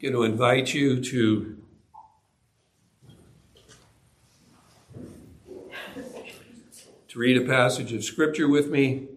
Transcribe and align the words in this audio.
going 0.00 0.14
to 0.14 0.22
invite 0.22 0.72
you 0.72 0.98
to 1.02 1.56
to 7.08 7.18
read 7.18 7.36
a 7.36 7.44
passage 7.44 7.92
of 7.92 8.02
scripture 8.02 8.48
with 8.48 8.68
me 8.68 9.08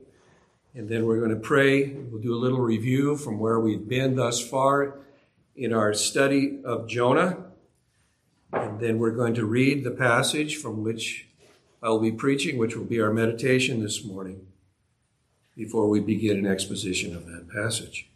and 0.76 0.90
then 0.90 1.06
we're 1.06 1.20
going 1.20 1.30
to 1.30 1.38
pray. 1.38 1.86
We'll 1.86 2.22
do 2.22 2.34
a 2.34 2.36
little 2.36 2.60
review 2.60 3.16
from 3.16 3.40
where 3.40 3.60
we've 3.60 3.88
been 3.88 4.16
thus 4.16 4.46
far 4.46 4.96
in 5.56 5.72
our 5.72 5.94
study 5.94 6.60
of 6.66 6.88
jonah 6.88 7.46
and 8.52 8.80
then 8.80 8.98
we're 8.98 9.12
going 9.12 9.36
to 9.36 9.46
read 9.46 9.84
the 9.84 9.92
passage 9.92 10.58
from 10.58 10.84
which 10.84 11.28
i'll 11.84 12.00
be 12.00 12.12
preaching 12.12 12.58
which 12.58 12.76
will 12.76 12.86
be 12.86 13.00
our 13.00 13.14
meditation 13.14 13.84
this 13.84 14.04
morning 14.04 14.48
before 15.56 15.88
we 15.88 16.00
begin 16.00 16.38
an 16.38 16.48
exposition 16.48 17.16
of 17.16 17.28
that 17.28 17.48
passage 17.50 18.10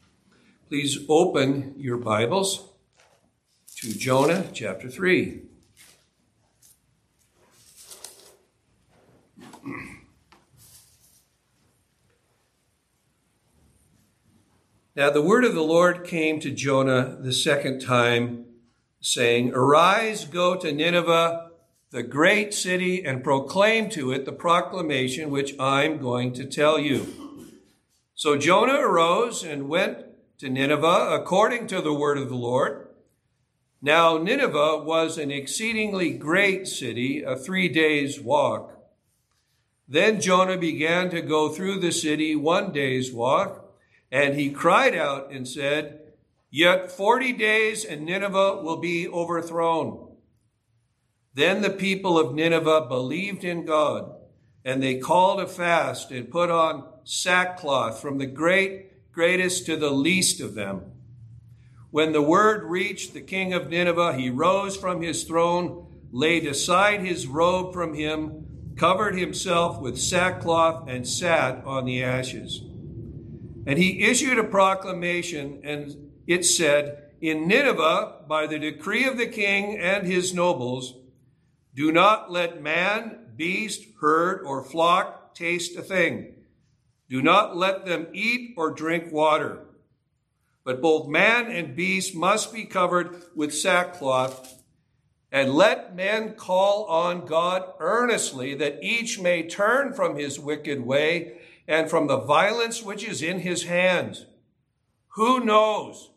Please 0.69 0.99
open 1.07 1.75
your 1.77 1.95
Bibles 1.95 2.67
to 3.77 3.93
Jonah 3.93 4.49
chapter 4.51 4.89
3. 4.89 5.43
Now 14.93 15.09
the 15.09 15.21
word 15.21 15.45
of 15.45 15.55
the 15.55 15.61
Lord 15.61 16.03
came 16.03 16.41
to 16.41 16.51
Jonah 16.51 17.17
the 17.21 17.31
second 17.31 17.79
time, 17.79 18.43
saying, 18.99 19.53
Arise, 19.53 20.25
go 20.25 20.57
to 20.57 20.73
Nineveh, 20.73 21.49
the 21.91 22.03
great 22.03 22.53
city, 22.53 23.05
and 23.05 23.23
proclaim 23.23 23.89
to 23.91 24.11
it 24.11 24.25
the 24.25 24.33
proclamation 24.33 25.29
which 25.29 25.57
I'm 25.57 25.97
going 25.97 26.33
to 26.33 26.45
tell 26.45 26.77
you. 26.77 27.07
So 28.15 28.35
Jonah 28.35 28.81
arose 28.81 29.45
and 29.45 29.69
went 29.69 30.06
to 30.39 30.49
Nineveh 30.49 31.09
according 31.11 31.67
to 31.67 31.81
the 31.81 31.93
word 31.93 32.17
of 32.17 32.29
the 32.29 32.35
Lord. 32.35 32.87
Now, 33.81 34.17
Nineveh 34.17 34.83
was 34.83 35.17
an 35.17 35.31
exceedingly 35.31 36.11
great 36.11 36.67
city, 36.67 37.23
a 37.23 37.35
three 37.35 37.69
days' 37.69 38.19
walk. 38.19 38.73
Then 39.87 40.21
Jonah 40.21 40.57
began 40.57 41.09
to 41.09 41.21
go 41.21 41.49
through 41.49 41.79
the 41.79 41.91
city 41.91 42.35
one 42.35 42.71
day's 42.71 43.11
walk, 43.11 43.73
and 44.11 44.35
he 44.35 44.49
cried 44.49 44.95
out 44.95 45.31
and 45.31 45.47
said, 45.47 46.01
Yet 46.49 46.91
forty 46.91 47.33
days 47.33 47.83
and 47.83 48.05
Nineveh 48.05 48.61
will 48.61 48.77
be 48.77 49.07
overthrown. 49.07 50.15
Then 51.33 51.61
the 51.61 51.69
people 51.69 52.17
of 52.17 52.33
Nineveh 52.33 52.87
believed 52.87 53.43
in 53.43 53.65
God, 53.65 54.15
and 54.65 54.83
they 54.83 54.97
called 54.97 55.39
a 55.39 55.47
fast 55.47 56.11
and 56.11 56.31
put 56.31 56.49
on 56.49 56.87
sackcloth 57.03 58.01
from 58.01 58.17
the 58.17 58.25
great 58.25 58.91
greatest 59.17 59.65
to 59.65 59.75
the 59.75 59.89
least 59.89 60.39
of 60.39 60.53
them. 60.53 60.79
When 61.89 62.11
the 62.11 62.21
word 62.21 62.69
reached 62.69 63.15
the 63.15 63.21
king 63.21 63.51
of 63.51 63.67
Nineveh, 63.67 64.13
he 64.13 64.29
rose 64.29 64.77
from 64.77 65.01
his 65.01 65.23
throne, 65.23 65.87
laid 66.11 66.45
aside 66.45 66.99
his 66.99 67.25
robe 67.25 67.73
from 67.73 67.95
him, 67.95 68.45
covered 68.77 69.17
himself 69.17 69.81
with 69.81 69.97
sackcloth, 69.97 70.87
and 70.87 71.07
sat 71.07 71.65
on 71.65 71.85
the 71.85 72.03
ashes. 72.03 72.61
And 73.65 73.79
he 73.79 74.03
issued 74.03 74.37
a 74.37 74.43
proclamation, 74.43 75.61
and 75.63 76.11
it 76.27 76.45
said, 76.45 77.09
In 77.19 77.47
Nineveh, 77.47 78.25
by 78.27 78.45
the 78.45 78.59
decree 78.59 79.05
of 79.05 79.17
the 79.17 79.25
king 79.25 79.79
and 79.79 80.05
his 80.05 80.31
nobles, 80.31 80.93
do 81.73 81.91
not 81.91 82.31
let 82.31 82.61
man, 82.61 83.31
beast, 83.35 83.83
herd, 83.99 84.43
or 84.45 84.63
flock 84.63 85.33
taste 85.33 85.75
a 85.75 85.81
thing 85.81 86.35
do 87.09 87.21
not 87.21 87.55
let 87.55 87.85
them 87.85 88.07
eat 88.13 88.53
or 88.57 88.71
drink 88.71 89.11
water. 89.11 89.63
But 90.63 90.81
both 90.81 91.07
man 91.07 91.49
and 91.49 91.75
beast 91.75 92.13
must 92.13 92.53
be 92.53 92.65
covered 92.65 93.23
with 93.35 93.55
sackcloth. 93.55 94.61
And 95.31 95.53
let 95.53 95.95
men 95.95 96.33
call 96.33 96.85
on 96.85 97.25
God 97.25 97.73
earnestly 97.79 98.53
that 98.55 98.79
each 98.81 99.19
may 99.19 99.47
turn 99.47 99.93
from 99.93 100.17
his 100.17 100.39
wicked 100.39 100.85
way 100.85 101.39
and 101.67 101.89
from 101.89 102.07
the 102.07 102.17
violence 102.17 102.83
which 102.83 103.03
is 103.03 103.21
in 103.21 103.39
his 103.39 103.63
hands. 103.63 104.25
Who 105.15 105.43
knows? 105.43 106.11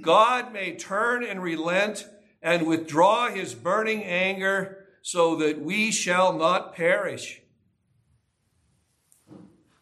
God 0.00 0.52
may 0.52 0.76
turn 0.76 1.24
and 1.24 1.42
relent 1.42 2.06
and 2.42 2.66
withdraw 2.66 3.28
his 3.30 3.54
burning 3.54 4.04
anger 4.04 4.86
so 5.02 5.36
that 5.36 5.60
we 5.60 5.90
shall 5.90 6.32
not 6.32 6.74
perish. 6.74 7.42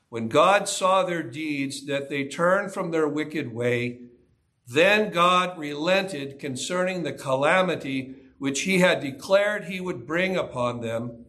When 0.08 0.28
God 0.28 0.68
saw 0.68 1.02
their 1.02 1.22
deeds, 1.22 1.86
that 1.86 2.08
they 2.08 2.24
turned 2.24 2.72
from 2.72 2.90
their 2.90 3.08
wicked 3.08 3.52
way, 3.52 4.00
then 4.66 5.10
God 5.10 5.58
relented 5.58 6.38
concerning 6.38 7.02
the 7.02 7.12
calamity 7.12 8.14
which 8.38 8.62
he 8.62 8.78
had 8.78 9.00
declared 9.00 9.64
he 9.64 9.80
would 9.80 10.06
bring 10.06 10.36
upon 10.36 10.80
them, 10.80 11.24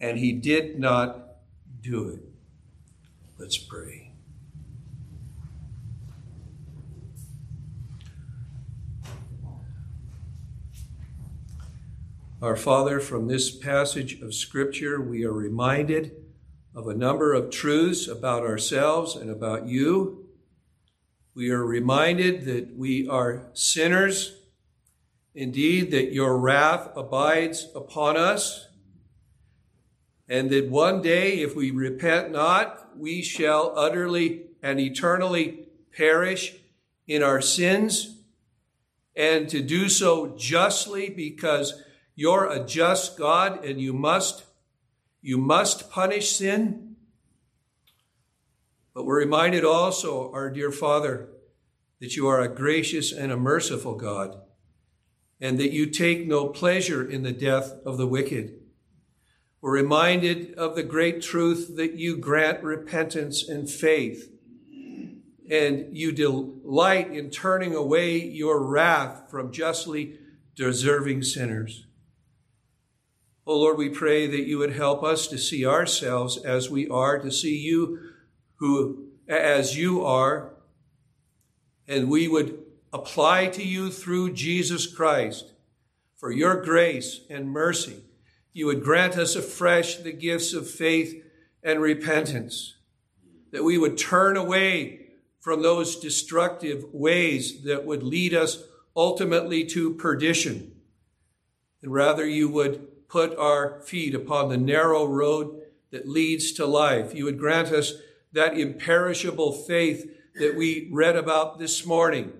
and 0.00 0.18
he 0.18 0.32
did 0.32 0.78
not 0.78 1.36
do 1.80 2.08
it. 2.08 2.20
Let's 3.38 3.56
pray. 3.56 4.12
Our 12.42 12.56
Father, 12.56 13.00
from 13.00 13.28
this 13.28 13.50
passage 13.50 14.20
of 14.20 14.34
Scripture, 14.34 15.00
we 15.00 15.24
are 15.24 15.32
reminded 15.32 16.12
of 16.76 16.86
a 16.86 16.94
number 16.94 17.32
of 17.32 17.50
truths 17.50 18.06
about 18.06 18.42
ourselves 18.42 19.16
and 19.16 19.30
about 19.30 19.66
you. 19.66 20.26
We 21.34 21.50
are 21.50 21.64
reminded 21.64 22.44
that 22.44 22.76
we 22.76 23.08
are 23.08 23.48
sinners, 23.54 24.36
indeed, 25.34 25.90
that 25.92 26.12
your 26.12 26.36
wrath 26.36 26.90
abides 26.94 27.68
upon 27.74 28.18
us, 28.18 28.68
and 30.28 30.50
that 30.50 30.68
one 30.68 31.00
day, 31.00 31.40
if 31.40 31.56
we 31.56 31.70
repent 31.70 32.30
not, 32.30 32.98
we 32.98 33.22
shall 33.22 33.72
utterly 33.74 34.42
and 34.62 34.78
eternally 34.78 35.68
perish 35.96 36.56
in 37.06 37.22
our 37.22 37.40
sins, 37.40 38.18
and 39.14 39.48
to 39.48 39.62
do 39.62 39.88
so 39.88 40.36
justly 40.36 41.08
because 41.08 41.82
you're 42.14 42.50
a 42.50 42.62
just 42.64 43.16
God 43.16 43.64
and 43.64 43.80
you 43.80 43.94
must 43.94 44.45
you 45.26 45.36
must 45.36 45.90
punish 45.90 46.36
sin. 46.36 46.94
But 48.94 49.04
we're 49.04 49.18
reminded 49.18 49.64
also, 49.64 50.30
our 50.30 50.48
dear 50.50 50.70
Father, 50.70 51.30
that 52.00 52.14
you 52.14 52.28
are 52.28 52.40
a 52.40 52.48
gracious 52.48 53.10
and 53.10 53.32
a 53.32 53.36
merciful 53.36 53.96
God, 53.96 54.36
and 55.40 55.58
that 55.58 55.72
you 55.72 55.86
take 55.86 56.28
no 56.28 56.46
pleasure 56.46 57.04
in 57.04 57.24
the 57.24 57.32
death 57.32 57.72
of 57.84 57.96
the 57.96 58.06
wicked. 58.06 58.60
We're 59.60 59.72
reminded 59.72 60.54
of 60.54 60.76
the 60.76 60.84
great 60.84 61.22
truth 61.22 61.74
that 61.74 61.94
you 61.94 62.16
grant 62.16 62.62
repentance 62.62 63.48
and 63.48 63.68
faith, 63.68 64.30
and 65.50 65.96
you 65.96 66.12
delight 66.12 67.10
in 67.10 67.30
turning 67.30 67.74
away 67.74 68.16
your 68.16 68.62
wrath 68.62 69.28
from 69.28 69.50
justly 69.50 70.20
deserving 70.54 71.24
sinners. 71.24 71.85
Oh 73.48 73.58
Lord, 73.58 73.78
we 73.78 73.88
pray 73.88 74.26
that 74.26 74.46
you 74.48 74.58
would 74.58 74.72
help 74.72 75.04
us 75.04 75.28
to 75.28 75.38
see 75.38 75.64
ourselves 75.64 76.36
as 76.36 76.68
we 76.68 76.88
are, 76.88 77.20
to 77.20 77.30
see 77.30 77.56
you 77.56 78.00
who 78.56 79.06
as 79.28 79.78
you 79.78 80.04
are, 80.04 80.52
and 81.86 82.10
we 82.10 82.26
would 82.26 82.58
apply 82.92 83.46
to 83.46 83.62
you 83.62 83.90
through 83.90 84.32
Jesus 84.32 84.88
Christ 84.88 85.52
for 86.16 86.32
your 86.32 86.60
grace 86.60 87.20
and 87.30 87.48
mercy. 87.48 88.02
You 88.52 88.66
would 88.66 88.82
grant 88.82 89.16
us 89.16 89.36
afresh 89.36 89.96
the 89.96 90.12
gifts 90.12 90.52
of 90.52 90.68
faith 90.68 91.22
and 91.62 91.80
repentance, 91.80 92.74
that 93.52 93.62
we 93.62 93.78
would 93.78 93.96
turn 93.96 94.36
away 94.36 95.06
from 95.38 95.62
those 95.62 96.00
destructive 96.00 96.84
ways 96.92 97.62
that 97.62 97.86
would 97.86 98.02
lead 98.02 98.34
us 98.34 98.64
ultimately 98.96 99.64
to 99.66 99.94
perdition. 99.94 100.72
And 101.80 101.92
rather, 101.92 102.26
you 102.26 102.48
would 102.48 102.85
put 103.08 103.36
our 103.38 103.80
feet 103.80 104.14
upon 104.14 104.48
the 104.48 104.56
narrow 104.56 105.04
road 105.04 105.62
that 105.90 106.08
leads 106.08 106.52
to 106.52 106.66
life. 106.66 107.14
You 107.14 107.24
would 107.24 107.38
grant 107.38 107.68
us 107.68 107.94
that 108.32 108.58
imperishable 108.58 109.52
faith 109.52 110.10
that 110.34 110.56
we 110.56 110.88
read 110.92 111.16
about 111.16 111.58
this 111.58 111.86
morning, 111.86 112.32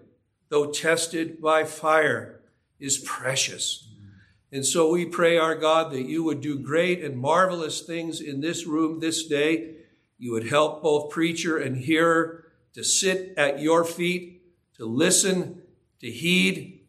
though 0.48 0.70
tested 0.70 1.40
by 1.40 1.64
fire, 1.64 2.40
is 2.78 2.98
precious. 2.98 3.88
And 4.52 4.64
so 4.64 4.90
we 4.90 5.06
pray, 5.06 5.38
our 5.38 5.54
God, 5.54 5.92
that 5.92 6.06
you 6.06 6.22
would 6.24 6.40
do 6.40 6.58
great 6.58 7.02
and 7.02 7.18
marvelous 7.18 7.80
things 7.80 8.20
in 8.20 8.40
this 8.40 8.66
room 8.66 9.00
this 9.00 9.26
day. 9.26 9.76
You 10.18 10.32
would 10.32 10.48
help 10.48 10.82
both 10.82 11.10
preacher 11.10 11.58
and 11.58 11.76
hearer 11.76 12.44
to 12.74 12.84
sit 12.84 13.34
at 13.36 13.60
your 13.60 13.84
feet, 13.84 14.42
to 14.76 14.84
listen, 14.84 15.62
to 16.00 16.10
heed, 16.10 16.86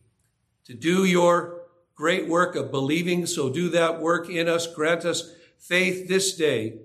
to 0.65 0.73
do 0.73 1.05
your 1.05 1.56
great 1.97 2.27
work 2.27 2.55
of 2.55 2.71
believing. 2.71 3.25
So 3.25 3.49
do 3.49 3.69
that 3.69 3.99
work 3.99 4.29
in 4.29 4.47
us. 4.47 4.67
Grant 4.67 5.03
us 5.03 5.33
faith 5.57 6.07
this 6.07 6.35
day. 6.35 6.79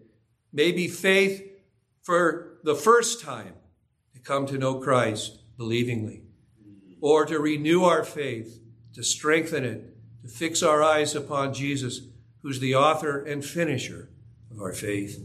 Maybe 0.52 0.88
faith 0.88 1.46
for 2.02 2.58
the 2.64 2.74
first 2.74 3.20
time 3.20 3.54
to 4.14 4.20
come 4.20 4.46
to 4.46 4.58
know 4.58 4.76
Christ 4.80 5.38
believingly. 5.56 6.22
or 7.00 7.26
to 7.26 7.38
renew 7.40 7.82
our 7.82 8.04
faith, 8.04 8.60
to 8.94 9.02
strengthen 9.02 9.64
it, 9.64 9.96
to 10.22 10.28
fix 10.28 10.62
our 10.62 10.82
eyes 10.84 11.16
upon 11.16 11.52
Jesus, 11.52 12.02
who's 12.42 12.60
the 12.60 12.76
author 12.76 13.24
and 13.24 13.44
finisher 13.44 14.08
of 14.50 14.60
our 14.60 14.72
faith. 14.72 15.20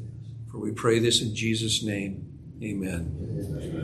For 0.51 0.57
we 0.57 0.71
pray 0.71 0.97
this 0.97 1.21
in 1.21 1.35
Jesus' 1.35 1.83
name. 1.83 2.33
Amen. 2.63 3.15
Amen. 3.21 3.76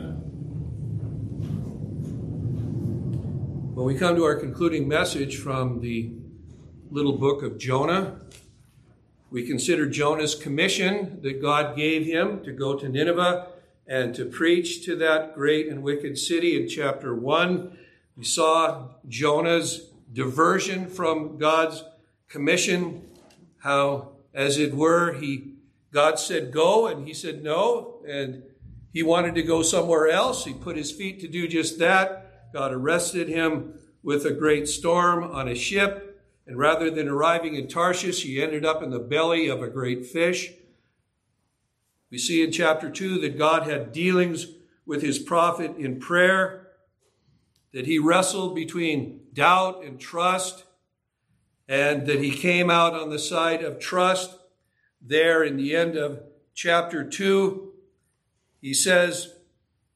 When 3.74 3.86
we 3.86 3.96
come 3.96 4.14
to 4.14 4.22
our 4.22 4.36
concluding 4.36 4.86
message 4.86 5.36
from 5.36 5.80
the 5.80 6.12
little 6.92 7.18
book 7.18 7.42
of 7.42 7.58
Jonah, 7.58 8.20
we 9.32 9.44
consider 9.44 9.88
Jonah's 9.88 10.36
commission 10.36 11.18
that 11.22 11.42
God 11.42 11.76
gave 11.76 12.06
him 12.06 12.44
to 12.44 12.52
go 12.52 12.78
to 12.78 12.88
Nineveh 12.88 13.48
and 13.88 14.14
to 14.14 14.26
preach 14.26 14.84
to 14.84 14.94
that 14.98 15.34
great 15.34 15.66
and 15.66 15.82
wicked 15.82 16.16
city 16.16 16.56
in 16.56 16.68
chapter 16.68 17.16
1. 17.16 17.76
We 18.16 18.22
saw 18.22 18.90
Jonah's 19.08 19.90
diversion 20.12 20.86
from 20.86 21.36
God's 21.36 21.82
commission, 22.28 23.02
how, 23.58 24.12
as 24.32 24.56
it 24.56 24.72
were, 24.72 25.14
he 25.14 25.54
God 25.90 26.20
said 26.20 26.52
go, 26.52 26.86
and 26.86 27.08
he 27.08 27.12
said 27.12 27.42
no, 27.42 28.04
and 28.06 28.44
he 28.92 29.02
wanted 29.02 29.34
to 29.34 29.42
go 29.42 29.62
somewhere 29.62 30.06
else. 30.06 30.44
He 30.44 30.54
put 30.54 30.76
his 30.76 30.92
feet 30.92 31.18
to 31.22 31.26
do 31.26 31.48
just 31.48 31.80
that. 31.80 32.33
God 32.54 32.72
arrested 32.72 33.28
him 33.28 33.74
with 34.02 34.24
a 34.24 34.32
great 34.32 34.66
storm 34.68 35.22
on 35.22 35.48
a 35.48 35.54
ship 35.54 36.14
and 36.46 36.58
rather 36.58 36.90
than 36.90 37.08
arriving 37.08 37.54
in 37.54 37.68
Tarshish, 37.68 38.22
he 38.22 38.42
ended 38.42 38.64
up 38.64 38.82
in 38.82 38.90
the 38.90 38.98
belly 38.98 39.48
of 39.48 39.62
a 39.62 39.68
great 39.68 40.06
fish. 40.06 40.52
We 42.10 42.18
see 42.18 42.44
in 42.44 42.52
chapter 42.52 42.90
2 42.90 43.20
that 43.20 43.38
God 43.38 43.64
had 43.64 43.92
dealings 43.92 44.46
with 44.86 45.00
his 45.00 45.18
prophet 45.18 45.76
in 45.78 45.98
prayer, 45.98 46.68
that 47.72 47.86
he 47.86 47.98
wrestled 47.98 48.54
between 48.54 49.20
doubt 49.32 49.82
and 49.82 49.98
trust, 49.98 50.64
and 51.66 52.06
that 52.06 52.20
he 52.20 52.30
came 52.30 52.68
out 52.68 52.92
on 52.92 53.08
the 53.08 53.18
side 53.18 53.64
of 53.64 53.78
trust. 53.78 54.36
There 55.00 55.42
in 55.42 55.56
the 55.56 55.74
end 55.74 55.96
of 55.96 56.20
chapter 56.54 57.02
2, 57.02 57.72
he 58.60 58.74
says, 58.74 59.33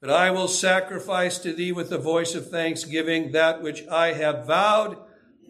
But 0.00 0.11
I 0.11 0.31
will 0.31 0.49
sacrifice 0.49 1.39
to 1.39 1.53
thee 1.53 1.73
with 1.73 1.91
the 1.91 1.99
voice 1.99 2.35
of 2.35 2.50
thanksgiving 2.50 3.33
that 3.33 3.62
which 3.62 3.87
I 3.89 4.12
have 4.12 4.47
vowed 4.47 4.99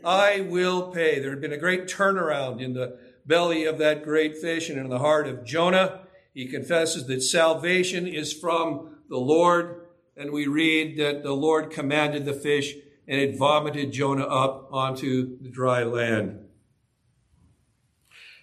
I 0.05 0.43
will 0.43 0.91
pay. 0.91 1.19
There 1.19 1.31
had 1.31 1.41
been 1.41 1.53
a 1.53 1.59
great 1.59 1.87
turnaround 1.87 2.61
in 2.61 2.75
the 2.75 2.99
belly 3.27 3.65
of 3.65 3.79
that 3.79 4.05
great 4.05 4.39
fish 4.39 4.71
and 4.71 4.79
in 4.79 4.89
the 4.89 5.01
heart 5.01 5.27
of 5.27 5.45
Jonah. 5.45 6.01
He 6.33 6.47
confesses 6.47 7.07
that 7.07 7.23
salvation 7.23 8.07
is 8.07 8.33
from 8.33 8.97
the 9.09 9.19
Lord. 9.19 9.87
And 10.17 10.33
we 10.33 10.47
read 10.47 10.99
that 10.99 11.23
the 11.23 11.33
Lord 11.33 11.71
commanded 11.71 12.25
the 12.25 12.33
fish 12.33 12.75
and 13.07 13.21
it 13.21 13.39
vomited 13.39 13.93
Jonah 13.93 14.25
up 14.25 14.69
onto 14.71 15.39
the 15.41 15.49
dry 15.49 15.83
land. 15.83 16.45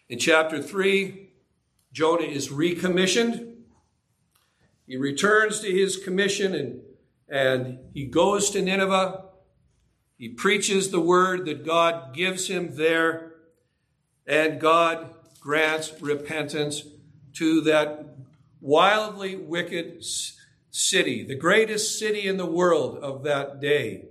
In 0.10 0.19
chapter 0.19 0.62
3, 0.62 1.30
Jonah 1.92 2.25
is 2.25 2.52
recommissioned. 2.52 3.55
He 4.88 4.98
returns 4.98 5.60
to 5.62 5.72
his 5.72 5.98
commission 5.98 6.54
and, 6.54 6.82
and 7.28 7.80
he 7.94 8.06
goes 8.06 8.50
to 8.52 8.62
Nineveh. 8.62 9.26
He 10.18 10.30
preaches 10.30 10.92
the 10.92 11.02
word 11.02 11.46
that 11.46 11.66
God 11.66 12.14
gives 12.14 12.48
him 12.48 12.76
there, 12.76 13.34
and 14.26 14.62
God 14.62 15.14
grants 15.42 16.02
repentance 16.02 16.84
to 17.34 17.62
that 17.62 18.16
wildly 18.62 19.36
wicked 19.36 20.04
city, 20.72 21.24
the 21.24 21.36
greatest 21.36 22.00
city 22.00 22.28
in 22.28 22.38
the 22.38 22.46
world 22.46 22.98
of 23.00 23.24
that 23.24 23.60
day, 23.60 24.06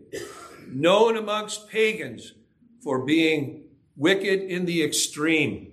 known 0.69 1.17
amongst 1.17 1.69
pagans 1.69 2.35
for 2.83 3.05
being 3.05 3.65
wicked 3.97 4.41
in 4.41 4.67
the 4.67 4.83
extreme. 4.83 5.73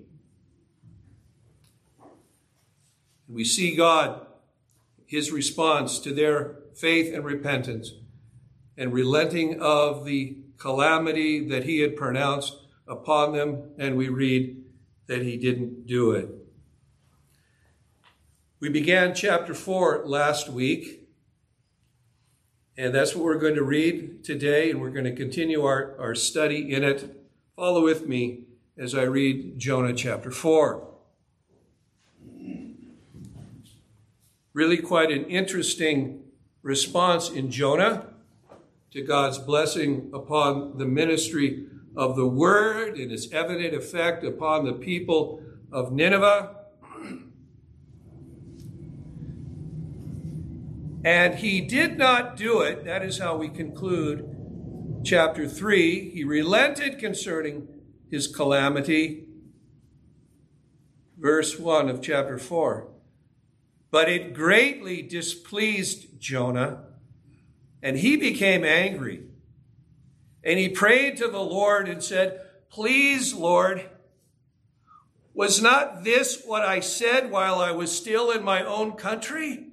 We 3.28 3.44
see 3.44 3.76
God, 3.76 4.28
his 5.12 5.30
response 5.30 6.00
to 6.00 6.14
their 6.14 6.56
faith 6.74 7.14
and 7.14 7.26
repentance 7.26 7.92
and 8.78 8.94
relenting 8.94 9.60
of 9.60 10.06
the 10.06 10.38
calamity 10.58 11.50
that 11.50 11.66
he 11.66 11.80
had 11.80 11.98
pronounced 11.98 12.56
upon 12.88 13.34
them, 13.34 13.72
and 13.78 13.98
we 13.98 14.08
read 14.08 14.64
that 15.08 15.22
he 15.22 15.36
didn't 15.36 15.86
do 15.86 16.12
it. 16.12 16.30
We 18.62 18.70
began 18.70 19.14
chapter 19.14 19.54
4 19.54 20.04
last 20.06 20.48
week, 20.48 21.10
and 22.78 22.96
that's 22.96 23.14
what 23.14 23.26
we're 23.26 23.36
going 23.36 23.56
to 23.56 23.64
read 23.64 24.24
today, 24.24 24.72
and 24.72 24.80
we're 24.80 24.92
going 24.92 25.04
to 25.04 25.16
continue 25.16 25.66
our, 25.66 25.94
our 26.00 26.16
study 26.16 26.74
in 26.74 26.86
it. 26.86 27.28
Follow 27.58 27.84
with 27.84 28.08
me 28.08 28.46
as 28.78 28.96
I 28.96 29.04
read 29.04 29.60
Jonah 29.60 29.94
chapter 29.94 30.32
4. 30.32 30.91
Really, 34.54 34.78
quite 34.78 35.12
an 35.12 35.26
interesting 35.26 36.24
response 36.62 37.30
in 37.30 37.50
Jonah 37.50 38.08
to 38.92 39.02
God's 39.02 39.38
blessing 39.38 40.10
upon 40.14 40.78
the 40.78 40.86
ministry 40.86 41.68
of 41.96 42.18
the 42.18 42.28
word 42.28 42.98
and 42.98 43.12
its 43.14 43.32
evident 43.32 43.74
effect 43.74 44.26
upon 44.26 44.66
the 44.66 44.74
people 44.74 45.42
of 45.72 45.94
Nineveh. 45.94 46.56
And 51.06 51.36
he 51.36 51.62
did 51.62 51.98
not 51.98 52.36
do 52.36 52.60
it. 52.60 52.84
That 52.84 53.04
is 53.04 53.20
how 53.20 53.38
we 53.38 53.48
conclude 53.48 55.02
chapter 55.06 55.48
3. 55.48 56.12
He 56.12 56.26
relented 56.26 57.00
concerning 57.00 57.70
his 58.10 58.28
calamity. 58.28 59.28
Verse 61.18 61.58
1 61.58 61.88
of 61.90 62.02
chapter 62.02 62.38
4. 62.38 62.91
But 63.92 64.10
it 64.10 64.34
greatly 64.34 65.02
displeased 65.02 66.20
Jonah 66.20 66.86
and 67.84 67.98
he 67.98 68.16
became 68.16 68.64
angry. 68.64 69.24
And 70.44 70.58
he 70.58 70.70
prayed 70.70 71.18
to 71.18 71.28
the 71.28 71.42
Lord 71.42 71.88
and 71.88 72.04
said, 72.04 72.42
Please, 72.70 73.34
Lord, 73.34 73.90
was 75.34 75.62
not 75.62 76.04
this 76.04 76.44
what 76.46 76.64
I 76.64 76.80
said 76.80 77.32
while 77.32 77.60
I 77.60 77.72
was 77.72 77.92
still 77.92 78.32
in 78.32 78.44
my 78.44 78.64
own 78.64 78.94
country? 78.94 79.68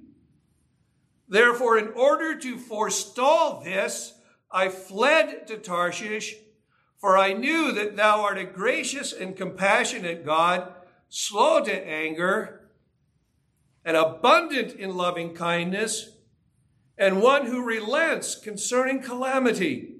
Therefore, 1.27 1.77
in 1.77 1.89
order 1.89 2.37
to 2.39 2.57
forestall 2.57 3.61
this, 3.63 4.13
I 4.51 4.69
fled 4.69 5.47
to 5.47 5.57
Tarshish, 5.57 6.35
for 6.97 7.17
I 7.17 7.33
knew 7.33 7.71
that 7.73 7.95
thou 7.95 8.21
art 8.21 8.39
a 8.39 8.45
gracious 8.45 9.13
and 9.13 9.37
compassionate 9.37 10.25
God, 10.25 10.73
slow 11.07 11.63
to 11.63 11.87
anger, 11.87 12.58
and 13.83 13.95
abundant 13.97 14.73
in 14.73 14.95
loving 14.95 15.33
kindness 15.33 16.11
and 16.97 17.21
one 17.21 17.45
who 17.45 17.63
relents 17.63 18.35
concerning 18.35 19.01
calamity. 19.01 19.95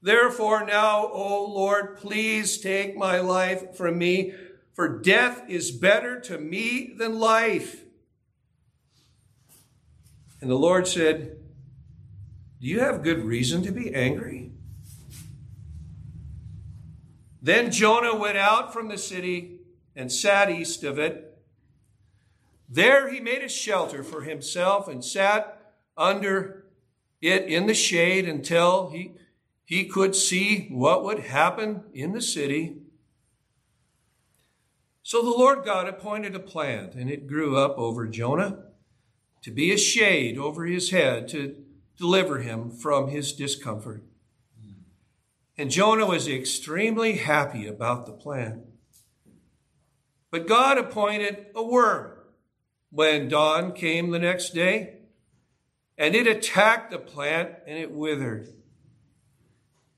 Therefore, 0.00 0.64
now, 0.64 1.08
O 1.08 1.44
Lord, 1.44 1.96
please 1.96 2.58
take 2.58 2.96
my 2.96 3.18
life 3.18 3.76
from 3.76 3.98
me, 3.98 4.32
for 4.72 5.00
death 5.00 5.42
is 5.48 5.72
better 5.72 6.20
to 6.20 6.38
me 6.38 6.94
than 6.96 7.18
life. 7.18 7.84
And 10.40 10.48
the 10.48 10.54
Lord 10.54 10.86
said, 10.86 11.38
Do 12.60 12.66
you 12.68 12.80
have 12.80 13.02
good 13.02 13.24
reason 13.24 13.62
to 13.62 13.72
be 13.72 13.92
angry? 13.92 14.52
Then 17.42 17.70
Jonah 17.70 18.14
went 18.14 18.38
out 18.38 18.72
from 18.72 18.88
the 18.88 18.98
city 18.98 19.60
and 19.96 20.12
sat 20.12 20.50
east 20.50 20.84
of 20.84 20.98
it. 20.98 21.25
There 22.68 23.08
he 23.08 23.20
made 23.20 23.42
a 23.42 23.48
shelter 23.48 24.02
for 24.02 24.22
himself 24.22 24.88
and 24.88 25.04
sat 25.04 25.72
under 25.96 26.64
it 27.20 27.44
in 27.44 27.66
the 27.66 27.74
shade 27.74 28.28
until 28.28 28.90
he, 28.90 29.12
he 29.64 29.84
could 29.84 30.14
see 30.14 30.68
what 30.70 31.04
would 31.04 31.20
happen 31.20 31.84
in 31.94 32.12
the 32.12 32.20
city. 32.20 32.76
So 35.02 35.22
the 35.22 35.30
Lord 35.30 35.64
God 35.64 35.88
appointed 35.88 36.34
a 36.34 36.40
plant, 36.40 36.94
and 36.94 37.08
it 37.08 37.28
grew 37.28 37.56
up 37.56 37.78
over 37.78 38.06
Jonah 38.06 38.64
to 39.42 39.50
be 39.52 39.72
a 39.72 39.78
shade 39.78 40.36
over 40.36 40.66
his 40.66 40.90
head 40.90 41.28
to 41.28 41.54
deliver 41.96 42.38
him 42.38 42.70
from 42.70 43.08
his 43.08 43.32
discomfort. 43.32 44.02
And 45.56 45.70
Jonah 45.70 46.06
was 46.06 46.28
extremely 46.28 47.18
happy 47.18 47.66
about 47.66 48.04
the 48.04 48.12
plant. 48.12 48.62
But 50.30 50.48
God 50.48 50.76
appointed 50.76 51.46
a 51.54 51.62
worm 51.62 52.15
when 52.90 53.28
dawn 53.28 53.72
came 53.72 54.10
the 54.10 54.18
next 54.18 54.50
day 54.50 54.94
and 55.98 56.14
it 56.14 56.26
attacked 56.26 56.90
the 56.90 56.98
plant 56.98 57.50
and 57.66 57.78
it 57.78 57.90
withered. 57.90 58.48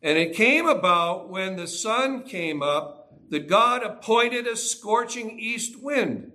And 0.00 0.16
it 0.16 0.34
came 0.34 0.66
about 0.66 1.28
when 1.28 1.56
the 1.56 1.66
sun 1.66 2.22
came 2.22 2.62
up 2.62 3.12
that 3.30 3.48
God 3.48 3.82
appointed 3.82 4.46
a 4.46 4.56
scorching 4.56 5.38
east 5.38 5.82
wind. 5.82 6.32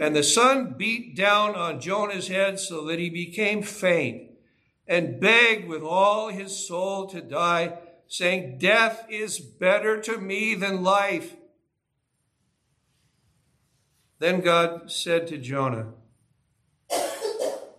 And 0.00 0.14
the 0.14 0.22
sun 0.22 0.74
beat 0.76 1.16
down 1.16 1.54
on 1.54 1.80
Jonah's 1.80 2.28
head 2.28 2.60
so 2.60 2.84
that 2.86 2.98
he 2.98 3.08
became 3.10 3.62
faint. 3.62 4.30
and 4.86 5.18
begged 5.18 5.66
with 5.66 5.82
all 5.82 6.28
his 6.28 6.54
soul 6.68 7.06
to 7.06 7.20
die, 7.22 7.78
saying, 8.06 8.58
Death 8.58 9.06
is 9.08 9.38
better 9.38 9.98
to 10.02 10.18
me 10.18 10.54
than 10.54 10.82
life. 10.82 11.36
Then 14.24 14.40
God 14.40 14.90
said 14.90 15.26
to 15.26 15.36
Jonah, 15.36 15.88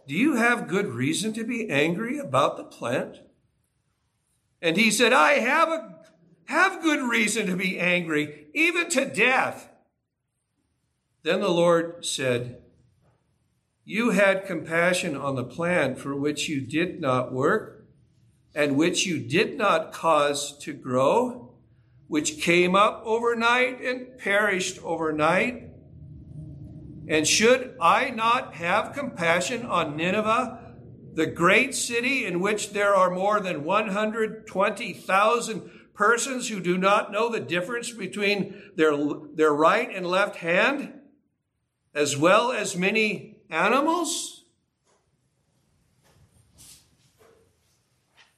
Do 0.08 0.14
you 0.14 0.36
have 0.36 0.68
good 0.68 0.90
reason 0.90 1.34
to 1.34 1.44
be 1.44 1.68
angry 1.72 2.20
about 2.20 2.56
the 2.56 2.64
plant? 2.64 3.22
And 4.62 4.78
he 4.78 4.92
said, 4.92 5.12
I 5.12 5.40
have 5.40 5.70
a 5.70 5.96
have 6.46 6.84
good 6.84 7.02
reason 7.10 7.48
to 7.48 7.56
be 7.56 7.80
angry, 7.80 8.46
even 8.54 8.92
to 8.92 9.06
death. 9.06 9.70
Then 11.24 11.40
the 11.40 11.50
Lord 11.50 12.06
said, 12.06 12.62
You 13.84 14.12
had 14.12 14.46
compassion 14.46 15.18
on 15.18 15.34
the 15.34 15.44
plant 15.44 15.98
for 15.98 16.16
which 16.16 16.48
you 16.48 16.62
did 16.62 17.02
not 17.02 17.34
work, 17.34 17.88
and 18.54 18.78
which 18.78 19.08
you 19.08 19.18
did 19.18 19.58
not 19.58 19.92
cause 19.92 20.56
to 20.60 20.74
grow, 20.74 21.56
which 22.08 22.40
came 22.40 22.76
up 22.76 23.02
overnight 23.04 23.82
and 23.82 24.16
perished 24.20 24.78
overnight. 24.84 25.65
And 27.08 27.28
should 27.28 27.76
I 27.80 28.10
not 28.10 28.56
have 28.56 28.94
compassion 28.94 29.66
on 29.66 29.96
Nineveh, 29.96 30.74
the 31.14 31.28
great 31.28 31.76
city 31.76 32.26
in 32.26 32.40
which 32.40 32.72
there 32.72 32.96
are 32.96 33.12
more 33.12 33.40
than 33.40 33.64
120,000 33.64 35.72
persons 35.94 36.50
who 36.50 36.60
do 36.60 36.78
not 36.78 37.12
know 37.12 37.30
the 37.30 37.40
difference 37.40 37.92
between 37.92 38.62
their, 38.76 38.98
their 39.34 39.54
right 39.54 39.90
and 39.94 40.06
left 40.06 40.38
hand, 40.38 40.94
as 41.94 42.18
well 42.18 42.52
as 42.52 42.76
many 42.76 43.38
animals? 43.50 44.44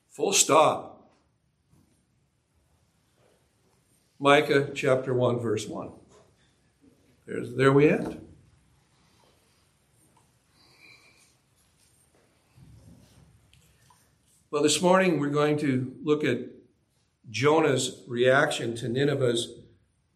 Full 0.10 0.34
stop. 0.34 0.94
Micah 4.20 4.72
chapter 4.74 5.14
1, 5.14 5.40
verse 5.40 5.68
1. 5.68 5.92
There's, 7.26 7.56
there 7.56 7.72
we 7.72 7.90
end. 7.90 8.27
Well, 14.58 14.64
this 14.64 14.82
morning 14.82 15.20
we're 15.20 15.30
going 15.30 15.60
to 15.60 15.94
look 16.02 16.24
at 16.24 16.40
Jonah's 17.30 18.02
reaction 18.08 18.76
to 18.78 18.90
Nineveh's 18.90 19.50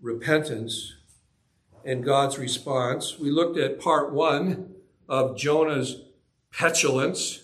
repentance 0.01 0.95
and 1.85 2.03
God's 2.03 2.39
response. 2.39 3.19
We 3.19 3.29
looked 3.29 3.59
at 3.59 3.79
part 3.79 4.11
one 4.11 4.73
of 5.07 5.37
Jonah's 5.37 6.01
petulance, 6.51 7.43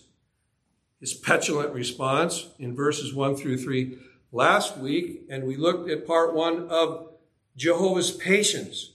his 1.00 1.14
petulant 1.14 1.72
response 1.72 2.48
in 2.58 2.76
verses 2.76 3.14
one 3.14 3.36
through 3.36 3.60
three 3.60 4.00
last 4.32 4.80
week, 4.80 5.22
and 5.30 5.44
we 5.44 5.56
looked 5.56 5.92
at 5.92 6.08
part 6.08 6.34
one 6.34 6.68
of 6.68 7.12
Jehovah's 7.56 8.10
patience 8.10 8.94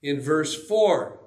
in 0.00 0.20
verse 0.20 0.54
four. 0.68 1.18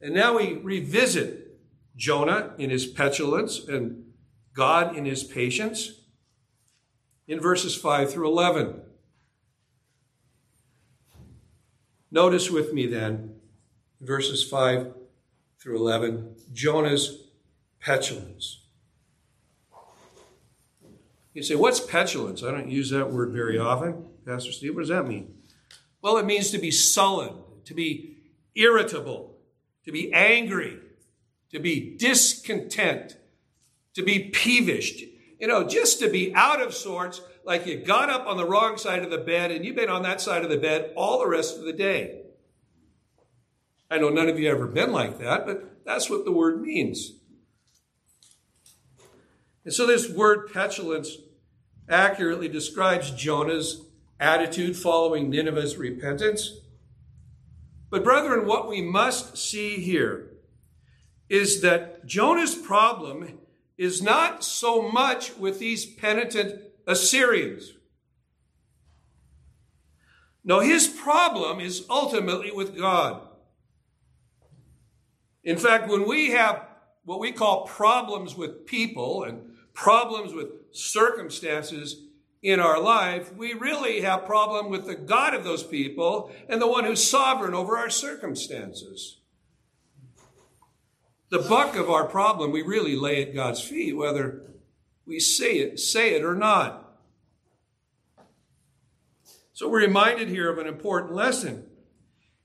And 0.00 0.14
now 0.14 0.38
we 0.38 0.58
revisit 0.58 1.58
Jonah 1.96 2.54
in 2.56 2.70
his 2.70 2.86
petulance 2.86 3.58
and 3.66 4.04
God 4.58 4.96
in 4.96 5.04
his 5.04 5.22
patience 5.22 6.00
in 7.28 7.38
verses 7.38 7.76
5 7.76 8.12
through 8.12 8.26
11. 8.26 8.80
Notice 12.10 12.50
with 12.50 12.72
me 12.72 12.88
then, 12.88 13.36
verses 14.00 14.42
5 14.42 14.92
through 15.60 15.76
11, 15.76 16.34
Jonah's 16.52 17.28
petulance. 17.78 18.64
You 21.34 21.44
say, 21.44 21.54
what's 21.54 21.78
petulance? 21.78 22.42
I 22.42 22.50
don't 22.50 22.68
use 22.68 22.90
that 22.90 23.12
word 23.12 23.30
very 23.30 23.60
often. 23.60 24.06
Pastor 24.26 24.50
Steve, 24.50 24.74
what 24.74 24.80
does 24.80 24.88
that 24.88 25.06
mean? 25.06 25.34
Well, 26.02 26.16
it 26.16 26.26
means 26.26 26.50
to 26.50 26.58
be 26.58 26.72
sullen, 26.72 27.34
to 27.64 27.74
be 27.74 28.16
irritable, 28.56 29.36
to 29.84 29.92
be 29.92 30.12
angry, 30.12 30.80
to 31.52 31.60
be 31.60 31.96
discontent, 31.96 33.17
to 33.94 34.02
be 34.02 34.30
peevish, 34.30 35.02
you 35.38 35.46
know, 35.46 35.64
just 35.64 35.98
to 36.00 36.08
be 36.08 36.34
out 36.34 36.60
of 36.60 36.74
sorts, 36.74 37.20
like 37.44 37.66
you 37.66 37.76
got 37.76 38.10
up 38.10 38.26
on 38.26 38.36
the 38.36 38.44
wrong 38.44 38.76
side 38.76 39.02
of 39.02 39.10
the 39.10 39.18
bed 39.18 39.50
and 39.50 39.64
you've 39.64 39.76
been 39.76 39.88
on 39.88 40.02
that 40.02 40.20
side 40.20 40.44
of 40.44 40.50
the 40.50 40.58
bed 40.58 40.92
all 40.96 41.18
the 41.18 41.28
rest 41.28 41.56
of 41.58 41.64
the 41.64 41.72
day. 41.72 42.22
I 43.90 43.98
know 43.98 44.10
none 44.10 44.28
of 44.28 44.38
you 44.38 44.50
ever 44.50 44.66
been 44.66 44.92
like 44.92 45.18
that, 45.18 45.46
but 45.46 45.84
that's 45.84 46.10
what 46.10 46.24
the 46.24 46.32
word 46.32 46.60
means. 46.60 47.12
And 49.64 49.72
so 49.72 49.86
this 49.86 50.10
word 50.10 50.52
petulance 50.52 51.16
accurately 51.88 52.48
describes 52.48 53.10
Jonah's 53.10 53.82
attitude 54.20 54.76
following 54.76 55.30
Nineveh's 55.30 55.76
repentance. 55.76 56.60
But, 57.90 58.04
brethren, 58.04 58.46
what 58.46 58.68
we 58.68 58.82
must 58.82 59.38
see 59.38 59.76
here 59.76 60.32
is 61.28 61.62
that 61.62 62.04
Jonah's 62.04 62.54
problem 62.54 63.38
is 63.78 64.02
not 64.02 64.42
so 64.42 64.82
much 64.82 65.36
with 65.36 65.60
these 65.60 65.86
penitent 65.86 66.60
Assyrians. 66.86 67.74
No, 70.44 70.60
his 70.60 70.88
problem 70.88 71.60
is 71.60 71.86
ultimately 71.88 72.50
with 72.50 72.76
God. 72.76 73.22
In 75.44 75.56
fact, 75.56 75.88
when 75.88 76.08
we 76.08 76.30
have 76.30 76.66
what 77.04 77.20
we 77.20 77.32
call 77.32 77.66
problems 77.66 78.36
with 78.36 78.66
people 78.66 79.22
and 79.22 79.54
problems 79.72 80.34
with 80.34 80.48
circumstances 80.72 82.04
in 82.42 82.60
our 82.60 82.80
life, 82.80 83.32
we 83.34 83.52
really 83.52 84.00
have 84.00 84.24
problem 84.24 84.70
with 84.70 84.86
the 84.86 84.94
God 84.94 85.34
of 85.34 85.44
those 85.44 85.62
people 85.62 86.32
and 86.48 86.60
the 86.60 86.66
one 86.66 86.84
who's 86.84 87.08
sovereign 87.08 87.54
over 87.54 87.76
our 87.76 87.90
circumstances 87.90 89.17
the 91.30 91.38
buck 91.38 91.76
of 91.76 91.90
our 91.90 92.04
problem 92.04 92.50
we 92.50 92.62
really 92.62 92.96
lay 92.96 93.22
at 93.22 93.34
God's 93.34 93.62
feet, 93.62 93.96
whether 93.96 94.42
we 95.06 95.20
say 95.20 95.58
it, 95.58 95.78
say 95.78 96.14
it 96.14 96.24
or 96.24 96.34
not. 96.34 96.84
So 99.52 99.68
we're 99.68 99.80
reminded 99.80 100.28
here 100.28 100.50
of 100.50 100.58
an 100.58 100.66
important 100.66 101.14
lesson. 101.14 101.66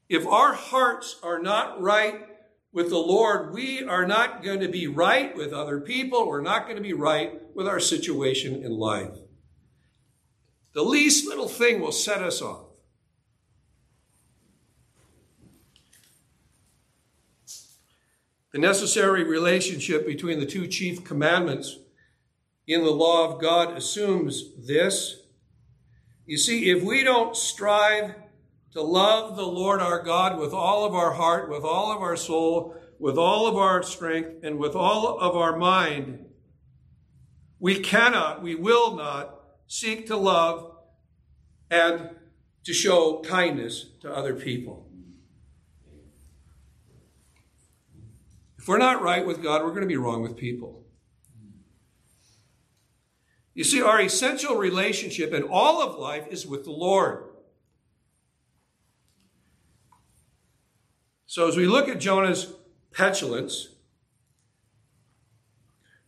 If 0.10 0.26
our 0.26 0.54
hearts 0.54 1.20
are 1.24 1.40
not 1.40 1.82
right 1.82 2.28
with 2.72 2.90
the 2.90 2.98
Lord, 2.98 3.54
we 3.54 3.84
are 3.84 4.06
not 4.06 4.44
going 4.44 4.60
to 4.62 4.68
be 4.68 4.88
right 4.88 5.36
with 5.36 5.54
other 5.54 5.80
people. 5.80 6.28
We're 6.28 6.42
not 6.42 6.66
going 6.66 6.76
to 6.76 6.82
be 6.82 6.94
right 6.94 7.40
with 7.56 7.68
our 7.68 7.80
situation 7.80 8.64
in 8.64 8.72
life. 8.72 9.12
The 10.74 10.84
least 10.84 11.28
little 11.28 11.48
thing 11.48 11.80
will 11.80 11.92
set 11.92 12.24
us 12.24 12.42
off. 12.42 12.73
The 18.54 18.60
necessary 18.60 19.24
relationship 19.24 20.06
between 20.06 20.40
the 20.40 20.46
two 20.46 20.68
chief 20.68 21.04
commandments 21.04 21.80
in 22.68 22.84
the 22.84 22.92
law 22.92 23.28
of 23.28 23.42
God 23.42 23.76
assumes 23.76 24.54
this. 24.56 25.22
You 26.28 26.38
see, 26.38 26.70
if 26.70 26.84
we 26.84 27.04
don't 27.04 27.36
strive 27.36 28.14
to 28.74 28.82
love 28.84 29.36
the 29.36 29.48
Lord 29.48 29.82
our 29.82 30.04
God 30.04 30.40
with 30.40 30.54
all 30.54 30.86
of 30.86 30.94
our 30.94 31.14
heart, 31.14 31.50
with 31.50 31.64
all 31.64 31.92
of 31.92 32.04
our 32.04 32.16
soul, 32.16 32.76
with 33.00 33.18
all 33.18 33.48
of 33.48 33.56
our 33.56 33.82
strength, 33.82 34.44
and 34.44 34.60
with 34.60 34.76
all 34.76 35.20
of 35.20 35.36
our 35.36 35.58
mind, 35.58 36.24
we 37.60 37.80
cannot, 37.80 38.44
we 38.44 38.54
will 38.54 38.96
not 38.96 39.42
seek 39.66 40.06
to 40.08 40.16
love 40.16 40.76
and 41.72 42.12
to 42.66 42.74
show 42.74 43.20
kindness 43.22 43.88
to 44.02 44.16
other 44.16 44.36
people. 44.36 44.88
If 48.64 48.70
we're 48.70 48.78
not 48.78 49.02
right 49.02 49.28
with 49.28 49.44
God, 49.44 49.62
we're 49.62 49.72
going 49.72 49.82
to 49.82 49.88
be 49.88 49.98
wrong 49.98 50.22
with 50.22 50.38
people. 50.38 50.86
You 53.54 53.66
see, 53.66 53.82
our 53.82 54.00
essential 54.00 54.56
relationship 54.56 55.34
in 55.34 55.44
all 55.44 55.82
of 55.82 56.00
life 56.00 56.28
is 56.30 56.48
with 56.48 56.64
the 56.64 56.72
Lord. 56.72 57.26
So, 61.26 61.46
as 61.50 61.58
we 61.58 61.66
look 61.66 61.90
at 61.90 62.00
Jonah's 62.00 62.54
petulance, 62.94 63.68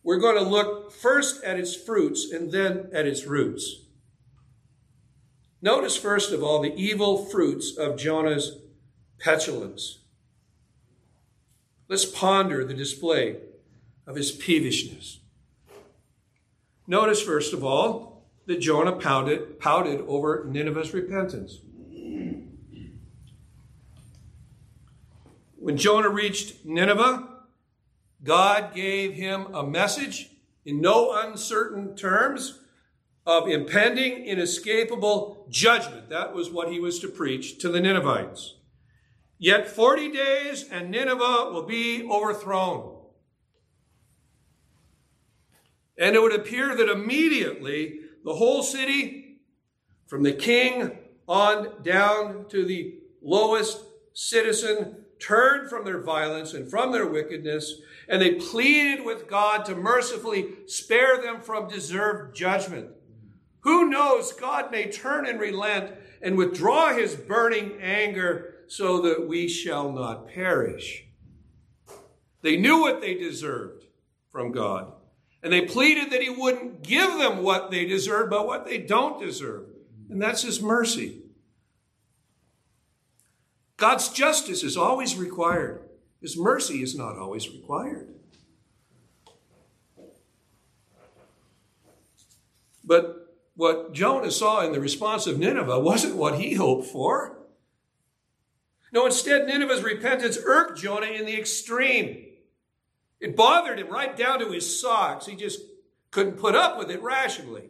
we're 0.02 0.18
going 0.18 0.42
to 0.42 0.50
look 0.50 0.90
first 0.90 1.44
at 1.44 1.60
its 1.60 1.76
fruits 1.76 2.32
and 2.32 2.50
then 2.50 2.88
at 2.90 3.06
its 3.06 3.26
roots. 3.26 3.82
Notice, 5.60 5.98
first 5.98 6.32
of 6.32 6.42
all, 6.42 6.62
the 6.62 6.74
evil 6.74 7.22
fruits 7.26 7.76
of 7.76 7.98
Jonah's 7.98 8.60
petulance. 9.18 10.05
Let's 11.88 12.04
ponder 12.04 12.64
the 12.64 12.74
display 12.74 13.36
of 14.06 14.16
his 14.16 14.32
peevishness. 14.32 15.18
Notice, 16.86 17.22
first 17.22 17.52
of 17.52 17.64
all, 17.64 18.26
that 18.46 18.60
Jonah 18.60 18.92
pouted, 18.92 19.58
pouted 19.58 20.00
over 20.06 20.44
Nineveh's 20.48 20.94
repentance. 20.94 21.58
When 25.56 25.76
Jonah 25.76 26.08
reached 26.08 26.64
Nineveh, 26.64 27.28
God 28.22 28.74
gave 28.74 29.14
him 29.14 29.52
a 29.54 29.66
message 29.66 30.30
in 30.64 30.80
no 30.80 31.12
uncertain 31.12 31.96
terms 31.96 32.60
of 33.26 33.48
impending, 33.48 34.24
inescapable 34.24 35.46
judgment. 35.50 36.08
That 36.08 36.34
was 36.34 36.50
what 36.50 36.70
he 36.70 36.78
was 36.78 37.00
to 37.00 37.08
preach 37.08 37.58
to 37.58 37.68
the 37.68 37.80
Ninevites. 37.80 38.54
Yet 39.38 39.68
40 39.68 40.12
days 40.12 40.66
and 40.70 40.90
Nineveh 40.90 41.50
will 41.52 41.64
be 41.64 42.08
overthrown. 42.08 42.96
And 45.98 46.14
it 46.14 46.22
would 46.22 46.34
appear 46.34 46.74
that 46.76 46.90
immediately 46.90 48.00
the 48.24 48.34
whole 48.34 48.62
city, 48.62 49.38
from 50.06 50.22
the 50.22 50.32
king 50.32 50.98
on 51.28 51.82
down 51.82 52.46
to 52.48 52.64
the 52.64 52.98
lowest 53.22 53.82
citizen, 54.12 55.04
turned 55.18 55.70
from 55.70 55.84
their 55.84 56.00
violence 56.00 56.52
and 56.52 56.68
from 56.68 56.92
their 56.92 57.06
wickedness, 57.06 57.80
and 58.08 58.20
they 58.20 58.34
pleaded 58.34 59.04
with 59.04 59.26
God 59.26 59.64
to 59.64 59.74
mercifully 59.74 60.48
spare 60.66 61.20
them 61.20 61.40
from 61.40 61.68
deserved 61.68 62.36
judgment. 62.36 62.90
Who 63.60 63.88
knows, 63.88 64.32
God 64.32 64.70
may 64.70 64.90
turn 64.90 65.26
and 65.26 65.40
relent 65.40 65.92
and 66.22 66.36
withdraw 66.36 66.94
his 66.94 67.14
burning 67.14 67.78
anger 67.80 68.55
so 68.68 69.00
that 69.02 69.26
we 69.26 69.48
shall 69.48 69.92
not 69.92 70.28
perish. 70.28 71.04
They 72.42 72.56
knew 72.56 72.80
what 72.80 73.00
they 73.00 73.14
deserved 73.14 73.84
from 74.30 74.52
God. 74.52 74.92
And 75.42 75.52
they 75.52 75.62
pleaded 75.62 76.10
that 76.10 76.22
he 76.22 76.30
wouldn't 76.30 76.82
give 76.82 77.18
them 77.18 77.42
what 77.42 77.70
they 77.70 77.84
deserve, 77.84 78.30
but 78.30 78.46
what 78.46 78.64
they 78.64 78.78
don't 78.78 79.20
deserve. 79.20 79.66
And 80.10 80.20
that's 80.20 80.42
his 80.42 80.60
mercy. 80.60 81.22
God's 83.76 84.08
justice 84.08 84.62
is 84.62 84.76
always 84.76 85.16
required. 85.16 85.88
His 86.20 86.36
mercy 86.36 86.82
is 86.82 86.96
not 86.96 87.18
always 87.18 87.48
required. 87.48 88.14
But 92.84 93.34
what 93.54 93.92
Jonah 93.92 94.30
saw 94.30 94.64
in 94.64 94.72
the 94.72 94.80
response 94.80 95.26
of 95.26 95.38
Nineveh 95.38 95.80
wasn't 95.80 96.16
what 96.16 96.38
he 96.38 96.54
hoped 96.54 96.86
for. 96.86 97.35
No, 98.96 99.04
instead, 99.04 99.46
Nineveh's 99.46 99.82
repentance 99.82 100.38
irked 100.42 100.78
Jonah 100.78 101.08
in 101.08 101.26
the 101.26 101.38
extreme. 101.38 102.28
It 103.20 103.36
bothered 103.36 103.78
him 103.78 103.90
right 103.90 104.16
down 104.16 104.38
to 104.38 104.50
his 104.50 104.80
socks. 104.80 105.26
He 105.26 105.36
just 105.36 105.60
couldn't 106.10 106.38
put 106.38 106.54
up 106.54 106.78
with 106.78 106.90
it 106.90 107.02
rationally. 107.02 107.68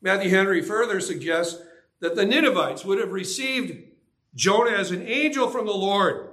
Matthew 0.00 0.30
Henry 0.30 0.62
further 0.62 1.00
suggests 1.00 1.60
that 1.98 2.14
the 2.14 2.24
Ninevites 2.24 2.84
would 2.84 3.00
have 3.00 3.10
received 3.10 3.82
Jonah 4.36 4.76
as 4.76 4.92
an 4.92 5.02
angel 5.02 5.50
from 5.50 5.66
the 5.66 5.72
Lord. 5.72 6.30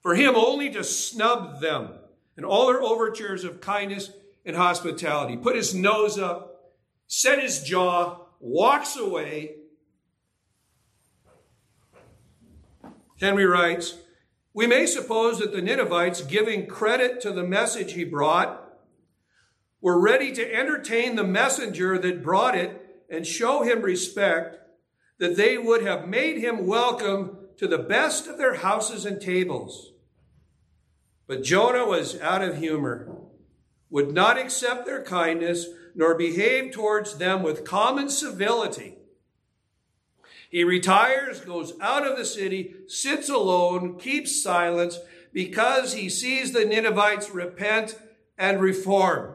For 0.00 0.14
him 0.14 0.36
only 0.36 0.70
to 0.70 0.84
snub 0.84 1.60
them 1.60 1.94
and 2.36 2.46
all 2.46 2.68
their 2.68 2.80
overtures 2.80 3.42
of 3.42 3.60
kindness 3.60 4.12
and 4.46 4.54
hospitality, 4.54 5.36
put 5.36 5.56
his 5.56 5.74
nose 5.74 6.20
up, 6.20 6.76
set 7.08 7.42
his 7.42 7.64
jaw, 7.64 8.26
walks 8.38 8.96
away. 8.96 9.56
Henry 13.20 13.46
writes, 13.46 13.96
we 14.54 14.66
may 14.66 14.86
suppose 14.86 15.38
that 15.38 15.52
the 15.52 15.62
Ninevites, 15.62 16.22
giving 16.22 16.66
credit 16.66 17.20
to 17.20 17.32
the 17.32 17.44
message 17.44 17.92
he 17.92 18.04
brought, 18.04 18.64
were 19.80 20.00
ready 20.00 20.32
to 20.32 20.54
entertain 20.54 21.16
the 21.16 21.24
messenger 21.24 21.98
that 21.98 22.22
brought 22.22 22.56
it 22.56 23.04
and 23.10 23.26
show 23.26 23.62
him 23.62 23.82
respect, 23.82 24.58
that 25.18 25.36
they 25.36 25.58
would 25.58 25.82
have 25.82 26.08
made 26.08 26.38
him 26.38 26.66
welcome 26.66 27.36
to 27.56 27.66
the 27.66 27.78
best 27.78 28.26
of 28.26 28.38
their 28.38 28.54
houses 28.54 29.04
and 29.04 29.20
tables. 29.20 29.92
But 31.26 31.42
Jonah 31.42 31.86
was 31.86 32.20
out 32.20 32.42
of 32.42 32.58
humor, 32.58 33.16
would 33.90 34.12
not 34.12 34.38
accept 34.38 34.86
their 34.86 35.02
kindness, 35.02 35.66
nor 35.94 36.14
behave 36.14 36.72
towards 36.72 37.18
them 37.18 37.42
with 37.42 37.64
common 37.64 38.10
civility. 38.10 38.97
He 40.48 40.64
retires, 40.64 41.40
goes 41.40 41.74
out 41.80 42.06
of 42.06 42.16
the 42.16 42.24
city, 42.24 42.74
sits 42.86 43.28
alone, 43.28 43.98
keeps 43.98 44.42
silence 44.42 44.98
because 45.32 45.92
he 45.92 46.08
sees 46.08 46.52
the 46.52 46.64
Ninevites 46.64 47.30
repent 47.30 47.98
and 48.38 48.60
reform. 48.60 49.34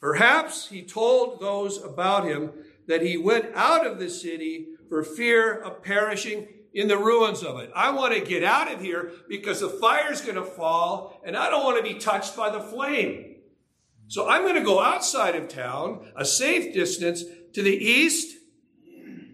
Perhaps 0.00 0.68
he 0.68 0.82
told 0.82 1.40
those 1.40 1.82
about 1.82 2.26
him 2.26 2.52
that 2.86 3.02
he 3.02 3.16
went 3.16 3.46
out 3.54 3.86
of 3.86 3.98
the 3.98 4.10
city 4.10 4.68
for 4.88 5.02
fear 5.02 5.52
of 5.52 5.82
perishing 5.82 6.48
in 6.74 6.88
the 6.88 6.98
ruins 6.98 7.42
of 7.42 7.58
it. 7.58 7.70
I 7.74 7.90
want 7.90 8.14
to 8.14 8.20
get 8.20 8.42
out 8.42 8.72
of 8.72 8.80
here 8.80 9.12
because 9.28 9.60
the 9.60 9.68
fire's 9.68 10.20
going 10.20 10.36
to 10.36 10.44
fall 10.44 11.20
and 11.24 11.36
I 11.36 11.50
don't 11.50 11.64
want 11.64 11.78
to 11.78 11.92
be 11.92 11.98
touched 11.98 12.36
by 12.36 12.50
the 12.50 12.60
flame. 12.60 13.36
So 14.08 14.28
I'm 14.28 14.42
going 14.42 14.56
to 14.56 14.60
go 14.60 14.80
outside 14.80 15.34
of 15.34 15.48
town, 15.48 16.12
a 16.14 16.24
safe 16.24 16.74
distance 16.74 17.24
to 17.54 17.62
the 17.62 17.74
east 17.74 18.36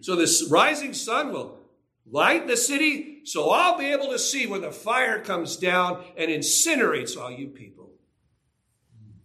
so 0.03 0.17
this 0.17 0.45
rising 0.49 0.93
sun 0.93 1.31
will 1.31 1.57
light 2.05 2.45
the 2.45 2.57
city, 2.57 3.21
so 3.23 3.51
I'll 3.51 3.77
be 3.77 3.85
able 3.85 4.09
to 4.09 4.19
see 4.19 4.45
when 4.45 4.59
the 4.59 4.69
fire 4.69 5.21
comes 5.21 5.55
down 5.55 6.03
and 6.17 6.29
incinerates 6.29 7.17
all 7.17 7.31
you 7.31 7.47
people. 7.47 7.89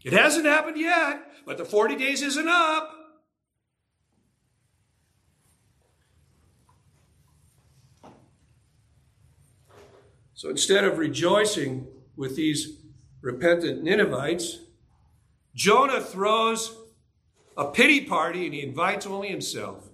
It 0.05 0.13
hasn't 0.13 0.47
happened 0.47 0.79
yet, 0.79 1.21
but 1.45 1.59
the 1.59 1.65
40 1.65 1.97
days 1.97 2.23
isn't 2.23 2.47
up. 2.47 2.95
So 10.35 10.49
instead 10.49 10.85
of 10.85 10.99
rejoicing 10.99 11.89
with 12.15 12.37
these 12.37 12.79
repentant 13.21 13.83
Ninevites, 13.83 14.61
Jonah 15.57 16.01
throws 16.01 16.73
a 17.57 17.65
pity 17.65 18.03
party 18.03 18.45
and 18.45 18.55
he 18.55 18.63
invites 18.63 19.05
only 19.05 19.31
himself. 19.31 19.88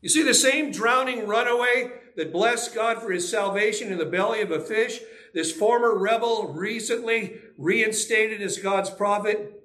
You 0.00 0.08
see, 0.08 0.22
the 0.22 0.34
same 0.34 0.72
drowning 0.72 1.26
runaway 1.26 1.92
that 2.16 2.32
blessed 2.32 2.74
God 2.74 3.00
for 3.00 3.10
his 3.10 3.30
salvation 3.30 3.92
in 3.92 3.98
the 3.98 4.06
belly 4.06 4.40
of 4.40 4.50
a 4.50 4.60
fish, 4.60 5.00
this 5.34 5.52
former 5.52 5.96
rebel 5.96 6.52
recently 6.52 7.38
reinstated 7.56 8.40
as 8.40 8.58
God's 8.58 8.90
prophet, 8.90 9.62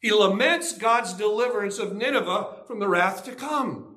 he 0.00 0.10
laments 0.10 0.72
God's 0.72 1.12
deliverance 1.12 1.78
of 1.78 1.94
Nineveh 1.94 2.64
from 2.66 2.78
the 2.78 2.88
wrath 2.88 3.24
to 3.24 3.32
come. 3.32 3.96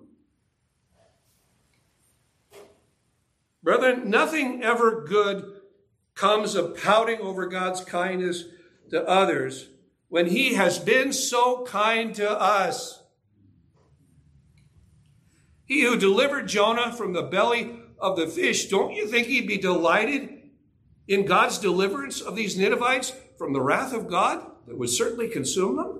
Brethren, 3.61 4.09
nothing 4.09 4.61
ever 4.61 5.05
good 5.07 5.61
comes 6.15 6.55
of 6.55 6.77
pouting 6.77 7.19
over 7.19 7.47
God's 7.47 7.83
kindness 7.85 8.43
to 8.89 9.07
others 9.07 9.69
when 10.09 10.27
he 10.27 10.55
has 10.55 10.77
been 10.77 11.13
so 11.13 11.65
kind 11.65 12.13
to 12.15 12.29
us. 12.29 13.02
He 15.65 15.83
who 15.83 15.97
delivered 15.97 16.47
Jonah 16.47 16.91
from 16.91 17.13
the 17.13 17.23
belly 17.23 17.79
of 17.99 18.17
the 18.17 18.27
fish, 18.27 18.67
don't 18.67 18.93
you 18.93 19.07
think 19.07 19.27
he'd 19.27 19.47
be 19.47 19.57
delighted 19.57 20.41
in 21.07 21.25
God's 21.25 21.57
deliverance 21.57 22.21
of 22.21 22.35
these 22.35 22.57
Ninevites 22.57 23.13
from 23.37 23.53
the 23.53 23.61
wrath 23.61 23.93
of 23.93 24.09
God 24.09 24.45
that 24.67 24.77
would 24.77 24.89
certainly 24.89 25.29
consume 25.29 25.77
them? 25.77 25.99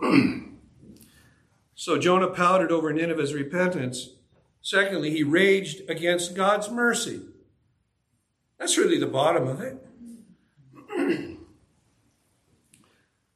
so 1.74 1.98
Jonah 1.98 2.28
pouted 2.28 2.70
over 2.70 2.92
Nineveh's 2.92 3.34
repentance. 3.34 4.10
Secondly, 4.60 5.10
he 5.10 5.24
raged 5.24 5.88
against 5.90 6.36
God's 6.36 6.70
mercy. 6.70 7.20
That's 8.58 8.78
really 8.78 8.98
the 8.98 9.06
bottom 9.06 9.48
of 9.48 9.60
it. 9.60 9.84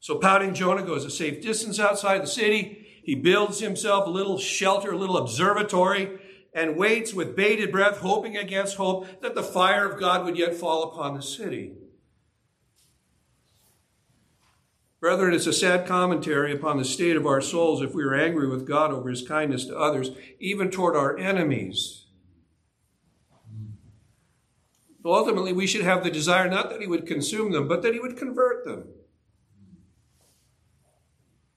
So 0.07 0.19
pouting 0.19 0.55
Jonah 0.55 0.85
goes 0.85 1.05
a 1.05 1.11
safe 1.11 1.42
distance 1.42 1.81
outside 1.81 2.23
the 2.23 2.29
city. 2.29 2.87
He 3.03 3.16
builds 3.16 3.59
himself 3.59 4.07
a 4.07 4.11
little 4.11 4.38
shelter, 4.38 4.92
a 4.92 4.97
little 4.97 5.16
observatory, 5.16 6.21
and 6.55 6.77
waits 6.77 7.12
with 7.12 7.35
bated 7.35 7.73
breath, 7.73 7.97
hoping 7.97 8.37
against 8.37 8.77
hope 8.77 9.21
that 9.21 9.35
the 9.35 9.42
fire 9.42 9.85
of 9.85 9.99
God 9.99 10.25
would 10.25 10.38
yet 10.38 10.55
fall 10.55 10.85
upon 10.85 11.16
the 11.16 11.23
city. 11.23 11.73
Brethren, 15.01 15.35
it's 15.35 15.49
a 15.49 15.53
sad 15.53 15.88
commentary 15.88 16.53
upon 16.53 16.79
the 16.79 16.85
state 16.85 17.16
of 17.16 17.27
our 17.27 17.40
souls 17.40 17.83
if 17.83 17.92
we 17.92 18.05
are 18.05 18.14
angry 18.14 18.47
with 18.47 18.64
God 18.64 18.92
over 18.92 19.11
his 19.11 19.27
kindness 19.27 19.64
to 19.64 19.77
others, 19.77 20.12
even 20.38 20.71
toward 20.71 20.95
our 20.95 21.19
enemies. 21.19 22.05
ultimately, 25.05 25.53
we 25.53 25.66
should 25.66 25.83
have 25.83 26.05
the 26.05 26.11
desire 26.12 26.49
not 26.49 26.71
that 26.71 26.81
he 26.81 26.87
would 26.87 27.07
consume 27.07 27.51
them, 27.51 27.66
but 27.66 27.83
that 27.83 27.92
he 27.92 27.99
would 27.99 28.16
convert 28.16 28.64
them. 28.64 28.85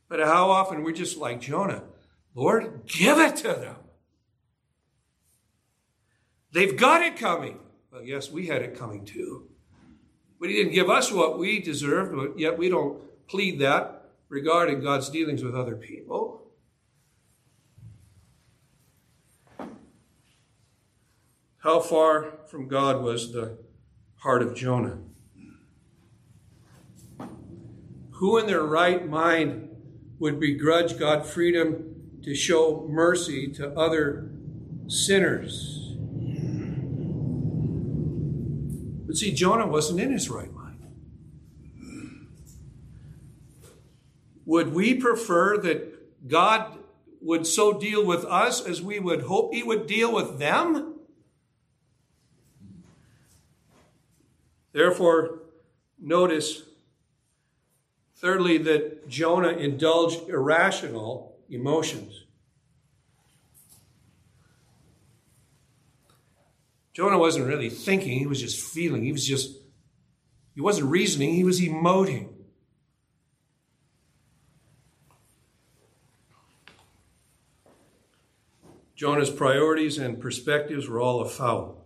But 0.10 0.20
how 0.20 0.50
often 0.50 0.84
we're 0.84 0.92
just 0.92 1.18
like 1.18 1.40
Jonah 1.40 1.84
Lord, 2.36 2.84
give 2.86 3.18
it 3.18 3.36
to 3.38 3.48
them. 3.48 3.76
They've 6.52 6.78
got 6.78 7.02
it 7.02 7.18
coming. 7.18 7.60
Well, 7.92 8.04
yes, 8.04 8.32
we 8.32 8.48
had 8.48 8.62
it 8.62 8.78
coming 8.78 9.04
too. 9.04 9.48
But 10.40 10.50
He 10.50 10.56
didn't 10.56 10.74
give 10.74 10.90
us 10.90 11.12
what 11.12 11.38
we 11.38 11.60
deserved, 11.60 12.16
but 12.16 12.40
yet 12.40 12.58
we 12.58 12.70
don't 12.70 13.02
plead 13.28 13.60
that 13.60 14.12
regarding 14.30 14.82
God's 14.82 15.10
dealings 15.10 15.44
with 15.44 15.56
other 15.56 15.76
people. 15.76 16.52
How 21.58 21.82
far 21.82 22.38
from 22.48 22.68
God 22.68 23.02
was 23.02 23.34
the 23.34 23.58
heart 24.18 24.42
of 24.42 24.56
Jonah? 24.56 25.00
Who 28.12 28.38
in 28.38 28.48
their 28.48 28.64
right 28.64 29.08
mind 29.08 29.69
would 30.20 30.40
begrudge 30.40 31.00
God 31.00 31.26
freedom 31.26 32.20
to 32.24 32.36
show 32.36 32.86
mercy 32.90 33.48
to 33.54 33.72
other 33.72 34.30
sinners? 34.88 35.96
But 39.08 39.18
see, 39.18 39.34
Jonah 39.34 39.66
wasn't 39.66 40.02
in 40.02 40.12
his 40.12 40.30
right 40.30 40.54
mind. 40.54 40.86
Would 44.46 44.74
we 44.74 44.94
prefer 44.94 45.58
that 45.58 46.28
God 46.28 46.78
would 47.22 47.48
so 47.48 47.74
deal 47.74 48.06
with 48.06 48.26
us 48.26 48.66
as 48.66 48.82
we 48.82 49.00
would 49.00 49.24
hope 49.24 49.54
he 49.54 49.64
would 49.64 49.88
deal 49.88 50.14
with 50.14 50.38
them? 50.40 50.96
Therefore, 54.72 55.40
notice, 56.00 56.64
thirdly, 58.20 58.58
that 58.58 59.08
Jonah 59.08 59.50
indulged 59.50 60.30
irrational 60.30 61.38
emotions. 61.50 62.26
Jonah 66.94 67.18
wasn't 67.18 67.48
really 67.48 67.70
thinking, 67.70 68.20
he 68.20 68.28
was 68.28 68.42
just 68.42 68.60
feeling. 68.60 69.04
He 69.04 69.14
was 69.14 69.26
just, 69.26 69.56
he 70.54 70.60
wasn't 70.60 70.90
reasoning, 70.90 71.34
he 71.34 71.46
was 71.46 71.62
emoting. 71.62 72.34
Jonah's 78.96 79.30
priorities 79.30 79.98
and 79.98 80.20
perspectives 80.20 80.90
were 80.90 81.00
all 81.00 81.22
afoul. 81.22 81.86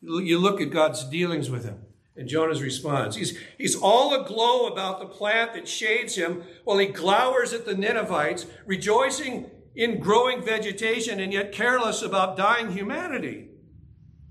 You 0.00 0.38
look 0.38 0.58
at 0.62 0.70
God's 0.70 1.04
dealings 1.04 1.50
with 1.50 1.64
him 1.64 1.80
and 2.16 2.28
Jonah's 2.28 2.62
response. 2.62 3.16
He's, 3.16 3.36
he's 3.58 3.74
all 3.74 4.14
aglow 4.14 4.66
about 4.66 5.00
the 5.00 5.06
plant 5.06 5.54
that 5.54 5.66
shades 5.66 6.14
him 6.14 6.44
while 6.64 6.78
he 6.78 6.86
glowers 6.86 7.52
at 7.52 7.66
the 7.66 7.74
Ninevites, 7.74 8.46
rejoicing 8.66 9.50
in 9.74 9.98
growing 9.98 10.42
vegetation 10.42 11.18
and 11.18 11.32
yet 11.32 11.52
careless 11.52 12.02
about 12.02 12.36
dying 12.36 12.70
humanity. 12.72 13.48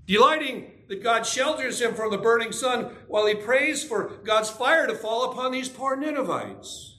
Delighting 0.06 0.70
that 0.88 1.02
God 1.02 1.26
shelters 1.26 1.80
him 1.80 1.94
from 1.94 2.10
the 2.10 2.18
burning 2.18 2.52
sun 2.52 2.94
while 3.08 3.26
he 3.26 3.34
prays 3.34 3.84
for 3.84 4.18
God's 4.24 4.50
fire 4.50 4.86
to 4.86 4.94
fall 4.94 5.30
upon 5.30 5.52
these 5.52 5.68
poor 5.68 5.96
Ninevites. 5.96 6.98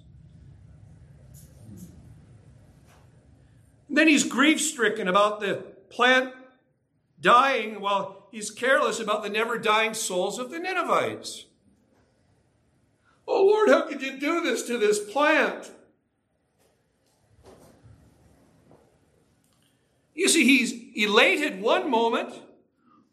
And 3.87 3.97
then 3.97 4.07
he's 4.07 4.23
grief 4.23 4.59
stricken 4.59 5.07
about 5.07 5.39
the 5.39 5.63
plant 5.89 6.33
dying 7.21 7.79
while 7.79 8.24
he's 8.35 8.51
careless 8.51 8.99
about 8.99 9.23
the 9.23 9.29
never 9.29 9.57
dying 9.57 9.93
souls 9.93 10.37
of 10.37 10.51
the 10.51 10.59
Ninevites. 10.59 11.45
Oh 13.25 13.45
Lord, 13.45 13.69
how 13.69 13.87
could 13.87 14.01
you 14.01 14.19
do 14.19 14.41
this 14.41 14.63
to 14.63 14.77
this 14.77 14.99
plant? 14.99 15.71
You 20.13 20.27
see, 20.27 20.43
he's 20.43 20.73
elated 20.97 21.61
one 21.61 21.89
moment 21.89 22.41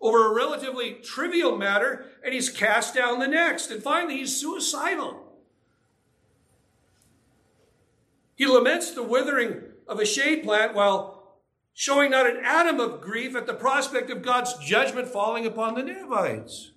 over 0.01 0.27
a 0.27 0.35
relatively 0.35 0.95
trivial 0.95 1.57
matter, 1.57 2.07
and 2.25 2.35
he's 2.35 2.51
cast 2.51 2.93
down 2.93 3.21
the 3.21 3.29
next. 3.29 3.71
And 3.71 3.81
finally, 3.81 4.17
he's 4.17 4.37
suicidal. 4.37 5.33
He 8.35 8.47
laments 8.47 8.91
the 8.91 9.05
withering 9.05 9.63
of 9.87 10.01
a 10.01 10.05
shade 10.05 10.43
plant 10.43 10.75
while 10.75 11.12
showing 11.75 12.11
not 12.11 12.29
an 12.29 12.45
atom 12.45 12.81
of 12.81 13.01
grief 13.01 13.35
at 13.35 13.47
the 13.47 13.55
prospect 13.55 14.11
of 14.11 14.23
God's 14.23 14.55
judgment 14.59 15.09
falling 15.09 15.47
upon 15.47 15.75
the 15.75 15.83
Ninevites. 15.83 16.73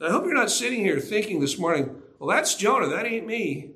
I 0.00 0.10
hope 0.10 0.24
you're 0.24 0.34
not 0.34 0.50
sitting 0.50 0.80
here 0.80 1.00
thinking 1.00 1.40
this 1.40 1.58
morning, 1.58 2.02
well, 2.18 2.28
that's 2.28 2.56
Jonah, 2.56 2.88
that 2.88 3.06
ain't 3.06 3.26
me. 3.26 3.70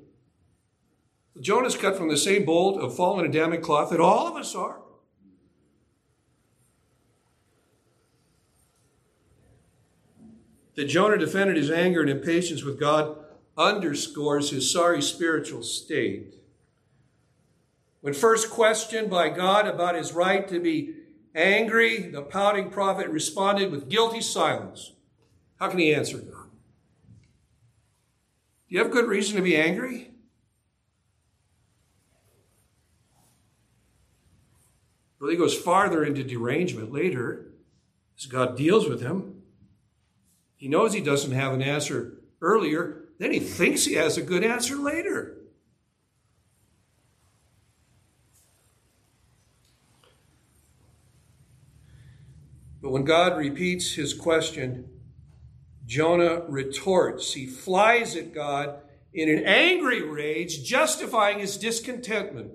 Jonah's 1.39 1.75
cut 1.75 1.97
from 1.97 2.09
the 2.09 2.17
same 2.17 2.45
bolt 2.45 2.79
of 2.79 2.95
fallen 2.95 3.25
Adamic 3.25 3.63
cloth 3.63 3.89
that 3.89 3.99
all 3.99 4.27
of 4.27 4.35
us 4.35 4.53
are. 4.53 4.81
That 10.75 10.85
Jonah 10.85 11.17
defended 11.17 11.57
his 11.57 11.71
anger 11.71 12.01
and 12.01 12.09
impatience 12.09 12.63
with 12.63 12.79
God 12.79 13.17
underscores 13.59 14.49
his 14.49 14.71
sorry 14.71 15.01
spiritual 15.01 15.61
state. 15.61 16.35
When 18.01 18.13
first 18.13 18.49
questioned 18.49 19.09
by 19.09 19.27
God 19.29 19.67
about 19.67 19.95
his 19.95 20.13
right 20.13 20.47
to 20.47 20.59
be 20.61 20.95
angry, 21.35 21.99
the 21.99 22.21
pouting 22.21 22.69
prophet 22.69 23.09
responded 23.09 23.69
with 23.69 23.89
guilty 23.89 24.21
silence. 24.21 24.93
How 25.59 25.67
can 25.67 25.79
he 25.79 25.93
answer 25.93 26.17
God? 26.17 26.47
Do 28.69 28.75
you 28.75 28.79
have 28.79 28.91
good 28.91 29.07
reason 29.07 29.35
to 29.35 29.41
be 29.41 29.57
angry? 29.57 30.11
Well, 35.19 35.29
he 35.29 35.35
goes 35.35 35.57
farther 35.57 36.05
into 36.05 36.23
derangement 36.23 36.93
later 36.93 37.47
as 38.17 38.25
God 38.25 38.55
deals 38.55 38.87
with 38.87 39.01
him. 39.01 39.41
He 40.55 40.69
knows 40.69 40.93
he 40.93 41.01
doesn't 41.01 41.33
have 41.33 41.53
an 41.53 41.61
answer 41.61 42.13
earlier, 42.41 42.98
then 43.19 43.31
he 43.31 43.39
thinks 43.39 43.85
he 43.85 43.93
has 43.93 44.17
a 44.17 44.21
good 44.21 44.43
answer 44.43 44.75
later. 44.75 45.35
But 52.81 52.91
when 52.91 53.03
God 53.03 53.37
repeats 53.37 53.93
his 53.93 54.13
question, 54.13 54.89
Jonah 55.85 56.43
retorts. 56.47 57.33
He 57.33 57.45
flies 57.45 58.15
at 58.15 58.33
God 58.33 58.79
in 59.13 59.27
an 59.27 59.43
angry 59.43 60.01
rage, 60.01 60.63
justifying 60.63 61.39
his 61.39 61.57
discontentment. 61.57 62.51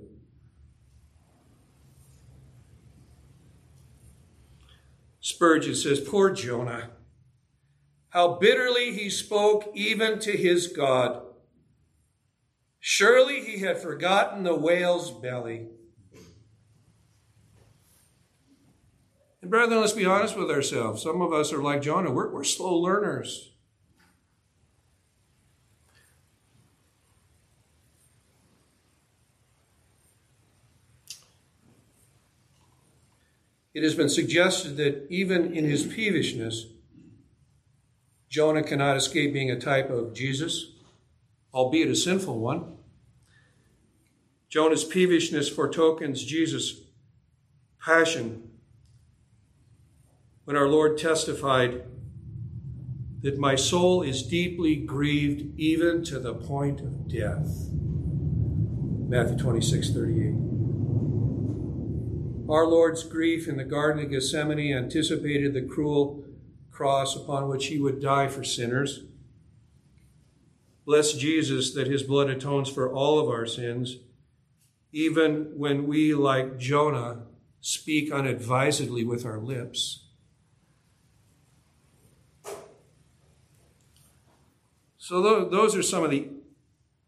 Spurgeon 5.20 5.74
says, 5.74 6.00
Poor 6.00 6.30
Jonah, 6.30 6.90
how 8.14 8.36
bitterly 8.36 8.92
he 8.92 9.10
spoke 9.10 9.72
even 9.74 10.20
to 10.20 10.36
his 10.36 10.68
God. 10.68 11.20
Surely 12.78 13.40
he 13.40 13.58
had 13.58 13.76
forgotten 13.76 14.44
the 14.44 14.54
whale's 14.54 15.10
belly. 15.10 15.66
And 19.42 19.50
brethren, 19.50 19.80
let's 19.80 19.92
be 19.92 20.06
honest 20.06 20.36
with 20.36 20.48
ourselves. 20.48 21.02
Some 21.02 21.20
of 21.22 21.32
us 21.32 21.52
are 21.52 21.60
like 21.60 21.82
Jonah, 21.82 22.12
we're, 22.12 22.30
we're 22.30 22.44
slow 22.44 22.76
learners. 22.76 23.50
It 33.74 33.82
has 33.82 33.96
been 33.96 34.08
suggested 34.08 34.76
that 34.76 35.08
even 35.10 35.52
in 35.52 35.64
his 35.64 35.84
peevishness, 35.84 36.66
Jonah 38.34 38.64
cannot 38.64 38.96
escape 38.96 39.32
being 39.32 39.52
a 39.52 39.60
type 39.60 39.90
of 39.90 40.12
Jesus, 40.12 40.72
albeit 41.54 41.88
a 41.88 41.94
sinful 41.94 42.36
one. 42.36 42.78
Jonah's 44.48 44.82
peevishness 44.82 45.48
foretokens 45.48 46.26
Jesus' 46.26 46.80
passion 47.80 48.50
when 50.46 50.56
our 50.56 50.66
Lord 50.66 50.98
testified 50.98 51.84
that 53.22 53.38
my 53.38 53.54
soul 53.54 54.02
is 54.02 54.24
deeply 54.24 54.74
grieved 54.74 55.56
even 55.56 56.02
to 56.06 56.18
the 56.18 56.34
point 56.34 56.80
of 56.80 57.06
death. 57.06 57.68
Matthew 57.70 59.38
26, 59.38 59.90
38. 59.90 60.34
Our 62.50 62.66
Lord's 62.66 63.04
grief 63.04 63.46
in 63.46 63.58
the 63.58 63.64
Garden 63.64 64.02
of 64.02 64.10
Gethsemane 64.10 64.76
anticipated 64.76 65.54
the 65.54 65.62
cruel 65.62 66.23
cross 66.74 67.14
upon 67.14 67.48
which 67.48 67.66
he 67.66 67.78
would 67.78 68.02
die 68.02 68.26
for 68.26 68.42
sinners. 68.42 69.04
Bless 70.84 71.12
Jesus 71.12 71.72
that 71.72 71.86
his 71.86 72.02
blood 72.02 72.28
atones 72.28 72.68
for 72.68 72.92
all 72.92 73.18
of 73.20 73.28
our 73.28 73.46
sins, 73.46 73.98
even 74.92 75.52
when 75.56 75.86
we, 75.86 76.14
like 76.14 76.58
Jonah, 76.58 77.22
speak 77.60 78.12
unadvisedly 78.12 79.04
with 79.04 79.24
our 79.24 79.38
lips. 79.38 80.04
So, 84.98 85.48
those 85.48 85.76
are 85.76 85.82
some 85.82 86.02
of 86.02 86.10
the 86.10 86.28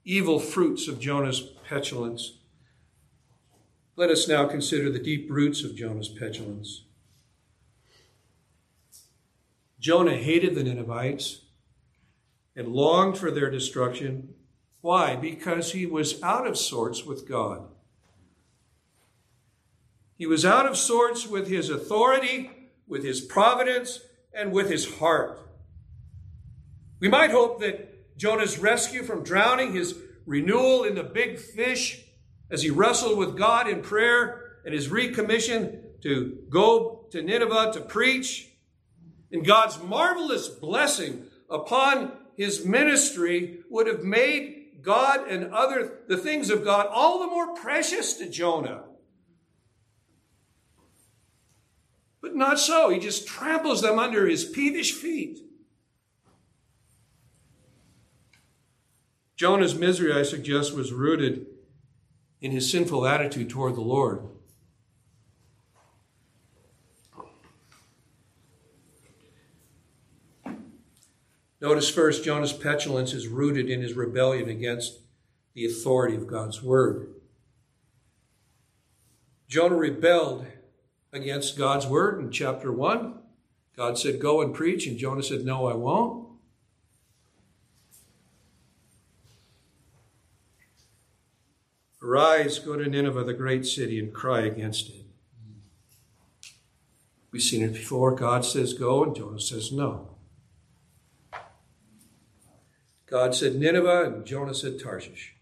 evil 0.04 0.38
fruits 0.38 0.86
of 0.86 1.00
Jonah's 1.00 1.40
petulance. 1.68 2.38
Let 3.96 4.10
us 4.10 4.28
now 4.28 4.46
consider 4.46 4.90
the 4.90 4.98
deep 4.98 5.30
roots 5.30 5.64
of 5.64 5.74
Jonah's 5.74 6.08
petulance. 6.08 6.85
Jonah 9.86 10.16
hated 10.16 10.56
the 10.56 10.64
Ninevites 10.64 11.42
and 12.56 12.66
longed 12.66 13.16
for 13.16 13.30
their 13.30 13.48
destruction 13.48 14.34
Why? 14.80 15.14
Because 15.14 15.70
he 15.70 15.86
was 15.86 16.20
out 16.24 16.44
of 16.44 16.58
sorts 16.58 17.04
with 17.04 17.28
God. 17.28 17.68
He 20.16 20.26
was 20.26 20.44
out 20.44 20.66
of 20.66 20.76
sorts 20.76 21.28
with 21.28 21.46
his 21.46 21.70
authority, 21.70 22.50
with 22.88 23.04
his 23.04 23.20
providence, 23.20 24.00
and 24.34 24.50
with 24.50 24.68
his 24.70 24.96
heart. 24.96 25.38
We 26.98 27.06
might 27.06 27.30
hope 27.30 27.60
that 27.60 28.18
Jonah's 28.18 28.58
rescue 28.58 29.04
from 29.04 29.22
drowning, 29.22 29.72
his 29.72 29.96
renewal 30.26 30.82
in 30.82 30.96
the 30.96 31.04
big 31.04 31.38
fish 31.38 32.02
as 32.50 32.64
he 32.64 32.70
wrestled 32.70 33.18
with 33.18 33.38
God 33.38 33.68
in 33.68 33.82
prayer, 33.82 34.58
and 34.64 34.74
his 34.74 34.88
recommission 34.88 36.00
to 36.02 36.38
go 36.50 37.06
to 37.12 37.22
Nineveh 37.22 37.70
to 37.74 37.80
preach, 37.82 38.50
and 39.32 39.44
God's 39.44 39.82
marvelous 39.82 40.48
blessing 40.48 41.26
upon 41.50 42.12
his 42.36 42.64
ministry 42.64 43.60
would 43.70 43.86
have 43.86 44.04
made 44.04 44.82
God 44.82 45.28
and 45.28 45.52
other 45.52 46.00
the 46.06 46.16
things 46.16 46.50
of 46.50 46.64
God 46.64 46.86
all 46.90 47.18
the 47.18 47.26
more 47.26 47.54
precious 47.54 48.14
to 48.14 48.28
Jonah. 48.28 48.84
But 52.20 52.34
not 52.34 52.58
so. 52.58 52.90
He 52.90 52.98
just 52.98 53.26
tramples 53.26 53.82
them 53.82 53.98
under 53.98 54.26
his 54.26 54.44
peevish 54.44 54.92
feet. 54.92 55.40
Jonah's 59.36 59.74
misery, 59.74 60.12
I 60.12 60.22
suggest, 60.22 60.74
was 60.74 60.92
rooted 60.92 61.46
in 62.40 62.52
his 62.52 62.70
sinful 62.70 63.06
attitude 63.06 63.50
toward 63.50 63.74
the 63.76 63.82
Lord. 63.82 64.20
Notice 71.66 71.90
first, 71.90 72.22
Jonah's 72.22 72.52
petulance 72.52 73.12
is 73.12 73.26
rooted 73.26 73.68
in 73.68 73.82
his 73.82 73.94
rebellion 73.94 74.48
against 74.48 75.00
the 75.52 75.66
authority 75.66 76.14
of 76.14 76.28
God's 76.28 76.62
word. 76.62 77.12
Jonah 79.48 79.74
rebelled 79.74 80.46
against 81.12 81.58
God's 81.58 81.84
word 81.84 82.20
in 82.20 82.30
chapter 82.30 82.70
1. 82.70 83.18
God 83.76 83.98
said, 83.98 84.20
Go 84.20 84.42
and 84.42 84.54
preach, 84.54 84.86
and 84.86 84.96
Jonah 84.96 85.24
said, 85.24 85.44
No, 85.44 85.66
I 85.66 85.74
won't. 85.74 86.28
Arise, 92.00 92.60
go 92.60 92.76
to 92.76 92.88
Nineveh, 92.88 93.24
the 93.24 93.34
great 93.34 93.66
city, 93.66 93.98
and 93.98 94.14
cry 94.14 94.42
against 94.42 94.90
it. 94.90 95.04
We've 97.32 97.42
seen 97.42 97.64
it 97.64 97.72
before. 97.72 98.14
God 98.14 98.44
says 98.44 98.72
go, 98.72 99.02
and 99.02 99.16
Jonah 99.16 99.40
says 99.40 99.72
no. 99.72 100.15
God 103.06 103.34
said 103.34 103.54
Nineveh, 103.54 104.04
and 104.04 104.26
Jonah 104.26 104.54
said 104.54 104.80
Tarshish. 104.80 105.36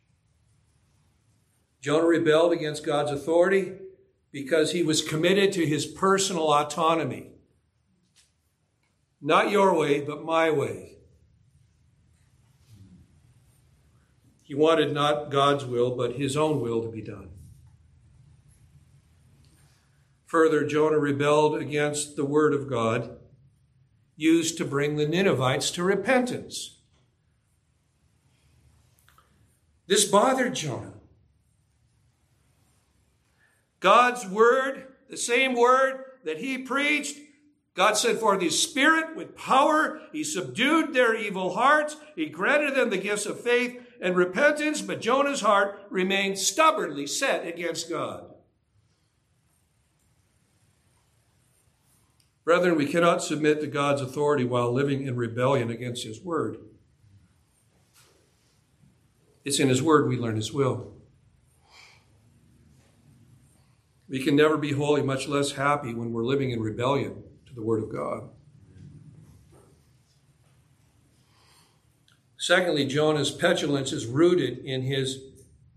Jonah 1.80 2.06
rebelled 2.06 2.52
against 2.52 2.84
God's 2.84 3.10
authority 3.10 3.72
because 4.32 4.72
he 4.72 4.82
was 4.82 5.06
committed 5.06 5.52
to 5.52 5.66
his 5.66 5.86
personal 5.86 6.52
autonomy. 6.52 7.28
Not 9.20 9.50
your 9.50 9.74
way, 9.74 10.00
but 10.00 10.24
my 10.24 10.50
way. 10.50 10.98
He 14.42 14.54
wanted 14.54 14.92
not 14.92 15.30
God's 15.30 15.64
will, 15.64 15.96
but 15.96 16.16
his 16.16 16.36
own 16.36 16.60
will 16.60 16.82
to 16.82 16.90
be 16.90 17.00
done. 17.00 17.30
Further, 20.26 20.66
Jonah 20.66 20.98
rebelled 20.98 21.56
against 21.56 22.16
the 22.16 22.24
word 22.24 22.52
of 22.52 22.68
God 22.68 23.16
used 24.16 24.58
to 24.58 24.64
bring 24.64 24.96
the 24.96 25.06
Ninevites 25.06 25.70
to 25.72 25.82
repentance. 25.82 26.73
This 29.86 30.04
bothered 30.04 30.54
Jonah. 30.54 30.94
God's 33.80 34.26
word, 34.26 34.86
the 35.10 35.16
same 35.16 35.54
word 35.54 36.04
that 36.24 36.38
he 36.38 36.58
preached, 36.58 37.18
God 37.74 37.96
sent 37.96 38.20
forth 38.20 38.40
his 38.40 38.60
spirit 38.60 39.16
with 39.16 39.36
power. 39.36 40.00
He 40.12 40.22
subdued 40.22 40.94
their 40.94 41.14
evil 41.14 41.54
hearts. 41.54 41.96
He 42.14 42.26
granted 42.26 42.76
them 42.76 42.90
the 42.90 42.98
gifts 42.98 43.26
of 43.26 43.40
faith 43.40 43.80
and 44.00 44.16
repentance, 44.16 44.80
but 44.80 45.00
Jonah's 45.00 45.40
heart 45.40 45.80
remained 45.90 46.38
stubbornly 46.38 47.06
set 47.06 47.46
against 47.46 47.90
God. 47.90 48.30
Brethren, 52.44 52.76
we 52.76 52.86
cannot 52.86 53.22
submit 53.22 53.60
to 53.60 53.66
God's 53.66 54.02
authority 54.02 54.44
while 54.44 54.72
living 54.72 55.06
in 55.06 55.16
rebellion 55.16 55.70
against 55.70 56.04
his 56.04 56.20
word. 56.20 56.58
It's 59.44 59.60
in 59.60 59.68
his 59.68 59.82
word 59.82 60.08
we 60.08 60.16
learn 60.16 60.36
his 60.36 60.52
will. 60.52 60.92
We 64.08 64.22
can 64.22 64.36
never 64.36 64.56
be 64.56 64.72
holy, 64.72 65.02
much 65.02 65.28
less 65.28 65.52
happy, 65.52 65.92
when 65.94 66.12
we're 66.12 66.24
living 66.24 66.50
in 66.50 66.60
rebellion 66.60 67.22
to 67.46 67.54
the 67.54 67.62
word 67.62 67.82
of 67.82 67.92
God. 67.92 68.30
Secondly, 72.38 72.84
Jonah's 72.86 73.30
petulance 73.30 73.92
is 73.92 74.06
rooted 74.06 74.58
in 74.58 74.82
his 74.82 75.18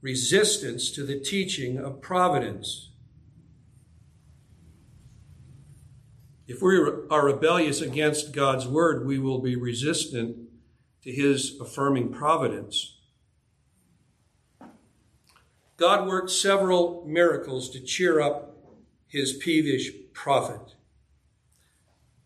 resistance 0.01 0.91
to 0.91 1.06
the 1.06 1.19
teaching 1.19 1.77
of 1.77 2.01
providence. 2.01 2.91
If 6.45 6.62
we 6.62 6.77
are 7.10 7.25
rebellious 7.25 7.82
against 7.82 8.34
God's 8.34 8.67
word, 8.67 9.06
we 9.06 9.17
will 9.17 9.39
be 9.39 9.56
resistant 9.56 10.38
to 11.03 11.12
his 11.12 11.60
affirming 11.60 12.12
providence. 12.12 12.96
God 15.77 16.07
worked 16.07 16.31
several 16.31 17.05
miracles 17.05 17.69
to 17.69 17.79
cheer 17.79 18.19
up 18.19 18.57
his 19.07 19.33
peevish 19.33 19.91
prophet. 20.11 20.75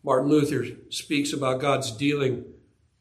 Martin 0.02 0.30
Luther 0.30 0.66
speaks 0.88 1.32
about 1.32 1.60
God's 1.60 1.92
dealing 1.92 2.44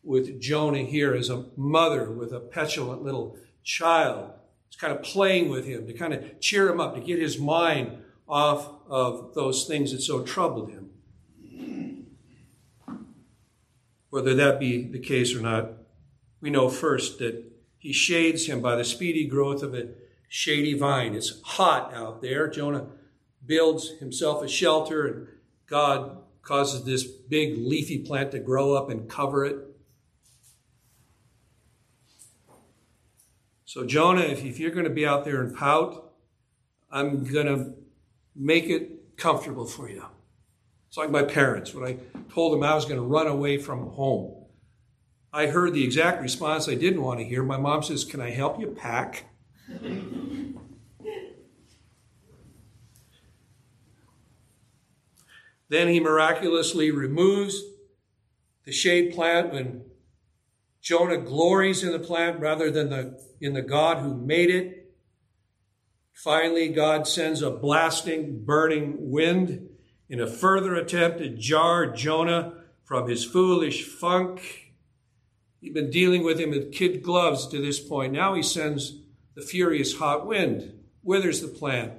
with 0.04 0.42
Jonah 0.42 0.84
here 0.84 1.14
as 1.16 1.30
a 1.30 1.46
mother 1.56 2.12
with 2.12 2.34
a 2.34 2.40
petulant 2.40 3.02
little 3.02 3.38
child. 3.64 4.34
It's 4.68 4.76
kind 4.76 4.94
of 4.94 5.02
playing 5.02 5.50
with 5.50 5.66
him 5.66 5.88
to 5.88 5.94
kind 5.94 6.14
of 6.14 6.40
cheer 6.42 6.70
him 6.70 6.80
up, 6.80 6.96
to 6.96 7.02
get 7.02 7.20
his 7.20 7.40
mind 7.40 8.04
off 8.28 8.70
of 8.88 9.34
those 9.34 9.66
things 9.66 9.92
that 9.92 10.02
so 10.02 10.22
troubled 10.22 10.72
him. 10.72 10.90
Whether 14.10 14.36
that 14.36 14.60
be 14.60 14.84
the 14.84 15.00
case 15.00 15.34
or 15.34 15.40
not, 15.40 15.72
we 16.42 16.50
know 16.50 16.68
first 16.68 17.20
that 17.20 17.46
he 17.78 17.94
shades 17.94 18.48
him 18.48 18.62
by 18.62 18.76
the 18.76 18.84
speedy 18.84 19.26
growth 19.26 19.64
of 19.64 19.74
a 19.74 19.88
shady 20.34 20.74
vine. 20.74 21.14
It's 21.14 21.42
hot 21.42 21.94
out 21.94 22.22
there. 22.22 22.48
Jonah 22.48 22.88
builds 23.46 23.90
himself 24.00 24.42
a 24.42 24.48
shelter, 24.48 25.06
and 25.06 25.28
God 25.68 26.20
causes 26.42 26.86
this 26.86 27.04
big 27.04 27.58
leafy 27.58 28.00
plant 28.00 28.32
to 28.32 28.40
grow 28.40 28.74
up 28.74 28.90
and 28.90 29.10
cover 29.10 29.44
it. 29.44 29.58
So, 33.66 33.86
Jonah, 33.86 34.22
if, 34.22 34.58
you're 34.58 34.72
going 34.72 34.86
to 34.86 34.90
be 34.90 35.06
out 35.06 35.26
there 35.26 35.42
and 35.42 35.54
pout, 35.54 36.14
I'm 36.90 37.26
going 37.26 37.48
to 37.48 37.74
make 38.34 38.70
it 38.70 39.18
comfortable 39.18 39.66
for 39.66 39.90
you. 39.90 40.06
It's 40.88 40.98
like 40.98 41.12
my 41.12 41.24
parents. 41.24 41.74
When 41.74 41.84
I 41.84 41.98
told 42.34 42.54
them 42.54 42.64
I 42.64 42.74
was 42.74 42.86
going 42.86 42.98
to 42.98 43.06
run 43.06 43.28
away 43.28 43.58
from 43.58 43.88
home, 43.92 44.46
I 45.34 45.48
heard 45.48 45.74
the 45.74 45.84
exact 45.84 46.22
response 46.22 46.70
I 46.70 46.76
didn't 46.76 47.02
want 47.02 47.20
to 47.20 47.26
hear. 47.26 47.44
My 47.44 47.58
mom 47.58 47.84
says, 47.84 48.06
Can 48.06 48.22
I 48.22 48.30
help 48.30 48.62
you 48.62 48.68
pack? 48.68 49.26
then 55.72 55.88
he 55.88 56.02
miraculously 56.02 56.92
removes 56.92 57.64
the 58.66 58.74
shade 58.74 59.14
plant 59.14 59.54
when 59.54 59.86
Jonah 60.82 61.18
glories 61.18 61.82
in 61.82 61.94
the 61.94 62.00
plant 62.00 62.42
rather 62.42 62.70
than 62.70 62.90
the, 62.90 63.18
in 63.40 63.54
the 63.54 63.62
God 63.62 64.00
who 64.00 64.14
made 64.14 64.50
it. 64.50 64.92
Finally, 66.12 66.68
God 66.68 67.08
sends 67.08 67.42
a 67.42 67.50
blasting, 67.50 68.44
burning 68.44 68.96
wind 69.12 69.70
in 70.10 70.20
a 70.20 70.28
further 70.28 70.76
attempt 70.76 71.20
to 71.20 71.30
jar 71.30 71.90
Jonah 71.90 72.52
from 72.84 73.08
his 73.08 73.24
foolish 73.24 73.86
funk. 73.86 74.74
He'd 75.62 75.74
been 75.74 75.90
dealing 75.90 76.26
with 76.26 76.38
him 76.38 76.50
with 76.50 76.74
kid 76.74 77.02
gloves 77.02 77.48
to 77.48 77.62
this 77.62 77.80
point. 77.80 78.12
Now 78.12 78.34
he 78.34 78.44
sends 78.44 78.98
the 79.36 79.42
furious 79.42 80.00
hot 80.00 80.28
wind, 80.28 80.74
withers 81.02 81.40
the 81.40 81.48
plant. 81.48 81.94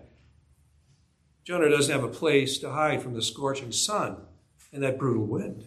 Jonah 1.44 1.68
doesn't 1.68 1.92
have 1.92 2.04
a 2.04 2.08
place 2.08 2.58
to 2.58 2.70
hide 2.70 3.02
from 3.02 3.14
the 3.14 3.22
scorching 3.22 3.72
sun 3.72 4.16
and 4.72 4.82
that 4.82 4.98
brutal 4.98 5.26
wind. 5.26 5.66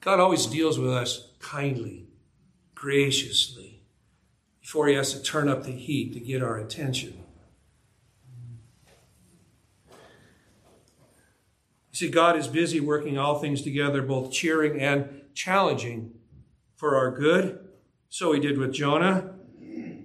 God 0.00 0.20
always 0.20 0.46
deals 0.46 0.78
with 0.78 0.90
us 0.90 1.32
kindly, 1.38 2.06
graciously, 2.74 3.82
before 4.60 4.88
he 4.88 4.94
has 4.94 5.12
to 5.12 5.22
turn 5.22 5.48
up 5.48 5.64
the 5.64 5.72
heat 5.72 6.14
to 6.14 6.20
get 6.20 6.42
our 6.42 6.56
attention. 6.56 7.24
You 9.90 9.96
see, 11.92 12.08
God 12.08 12.36
is 12.36 12.48
busy 12.48 12.80
working 12.80 13.18
all 13.18 13.38
things 13.38 13.60
together, 13.60 14.02
both 14.02 14.32
cheering 14.32 14.80
and 14.80 15.22
challenging 15.34 16.12
for 16.76 16.96
our 16.96 17.10
good. 17.10 17.68
So 18.08 18.32
he 18.32 18.40
did 18.40 18.56
with 18.56 18.72
Jonah. 18.72 19.37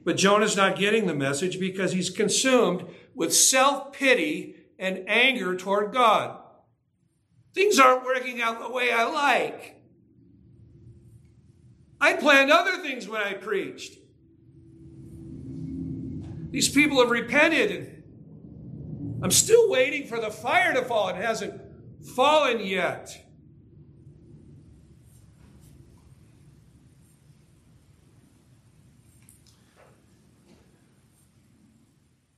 But 0.03 0.17
Jonah's 0.17 0.57
not 0.57 0.77
getting 0.77 1.07
the 1.07 1.13
message 1.13 1.59
because 1.59 1.93
he's 1.93 2.09
consumed 2.09 2.85
with 3.15 3.33
self 3.33 3.93
pity 3.93 4.55
and 4.77 5.05
anger 5.07 5.55
toward 5.55 5.93
God. 5.93 6.39
Things 7.53 7.79
aren't 7.79 8.03
working 8.03 8.41
out 8.41 8.59
the 8.59 8.71
way 8.71 8.91
I 8.91 9.05
like. 9.05 9.81
I 12.01 12.13
planned 12.13 12.51
other 12.51 12.81
things 12.81 13.07
when 13.07 13.21
I 13.21 13.33
preached. 13.33 13.97
These 16.49 16.69
people 16.69 16.99
have 16.99 17.09
repented. 17.09 17.71
and 17.71 19.23
I'm 19.23 19.31
still 19.31 19.69
waiting 19.69 20.05
for 20.07 20.19
the 20.19 20.29
fire 20.29 20.73
to 20.73 20.83
fall. 20.83 21.09
It 21.09 21.15
hasn't 21.15 21.61
fallen 22.15 22.59
yet. 22.59 23.25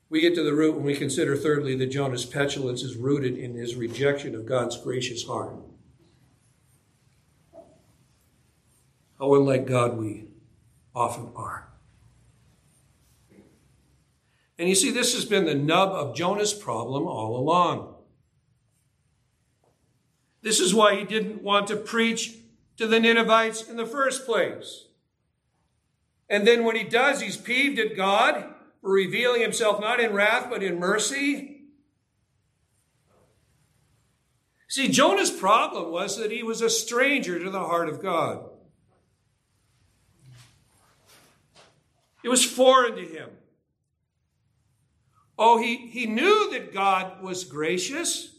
We 0.10 0.22
get 0.22 0.36
to 0.36 0.44
the 0.44 0.54
root 0.54 0.76
when 0.76 0.86
we 0.86 0.96
consider, 0.96 1.36
thirdly, 1.36 1.76
that 1.78 1.88
Jonah's 1.88 2.26
petulance 2.26 2.84
is 2.84 2.96
rooted 2.96 3.38
in 3.38 3.56
his 3.56 3.76
rejection 3.76 4.36
of 4.36 4.46
God's 4.46 4.78
gracious 4.78 5.26
heart. 5.26 5.56
How 9.20 9.34
unlike 9.34 9.66
God 9.66 9.98
we 9.98 10.28
often 10.94 11.30
are. 11.36 11.70
And 14.58 14.70
you 14.70 14.76
see, 14.76 14.92
this 14.92 15.14
has 15.14 15.26
been 15.26 15.46
the 15.46 15.56
nub 15.56 15.90
of 15.90 16.16
Jonah's 16.16 16.54
problem 16.54 17.08
all 17.08 17.38
along. 17.38 17.96
This 20.42 20.60
is 20.60 20.74
why 20.74 20.96
he 20.96 21.04
didn't 21.04 21.42
want 21.42 21.68
to 21.68 21.76
preach 21.76 22.36
to 22.78 22.88
the 22.88 23.00
Ninevites 23.00 23.68
in 23.68 23.78
the 23.78 23.86
first 23.86 24.26
place. 24.26 24.86
And 26.30 26.48
then 26.48 26.64
when 26.64 26.76
he 26.76 26.84
does, 26.84 27.22
he's 27.22 27.38
peeved 27.38 27.80
at 27.80 27.98
God 27.98 28.55
revealing 28.86 29.42
himself 29.42 29.82
not 29.82 30.00
in 30.00 30.14
wrath, 30.14 30.48
but 30.50 30.62
in 30.64 30.80
mercy. 30.80 31.64
See, 34.68 34.90
Jonah's 34.90 35.32
problem 35.32 35.92
was 35.92 36.18
that 36.18 36.32
he 36.32 36.44
was 36.44 36.62
a 36.62 36.70
stranger 36.70 37.44
to 37.44 37.50
the 37.50 37.60
heart 37.60 37.90
of 37.90 38.02
God. 38.02 38.46
It 42.24 42.30
was 42.30 42.46
foreign 42.46 42.96
to 42.96 43.02
him. 43.02 43.30
Oh, 45.38 45.62
he, 45.62 45.76
he 45.88 46.06
knew 46.06 46.52
that 46.52 46.74
God 46.74 47.22
was 47.22 47.44
gracious, 47.44 48.32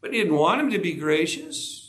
but 0.00 0.12
he 0.12 0.18
didn't 0.18 0.36
want 0.36 0.60
him 0.60 0.70
to 0.70 0.78
be 0.78 0.94
gracious. 0.94 1.83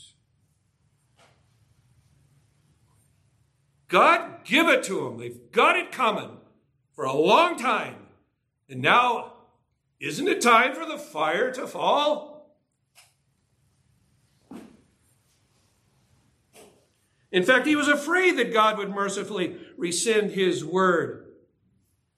God, 3.96 4.44
give 4.44 4.68
it 4.68 4.84
to 4.84 5.06
them. 5.06 5.18
They've 5.18 5.40
got 5.54 5.78
it 5.78 5.90
coming 5.90 6.32
for 6.92 7.06
a 7.06 7.14
long 7.14 7.58
time. 7.58 7.96
And 8.68 8.82
now, 8.82 9.36
isn't 10.02 10.28
it 10.28 10.42
time 10.42 10.76
for 10.76 10.86
the 10.86 10.98
fire 10.98 11.50
to 11.54 11.66
fall? 11.66 12.58
In 17.32 17.44
fact, 17.44 17.68
he 17.68 17.78
was 17.78 17.88
afraid 17.88 18.38
that 18.38 18.52
God 18.52 18.78
would 18.78 18.90
mercifully 18.90 19.56
rescind 19.78 20.32
his 20.32 20.66
word 20.66 21.28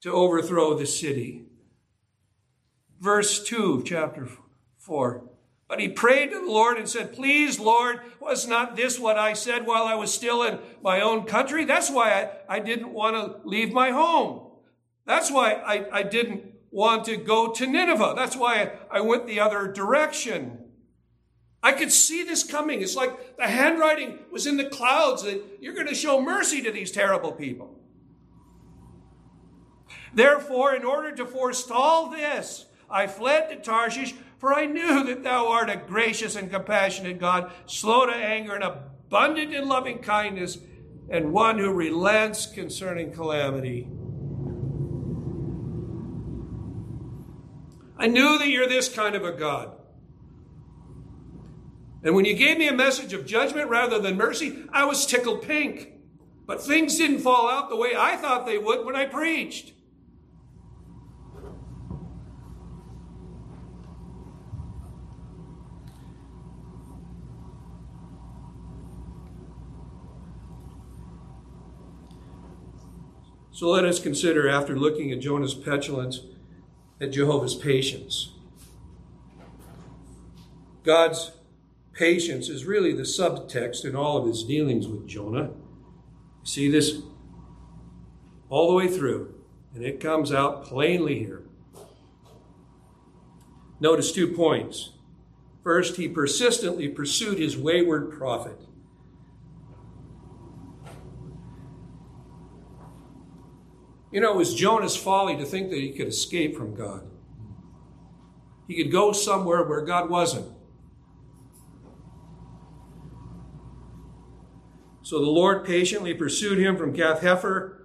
to 0.02 0.12
overthrow 0.12 0.74
the 0.74 0.88
city. 0.88 1.44
Verse 3.00 3.44
2, 3.44 3.84
chapter 3.86 4.28
4. 4.80 5.30
But 5.68 5.82
he 5.82 5.90
prayed 5.90 6.32
to 6.32 6.40
the 6.40 6.52
Lord 6.52 6.78
and 6.78 6.88
said, 6.88 7.14
Please, 7.14 7.60
Lord, 7.60 8.00
was 8.22 8.48
not 8.48 8.76
this 8.76 8.98
what 9.00 9.18
I 9.18 9.34
said 9.34 9.66
while 9.66 9.84
I 9.84 9.96
was 9.96 10.14
still 10.14 10.44
in 10.44 10.60
my 10.82 11.02
own 11.02 11.26
country? 11.26 11.66
That's 11.66 11.92
why 11.92 12.14
I, 12.48 12.56
I 12.56 12.60
didn't 12.60 12.94
want 12.94 13.16
to 13.16 13.48
leave 13.48 13.74
my 13.74 13.92
home. 13.92 14.48
That's 15.06 15.30
why 15.30 15.54
I, 15.54 15.86
I 15.92 16.04
didn't 16.04 16.46
want 16.72 17.06
to 17.06 17.18
go 17.18 17.52
to 17.52 17.68
Nineveh. 17.68 18.14
That's 18.16 18.36
why 18.36 18.72
I, 18.92 19.00
I 19.00 19.02
went 19.02 19.28
the 19.28 19.42
other 19.42 19.68
direction. 19.68 20.60
I 21.62 21.74
could 21.74 21.92
see 21.92 22.24
this 22.24 22.44
coming. 22.44 22.82
It's 22.82 22.96
like 22.96 23.36
the 23.36 23.48
handwriting 23.48 24.20
was 24.32 24.48
in 24.48 24.56
the 24.56 24.70
clouds 24.70 25.24
that 25.24 25.42
you're 25.60 25.74
going 25.74 25.88
to 25.88 25.96
show 25.96 26.22
mercy 26.22 26.62
to 26.62 26.72
these 26.72 26.92
terrible 26.92 27.34
people. 27.34 27.78
Therefore, 30.14 30.76
in 30.76 30.86
order 30.86 31.14
to 31.16 31.26
forestall 31.26 32.10
this, 32.10 32.68
I 32.90 33.08
fled 33.08 33.50
to 33.50 33.58
Tarshish 33.58 34.14
for 34.38 34.54
I 34.54 34.66
knew 34.66 35.04
that 35.06 35.24
thou 35.24 35.50
art 35.50 35.70
a 35.70 35.78
gracious 35.78 36.36
and 36.36 36.52
compassionate 36.52 37.20
God, 37.20 37.52
slow 37.66 38.06
to 38.06 38.14
anger 38.14 38.54
and 38.54 38.64
abundant 38.64 39.54
in 39.54 39.68
loving 39.68 40.00
kindness, 40.00 40.60
and 41.10 41.32
one 41.32 41.58
who 41.58 41.72
relents 41.72 42.46
concerning 42.46 43.12
calamity. 43.12 43.88
I 47.98 48.08
knew 48.08 48.38
that 48.38 48.48
you're 48.48 48.68
this 48.68 48.90
kind 48.90 49.16
of 49.16 49.24
a 49.24 49.32
God. 49.32 49.72
And 52.04 52.16
when 52.16 52.26
you 52.26 52.36
gave 52.36 52.58
me 52.58 52.68
a 52.68 52.74
message 52.74 53.14
of 53.14 53.26
judgment 53.26 53.70
rather 53.70 54.00
than 54.00 54.18
mercy, 54.18 54.64
I 54.72 54.86
was 54.86 55.06
tickled 55.06 55.42
pink. 55.42 55.94
But 56.46 56.62
things 56.62 56.96
didn't 56.96 57.20
fall 57.20 57.50
out 57.50 57.70
the 57.70 57.76
way 57.76 57.94
I 57.98 58.16
thought 58.16 58.46
they 58.46 58.58
would 58.58 58.86
when 58.86 58.96
I 58.96 59.06
preached. 59.06 59.74
So 73.58 73.70
let 73.70 73.86
us 73.86 74.00
consider, 74.00 74.48
after 74.48 74.78
looking 74.78 75.12
at 75.12 75.20
Jonah's 75.20 75.56
petulance, 75.56 76.20
at 77.02 77.12
Jehovah's 77.12 77.56
patience. 77.56 78.30
God's 80.84 81.32
patience 81.92 82.50
is 82.50 82.66
really 82.66 82.94
the 82.94 83.02
subtext 83.02 83.84
in 83.84 83.96
all 83.96 84.18
of 84.18 84.28
his 84.28 84.44
dealings 84.44 84.88
with 84.88 85.08
Jonah. 85.08 85.50
See 86.44 86.70
this 86.70 87.02
all 88.48 88.68
the 88.68 88.76
way 88.76 88.88
through, 88.88 89.34
and 89.74 89.84
it 89.84 90.00
comes 90.00 90.32
out 90.32 90.64
plainly 90.64 91.18
here. 91.18 91.42
Notice 93.80 94.12
two 94.12 94.28
points. 94.28 94.92
First, 95.64 95.96
he 95.96 96.08
persistently 96.08 96.90
pursued 96.90 97.40
his 97.40 97.58
wayward 97.58 98.12
prophet. 98.12 98.67
You 104.12 104.22
know, 104.22 104.32
it 104.32 104.38
was 104.38 104.54
Jonah's 104.54 104.96
folly 104.96 105.36
to 105.38 105.46
think 105.46 105.70
that 105.70 105.80
he 105.80 105.92
could 105.92 106.08
escape 106.08 106.56
from 106.56 106.76
God. 106.76 107.04
He 108.68 108.82
could 108.82 108.92
go 108.92 109.12
somewhere 109.12 109.64
where 109.64 109.82
God 109.82 110.10
wasn't. 110.10 110.52
So 115.02 115.20
the 115.20 115.32
Lord 115.32 115.66
patiently 115.66 116.14
pursued 116.14 116.60
him 116.60 116.76
from 116.76 116.92
Gath 116.92 117.22
Hepher 117.22 117.78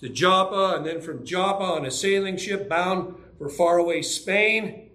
to 0.00 0.08
Joppa, 0.08 0.76
and 0.76 0.86
then 0.86 1.00
from 1.00 1.24
Joppa 1.24 1.62
on 1.62 1.84
a 1.84 1.90
sailing 1.90 2.36
ship 2.36 2.68
bound 2.68 3.14
for 3.36 3.48
faraway 3.48 4.02
Spain. 4.02 4.90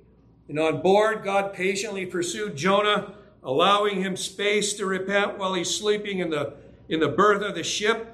And 0.49 0.59
on 0.59 0.81
board, 0.81 1.23
God 1.23 1.53
patiently 1.53 2.05
pursued 2.05 2.55
Jonah, 2.55 3.15
allowing 3.43 4.01
him 4.01 4.17
space 4.17 4.73
to 4.73 4.85
repent 4.85 5.37
while 5.37 5.53
he's 5.53 5.73
sleeping 5.73 6.19
in 6.19 6.29
the, 6.29 6.53
in 6.89 6.99
the 6.99 7.07
berth 7.07 7.41
of 7.41 7.55
the 7.55 7.63
ship. 7.63 8.12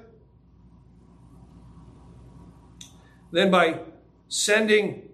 Then 3.32 3.50
by 3.50 3.80
sending 4.28 5.08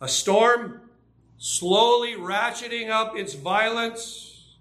a 0.00 0.08
storm, 0.08 0.82
slowly 1.38 2.14
ratcheting 2.14 2.90
up 2.90 3.16
its 3.16 3.34
violence, 3.34 4.56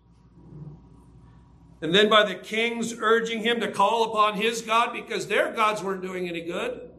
and 1.82 1.94
then 1.94 2.10
by 2.10 2.24
the 2.24 2.36
kings 2.36 2.96
urging 3.00 3.42
him 3.42 3.60
to 3.60 3.72
call 3.72 4.06
upon 4.10 4.36
his 4.36 4.62
God 4.62 4.94
because 4.94 5.28
their 5.28 5.52
gods 5.52 5.84
weren't 5.84 6.02
doing 6.02 6.28
any 6.28 6.42
good. 6.42 6.90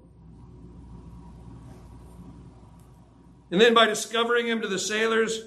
And 3.51 3.61
then 3.61 3.75
by 3.75 3.87
discovering 3.87 4.47
him 4.47 4.61
to 4.61 4.69
the 4.69 4.79
sailors 4.79 5.41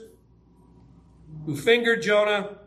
who 1.45 1.55
fingered 1.55 2.01
Jonah 2.01 2.57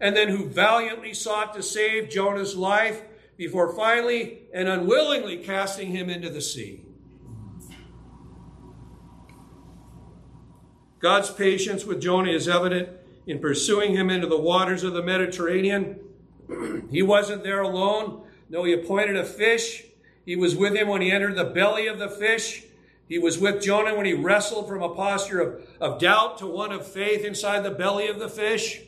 and 0.00 0.16
then 0.16 0.28
who 0.28 0.48
valiantly 0.48 1.14
sought 1.14 1.54
to 1.54 1.62
save 1.62 2.10
Jonah's 2.10 2.56
life 2.56 3.02
before 3.36 3.74
finally 3.74 4.40
and 4.52 4.68
unwillingly 4.68 5.38
casting 5.38 5.88
him 5.90 6.10
into 6.10 6.28
the 6.28 6.40
sea. 6.40 6.83
God's 11.04 11.30
patience 11.30 11.84
with 11.84 12.00
Jonah 12.00 12.30
is 12.30 12.48
evident 12.48 12.88
in 13.26 13.38
pursuing 13.38 13.94
him 13.94 14.08
into 14.08 14.26
the 14.26 14.40
waters 14.40 14.82
of 14.84 14.94
the 14.94 15.02
Mediterranean. 15.02 16.00
he 16.90 17.02
wasn't 17.02 17.42
there 17.42 17.60
alone. 17.60 18.26
No, 18.48 18.64
he 18.64 18.72
appointed 18.72 19.14
a 19.14 19.24
fish. 19.26 19.84
He 20.24 20.34
was 20.34 20.56
with 20.56 20.74
him 20.74 20.88
when 20.88 21.02
he 21.02 21.10
entered 21.10 21.36
the 21.36 21.44
belly 21.44 21.88
of 21.88 21.98
the 21.98 22.08
fish. 22.08 22.64
He 23.06 23.18
was 23.18 23.38
with 23.38 23.62
Jonah 23.62 23.94
when 23.94 24.06
he 24.06 24.14
wrestled 24.14 24.66
from 24.66 24.82
a 24.82 24.94
posture 24.94 25.40
of, 25.40 25.68
of 25.78 26.00
doubt 26.00 26.38
to 26.38 26.46
one 26.46 26.72
of 26.72 26.86
faith 26.86 27.22
inside 27.22 27.64
the 27.64 27.70
belly 27.70 28.08
of 28.08 28.18
the 28.18 28.30
fish. 28.30 28.80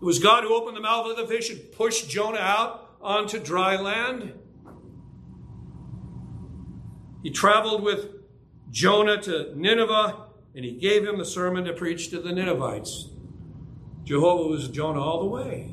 It 0.00 0.04
was 0.04 0.18
God 0.18 0.44
who 0.44 0.54
opened 0.54 0.78
the 0.78 0.80
mouth 0.80 1.10
of 1.10 1.18
the 1.18 1.26
fish 1.26 1.50
and 1.50 1.60
pushed 1.72 2.08
Jonah 2.08 2.38
out 2.38 2.96
onto 3.02 3.38
dry 3.38 3.76
land. 3.76 4.32
He 7.22 7.28
traveled 7.30 7.82
with 7.82 8.15
Jonah 8.70 9.20
to 9.22 9.52
Nineveh 9.54 10.26
and 10.54 10.64
he 10.64 10.72
gave 10.72 11.06
him 11.06 11.18
the 11.18 11.24
sermon 11.24 11.64
to 11.64 11.74
preach 11.74 12.08
to 12.10 12.18
the 12.18 12.32
Ninevites. 12.32 13.10
Jehovah 14.04 14.48
was 14.48 14.68
Jonah 14.68 15.02
all 15.02 15.20
the 15.20 15.26
way. 15.26 15.70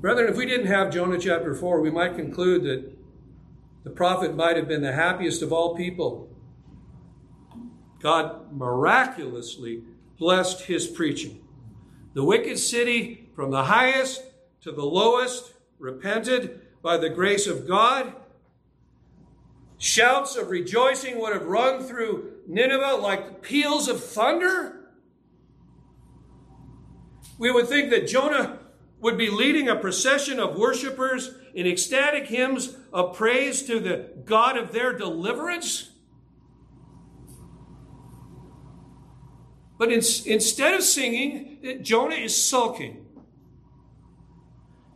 Brethren, 0.00 0.30
if 0.30 0.36
we 0.36 0.46
didn't 0.46 0.68
have 0.68 0.90
Jonah 0.90 1.18
chapter 1.18 1.54
4, 1.54 1.80
we 1.80 1.90
might 1.90 2.16
conclude 2.16 2.62
that 2.64 2.96
the 3.84 3.90
prophet 3.90 4.34
might 4.34 4.56
have 4.56 4.66
been 4.68 4.82
the 4.82 4.92
happiest 4.92 5.42
of 5.42 5.52
all 5.52 5.76
people. 5.76 6.30
God 8.00 8.52
miraculously 8.52 9.82
blessed 10.18 10.62
his 10.62 10.86
preaching. 10.86 11.44
The 12.14 12.24
wicked 12.24 12.58
city, 12.58 13.28
from 13.34 13.50
the 13.50 13.64
highest 13.64 14.22
to 14.62 14.72
the 14.72 14.84
lowest, 14.84 15.52
repented 15.78 16.65
by 16.86 16.96
the 16.96 17.10
grace 17.10 17.48
of 17.48 17.66
God. 17.66 18.12
Shouts 19.76 20.36
of 20.36 20.50
rejoicing 20.50 21.20
would 21.20 21.32
have 21.32 21.42
rung 21.42 21.82
through 21.82 22.34
Nineveh 22.46 22.94
like 23.02 23.42
peals 23.42 23.88
of 23.88 24.04
thunder. 24.04 24.92
We 27.38 27.50
would 27.50 27.66
think 27.66 27.90
that 27.90 28.06
Jonah 28.06 28.60
would 29.00 29.18
be 29.18 29.28
leading 29.30 29.68
a 29.68 29.74
procession 29.74 30.38
of 30.38 30.56
worshipers 30.56 31.34
in 31.54 31.66
ecstatic 31.66 32.28
hymns 32.28 32.76
of 32.92 33.16
praise 33.16 33.64
to 33.64 33.80
the 33.80 34.12
God 34.24 34.56
of 34.56 34.70
their 34.70 34.92
deliverance. 34.96 35.90
But 39.76 39.88
in, 39.88 40.02
instead 40.24 40.72
of 40.72 40.84
singing, 40.84 41.80
Jonah 41.82 42.14
is 42.14 42.40
sulking. 42.40 43.05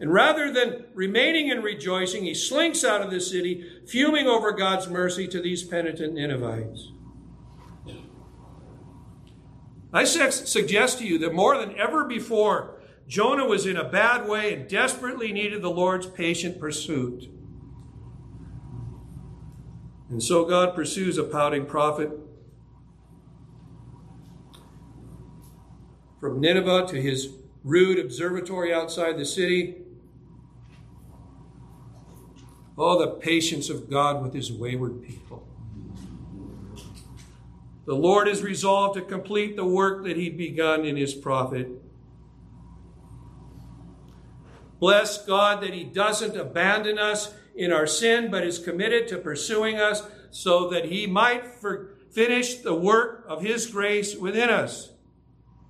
And 0.00 0.12
rather 0.12 0.50
than 0.50 0.86
remaining 0.94 1.50
and 1.50 1.62
rejoicing, 1.62 2.24
he 2.24 2.34
slinks 2.34 2.82
out 2.82 3.02
of 3.02 3.10
the 3.10 3.20
city, 3.20 3.66
fuming 3.86 4.26
over 4.26 4.50
God's 4.50 4.88
mercy 4.88 5.28
to 5.28 5.42
these 5.42 5.62
penitent 5.62 6.14
Ninevites. 6.14 6.90
I 9.92 10.04
suggest 10.04 10.98
to 10.98 11.06
you 11.06 11.18
that 11.18 11.34
more 11.34 11.58
than 11.58 11.76
ever 11.78 12.04
before, 12.04 12.80
Jonah 13.08 13.44
was 13.44 13.66
in 13.66 13.76
a 13.76 13.88
bad 13.88 14.26
way 14.26 14.54
and 14.54 14.68
desperately 14.68 15.32
needed 15.32 15.60
the 15.60 15.70
Lord's 15.70 16.06
patient 16.06 16.58
pursuit. 16.58 17.28
And 20.08 20.22
so 20.22 20.44
God 20.44 20.74
pursues 20.74 21.18
a 21.18 21.24
pouting 21.24 21.66
prophet 21.66 22.10
from 26.20 26.40
Nineveh 26.40 26.86
to 26.88 27.02
his 27.02 27.28
rude 27.64 27.98
observatory 27.98 28.72
outside 28.72 29.18
the 29.18 29.26
city. 29.26 29.79
Oh, 32.82 32.98
the 32.98 33.08
patience 33.08 33.68
of 33.68 33.90
God 33.90 34.22
with 34.22 34.32
his 34.32 34.50
wayward 34.50 35.02
people. 35.02 35.46
The 37.84 37.94
Lord 37.94 38.26
is 38.26 38.42
resolved 38.42 38.94
to 38.94 39.02
complete 39.02 39.54
the 39.54 39.66
work 39.66 40.02
that 40.04 40.16
he'd 40.16 40.38
begun 40.38 40.86
in 40.86 40.96
his 40.96 41.12
prophet. 41.12 41.68
Bless 44.78 45.22
God 45.26 45.62
that 45.62 45.74
he 45.74 45.84
doesn't 45.84 46.38
abandon 46.38 46.98
us 46.98 47.34
in 47.54 47.70
our 47.70 47.86
sin, 47.86 48.30
but 48.30 48.46
is 48.46 48.58
committed 48.58 49.08
to 49.08 49.18
pursuing 49.18 49.76
us 49.76 50.04
so 50.30 50.70
that 50.70 50.86
he 50.86 51.06
might 51.06 51.44
finish 52.10 52.54
the 52.54 52.74
work 52.74 53.26
of 53.28 53.42
his 53.42 53.66
grace 53.66 54.16
within 54.16 54.48
us. 54.48 54.92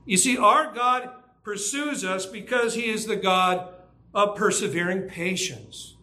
You 0.04 0.16
see, 0.16 0.38
our 0.38 0.72
God 0.72 1.10
pursues 1.42 2.04
us 2.04 2.24
because 2.24 2.74
he 2.74 2.88
is 2.88 3.06
the 3.06 3.16
God 3.16 3.74
of 4.14 4.36
persevering 4.36 5.08
patience. 5.08 5.96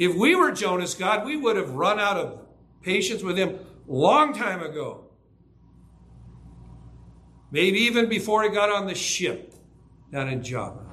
If 0.00 0.16
we 0.16 0.34
were 0.34 0.50
Jonah's 0.50 0.94
God, 0.94 1.26
we 1.26 1.36
would 1.36 1.56
have 1.56 1.72
run 1.72 2.00
out 2.00 2.16
of 2.16 2.40
patience 2.80 3.22
with 3.22 3.36
him 3.36 3.58
long 3.86 4.32
time 4.32 4.62
ago. 4.62 5.04
Maybe 7.50 7.80
even 7.80 8.08
before 8.08 8.42
he 8.42 8.48
got 8.48 8.70
on 8.70 8.86
the 8.86 8.94
ship 8.94 9.52
down 10.10 10.28
in 10.28 10.42
Joppa. 10.42 10.86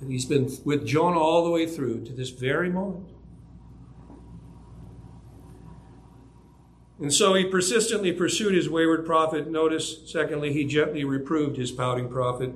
And 0.00 0.12
he's 0.12 0.24
been 0.24 0.48
with 0.64 0.86
Jonah 0.86 1.18
all 1.18 1.44
the 1.44 1.50
way 1.50 1.66
through 1.66 2.04
to 2.04 2.12
this 2.12 2.30
very 2.30 2.70
moment. 2.70 3.08
And 7.00 7.12
so 7.12 7.34
he 7.34 7.44
persistently 7.44 8.12
pursued 8.12 8.54
his 8.54 8.70
wayward 8.70 9.04
prophet. 9.04 9.50
Notice, 9.50 10.08
secondly, 10.08 10.52
he 10.52 10.64
gently 10.64 11.02
reproved 11.02 11.56
his 11.56 11.72
pouting 11.72 12.08
prophet. 12.08 12.52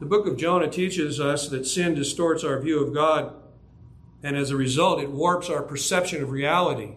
The 0.00 0.06
book 0.06 0.26
of 0.26 0.38
Jonah 0.38 0.70
teaches 0.70 1.20
us 1.20 1.48
that 1.48 1.66
sin 1.66 1.94
distorts 1.94 2.42
our 2.42 2.58
view 2.58 2.82
of 2.82 2.94
God, 2.94 3.34
and 4.22 4.34
as 4.34 4.50
a 4.50 4.56
result, 4.56 4.98
it 4.98 5.10
warps 5.10 5.50
our 5.50 5.62
perception 5.62 6.22
of 6.22 6.30
reality. 6.30 6.94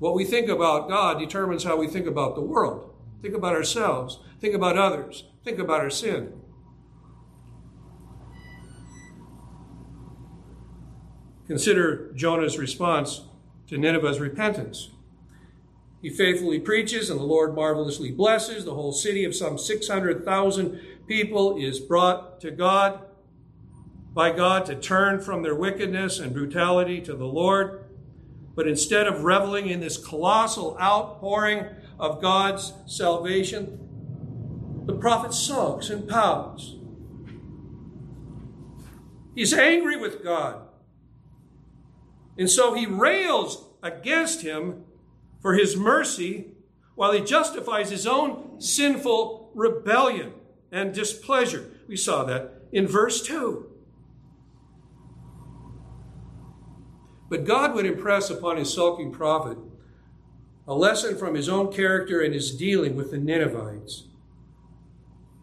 What 0.00 0.14
we 0.14 0.24
think 0.24 0.48
about 0.48 0.88
God 0.88 1.20
determines 1.20 1.62
how 1.62 1.76
we 1.76 1.86
think 1.86 2.06
about 2.06 2.34
the 2.34 2.40
world, 2.40 2.92
think 3.22 3.32
about 3.32 3.54
ourselves, 3.54 4.18
think 4.40 4.54
about 4.56 4.76
others, 4.76 5.24
think 5.44 5.60
about 5.60 5.80
our 5.80 5.88
sin. 5.88 6.32
Consider 11.46 12.12
Jonah's 12.14 12.58
response 12.58 13.22
to 13.68 13.78
Nineveh's 13.78 14.18
repentance. 14.18 14.90
He 16.02 16.10
faithfully 16.10 16.58
preaches, 16.58 17.08
and 17.08 17.18
the 17.18 17.24
Lord 17.24 17.54
marvelously 17.54 18.10
blesses. 18.10 18.64
The 18.64 18.74
whole 18.74 18.92
city 18.92 19.24
of 19.24 19.34
some 19.34 19.56
600,000 19.56 20.80
people 21.06 21.56
is 21.56 21.80
brought 21.80 22.40
to 22.40 22.50
God 22.50 23.00
by 24.12 24.32
God 24.32 24.64
to 24.66 24.74
turn 24.74 25.20
from 25.20 25.42
their 25.42 25.54
wickedness 25.54 26.18
and 26.18 26.32
brutality 26.32 27.00
to 27.02 27.14
the 27.14 27.26
Lord. 27.26 27.84
But 28.54 28.66
instead 28.66 29.06
of 29.06 29.24
reveling 29.24 29.68
in 29.68 29.80
this 29.80 29.98
colossal 29.98 30.76
outpouring 30.80 31.66
of 32.00 32.22
God's 32.22 32.72
salvation, 32.86 34.84
the 34.86 34.94
prophet 34.94 35.34
sulks 35.34 35.90
and 35.90 36.08
pouts. 36.08 36.76
He's 39.34 39.52
angry 39.52 39.96
with 39.96 40.24
God. 40.24 40.62
And 42.38 42.48
so 42.48 42.72
he 42.72 42.86
rails 42.86 43.66
against 43.82 44.40
him 44.40 44.84
for 45.42 45.54
his 45.54 45.76
mercy 45.76 46.52
while 46.94 47.12
he 47.12 47.20
justifies 47.20 47.90
his 47.90 48.06
own 48.06 48.58
sinful 48.60 49.50
rebellion 49.54 50.32
and 50.70 50.92
displeasure. 50.92 51.70
We 51.88 51.96
saw 51.96 52.24
that 52.24 52.62
in 52.72 52.86
verse 52.86 53.22
2. 53.22 53.70
But 57.28 57.44
God 57.44 57.74
would 57.74 57.86
impress 57.86 58.30
upon 58.30 58.56
his 58.56 58.72
sulking 58.72 59.12
prophet 59.12 59.58
a 60.68 60.74
lesson 60.74 61.16
from 61.16 61.34
his 61.34 61.48
own 61.48 61.72
character 61.72 62.20
and 62.20 62.34
his 62.34 62.54
dealing 62.54 62.96
with 62.96 63.10
the 63.10 63.18
Ninevites. 63.18 64.04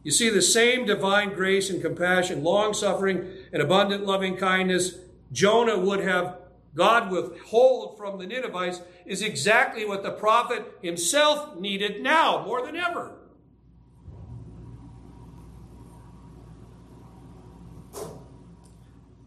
You 0.03 0.11
see, 0.11 0.29
the 0.29 0.41
same 0.41 0.85
divine 0.85 1.33
grace 1.33 1.69
and 1.69 1.81
compassion, 1.81 2.43
long 2.43 2.73
suffering, 2.73 3.25
and 3.53 3.61
abundant 3.61 4.05
loving 4.05 4.35
kindness 4.35 4.97
Jonah 5.31 5.79
would 5.79 6.01
have 6.01 6.37
God 6.75 7.11
withhold 7.11 7.97
from 7.97 8.17
the 8.17 8.27
Ninevites 8.27 8.81
is 9.05 9.21
exactly 9.21 9.85
what 9.85 10.03
the 10.03 10.11
prophet 10.11 10.65
himself 10.81 11.57
needed 11.59 12.01
now 12.01 12.43
more 12.45 12.65
than 12.65 12.75
ever. 12.75 13.15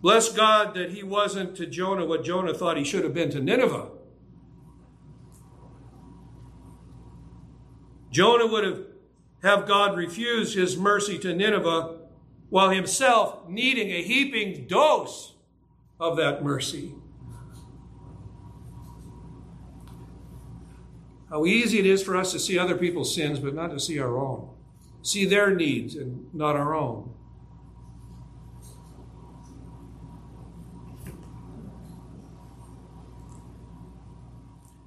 Bless 0.07 0.33
God 0.33 0.75
that 0.75 0.93
he 0.93 1.03
wasn't 1.03 1.57
to 1.57 1.67
Jonah 1.67 2.07
what 2.07 2.23
Jonah 2.23 2.55
thought 2.55 2.77
he 2.77 2.85
should 2.85 3.03
have 3.03 3.13
been 3.13 3.29
to 3.31 3.41
Nineveh. 3.41 3.89
Jonah 8.13 8.47
would 8.47 8.63
have 8.63 8.83
have 9.43 9.67
God 9.67 9.97
refuse 9.97 10.55
his 10.55 10.77
mercy 10.77 11.19
to 11.19 11.35
Nineveh 11.35 11.97
while 12.51 12.71
himself 12.71 13.49
needing 13.49 13.91
a 13.91 14.01
heaping 14.01 14.69
dose 14.69 15.35
of 15.99 16.17
that 16.19 16.45
mercy. 16.45 16.95
How 21.31 21.45
easy 21.47 21.81
it 21.81 21.87
is 21.87 22.01
for 22.01 22.17
us 22.17 22.31
to 22.31 22.39
see 22.39 22.57
other 22.57 22.77
people's 22.77 23.13
sins, 23.13 23.41
but 23.41 23.55
not 23.55 23.73
to 23.73 23.81
see 23.81 23.99
our 23.99 24.17
own. 24.17 24.51
See 25.03 25.25
their 25.25 25.53
needs 25.53 25.97
and 25.97 26.33
not 26.33 26.55
our 26.55 26.77
own. 26.77 27.13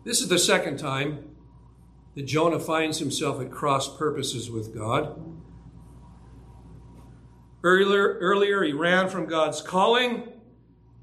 This 0.09 0.21
is 0.21 0.27
the 0.27 0.39
second 0.39 0.79
time 0.79 1.35
that 2.15 2.25
Jonah 2.25 2.59
finds 2.59 2.97
himself 2.97 3.39
at 3.39 3.51
cross 3.51 3.95
purposes 3.95 4.49
with 4.49 4.75
God. 4.75 5.15
Earlier, 7.63 8.17
earlier, 8.17 8.63
he 8.63 8.73
ran 8.73 9.09
from 9.09 9.27
God's 9.27 9.61
calling, 9.61 10.27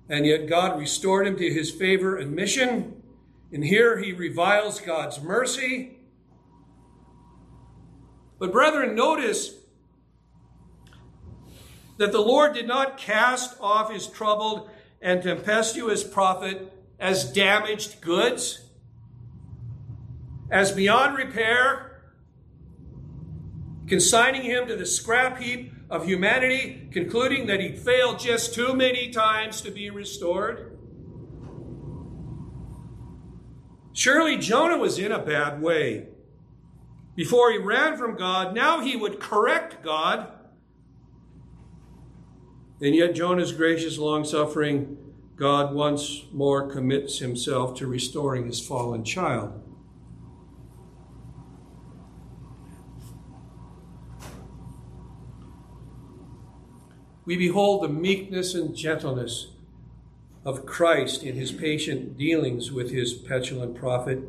and 0.08 0.26
yet 0.26 0.48
God 0.48 0.76
restored 0.76 1.24
him 1.24 1.36
to 1.36 1.48
his 1.48 1.70
favor 1.70 2.16
and 2.16 2.34
mission. 2.34 3.00
And 3.52 3.62
here 3.62 3.98
he 3.98 4.12
reviles 4.12 4.80
God's 4.80 5.22
mercy. 5.22 5.98
But, 8.40 8.50
brethren, 8.50 8.96
notice 8.96 9.54
that 11.98 12.10
the 12.10 12.18
Lord 12.18 12.54
did 12.54 12.66
not 12.66 12.98
cast 12.98 13.56
off 13.60 13.92
his 13.92 14.08
troubled 14.08 14.68
and 15.00 15.22
tempestuous 15.22 16.02
prophet 16.02 16.72
as 16.98 17.32
damaged 17.32 18.00
goods, 18.00 18.65
as 20.50 20.72
beyond 20.72 21.16
repair, 21.16 22.02
consigning 23.86 24.42
him 24.42 24.66
to 24.66 24.76
the 24.76 24.86
scrap 24.86 25.38
heap 25.38 25.72
of 25.88 26.06
humanity, 26.06 26.88
concluding 26.92 27.46
that 27.46 27.60
he 27.60 27.72
failed 27.72 28.18
just 28.18 28.54
too 28.54 28.74
many 28.74 29.10
times 29.10 29.60
to 29.60 29.70
be 29.70 29.90
restored. 29.90 30.76
Surely 33.92 34.36
Jonah 34.36 34.76
was 34.76 34.98
in 34.98 35.10
a 35.10 35.18
bad 35.18 35.62
way. 35.62 36.08
Before 37.14 37.50
he 37.50 37.58
ran 37.58 37.96
from 37.96 38.14
God, 38.16 38.54
now 38.54 38.80
he 38.80 38.94
would 38.94 39.20
correct 39.20 39.82
God. 39.82 40.32
And 42.80 42.94
yet, 42.94 43.14
Jonah's 43.14 43.52
gracious 43.52 43.96
long 43.96 44.24
suffering, 44.24 44.98
God 45.36 45.74
once 45.74 46.24
more 46.30 46.70
commits 46.70 47.20
himself 47.20 47.74
to 47.78 47.86
restoring 47.86 48.46
his 48.46 48.60
fallen 48.60 49.02
child. 49.02 49.65
We 57.26 57.36
behold 57.36 57.82
the 57.82 57.88
meekness 57.88 58.54
and 58.54 58.74
gentleness 58.74 59.48
of 60.44 60.64
Christ 60.64 61.24
in 61.24 61.34
his 61.34 61.50
patient 61.50 62.16
dealings 62.16 62.70
with 62.70 62.92
his 62.92 63.12
petulant 63.12 63.74
prophet. 63.74 64.20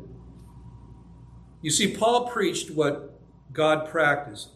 You 1.62 1.70
see, 1.70 1.96
Paul 1.96 2.28
preached 2.28 2.72
what 2.72 3.20
God 3.52 3.88
practiced. 3.88 4.48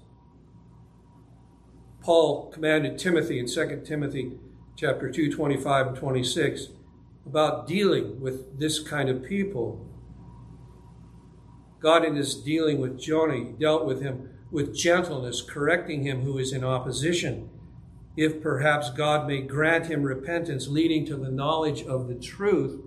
Paul 2.01 2.51
commanded 2.51 2.99
Timothy 2.99 3.38
in 3.38 3.47
2 3.47 3.82
Timothy 3.86 4.32
chapter 4.76 5.09
2, 5.09 5.30
25 5.30 5.86
and 5.86 5.97
26 5.97 6.66
about 7.24 7.68
dealing 7.68 8.20
with 8.20 8.59
this 8.59 8.80
kind 8.80 9.09
of 9.09 9.22
people. 9.22 9.88
God, 11.78 12.05
in 12.05 12.16
his 12.16 12.34
dealing 12.34 12.80
with 12.80 12.99
Jonah, 12.99 13.53
dealt 13.53 13.86
with 13.86 14.03
him 14.03 14.30
with 14.51 14.74
gentleness, 14.74 15.43
correcting 15.43 16.03
him 16.03 16.22
who 16.22 16.38
is 16.38 16.53
in 16.53 16.64
opposition 16.64 17.49
if 18.17 18.43
perhaps 18.43 18.91
God 18.91 19.27
may 19.27 19.41
grant 19.41 19.87
him 19.87 20.03
repentance 20.03 20.69
leading 20.69 21.07
to 21.07 21.17
the 21.17 21.31
knowledge 21.31 21.83
of 21.83 22.09
the 22.09 22.15
truth, 22.15 22.81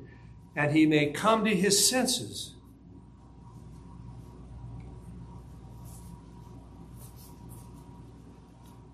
and 0.55 0.71
he 0.71 0.85
may 0.85 1.11
come 1.11 1.43
to 1.45 1.55
his 1.55 1.87
senses. 1.87 2.55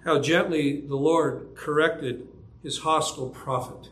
How 0.05 0.19
gently 0.19 0.81
the 0.81 0.95
Lord 0.95 1.49
corrected 1.55 2.27
his 2.63 2.79
hostile 2.79 3.29
prophet. 3.29 3.89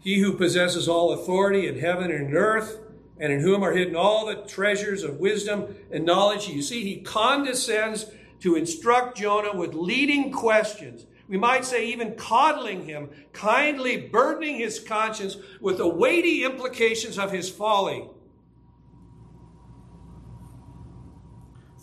He 0.00 0.20
who 0.20 0.34
possesses 0.34 0.88
all 0.88 1.12
authority 1.12 1.66
in 1.66 1.78
heaven 1.78 2.10
and 2.10 2.34
earth, 2.34 2.78
and 3.18 3.32
in 3.32 3.40
whom 3.40 3.62
are 3.62 3.72
hidden 3.72 3.96
all 3.96 4.26
the 4.26 4.34
treasures 4.34 5.02
of 5.02 5.18
wisdom 5.18 5.74
and 5.90 6.04
knowledge. 6.04 6.48
You 6.48 6.60
see, 6.60 6.82
he 6.82 7.00
condescends 7.00 8.06
to 8.40 8.56
instruct 8.56 9.18
Jonah 9.18 9.54
with 9.54 9.74
leading 9.74 10.30
questions. 10.32 11.06
We 11.28 11.36
might 11.36 11.64
say 11.64 11.86
even 11.86 12.14
coddling 12.14 12.84
him, 12.84 13.10
kindly 13.32 13.96
burdening 13.96 14.56
his 14.58 14.78
conscience 14.78 15.36
with 15.60 15.78
the 15.78 15.88
weighty 15.88 16.44
implications 16.44 17.18
of 17.18 17.32
his 17.32 17.50
folly. 17.50 18.08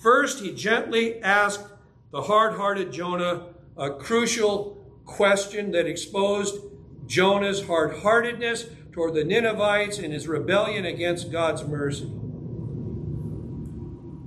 First, 0.01 0.39
he 0.43 0.54
gently 0.54 1.22
asked 1.22 1.66
the 2.12 2.24
hard 2.24 2.56
hearted 2.56 2.91
Jonah 2.91 3.47
a 3.76 3.91
crucial 3.91 5.01
question 5.06 5.72
that 5.72 5.88
exposed 5.88 6.62
Jonah's 7.06 7.66
hard 7.66 7.97
heartedness 7.99 8.66
toward 8.91 9.14
the 9.14 9.24
Ninevites 9.24 9.97
and 9.99 10.14
his 10.14 10.28
rebellion 10.28 10.86
against 10.86 11.32
God's 11.32 11.64
mercy. 11.64 12.10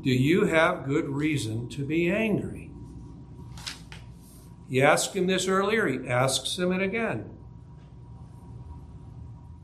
Do 0.07 0.13
you 0.13 0.45
have 0.45 0.87
good 0.87 1.09
reason 1.09 1.69
to 1.71 1.85
be 1.85 2.09
angry? 2.09 2.71
He 4.71 4.81
asked 4.81 5.17
him 5.17 5.27
this 5.27 5.49
earlier, 5.49 5.89
he 5.89 6.09
asks 6.09 6.57
him 6.57 6.71
it 6.71 6.81
again. 6.81 7.29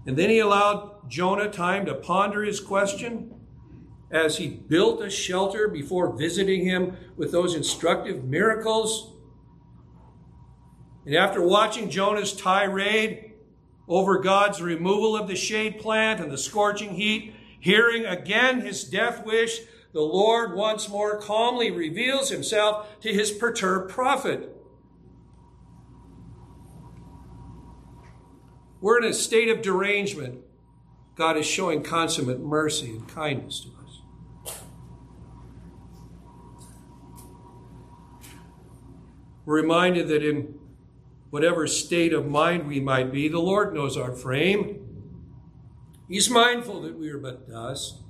And 0.05 0.16
then 0.16 0.30
he 0.30 0.40
allowed 0.40 1.09
Jonah 1.09 1.49
time 1.49 1.86
to 1.86 1.95
ponder 1.95 2.43
his 2.43 2.59
question 2.59 3.32
as 4.11 4.38
he 4.38 4.49
built 4.49 5.01
a 5.01 5.11
shelter 5.11 5.68
before 5.68 6.16
visiting 6.16 6.64
him 6.64 6.97
with 7.16 7.30
those 7.30 7.55
instructive 7.55 8.24
miracles. 8.24 9.12
And 11.07 11.14
after 11.14 11.40
watching 11.40 11.88
Jonah's 11.88 12.32
tirade 12.32 13.34
over 13.86 14.18
God's 14.18 14.61
removal 14.61 15.16
of 15.16 15.28
the 15.28 15.36
shade 15.36 15.78
plant 15.78 16.18
and 16.18 16.32
the 16.32 16.38
scorching 16.38 16.95
heat, 16.97 17.32
hearing 17.61 18.07
again 18.07 18.61
his 18.61 18.82
death 18.82 19.24
wish 19.24 19.61
the 19.93 20.01
Lord 20.01 20.55
once 20.55 20.88
more 20.88 21.18
calmly 21.18 21.70
reveals 21.70 22.30
himself 22.30 23.01
to 23.01 23.12
his 23.12 23.30
perturbed 23.30 23.90
prophet. 23.90 24.49
We're 28.80 28.99
in 28.99 29.05
a 29.05 29.14
state 29.14 29.49
of 29.49 29.62
derangement. 29.62 30.40
God 31.14 31.36
is 31.36 31.47
showing 31.47 31.82
consummate 31.82 32.40
mercy 32.40 32.90
and 32.90 33.07
kindness 33.07 33.61
to 33.61 33.68
us. 33.68 34.57
We're 39.45 39.57
reminded 39.57 40.09
that 40.09 40.24
in 40.24 40.59
whatever 41.30 41.66
state 41.66 42.12
of 42.12 42.26
mind 42.26 42.66
we 42.66 42.80
might 42.80 43.12
be, 43.12 43.28
the 43.28 43.38
Lord 43.40 43.74
knows 43.74 43.97
our 43.97 44.12
frame. 44.12 44.78
He's 46.09 46.28
mindful 46.28 46.82
that 46.82 46.99
we 46.99 47.09
are 47.11 47.18
but 47.18 47.49
dust. 47.49 48.01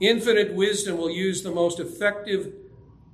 Infinite 0.00 0.54
wisdom 0.54 0.98
will 0.98 1.10
use 1.10 1.42
the 1.42 1.50
most 1.50 1.78
effective 1.78 2.52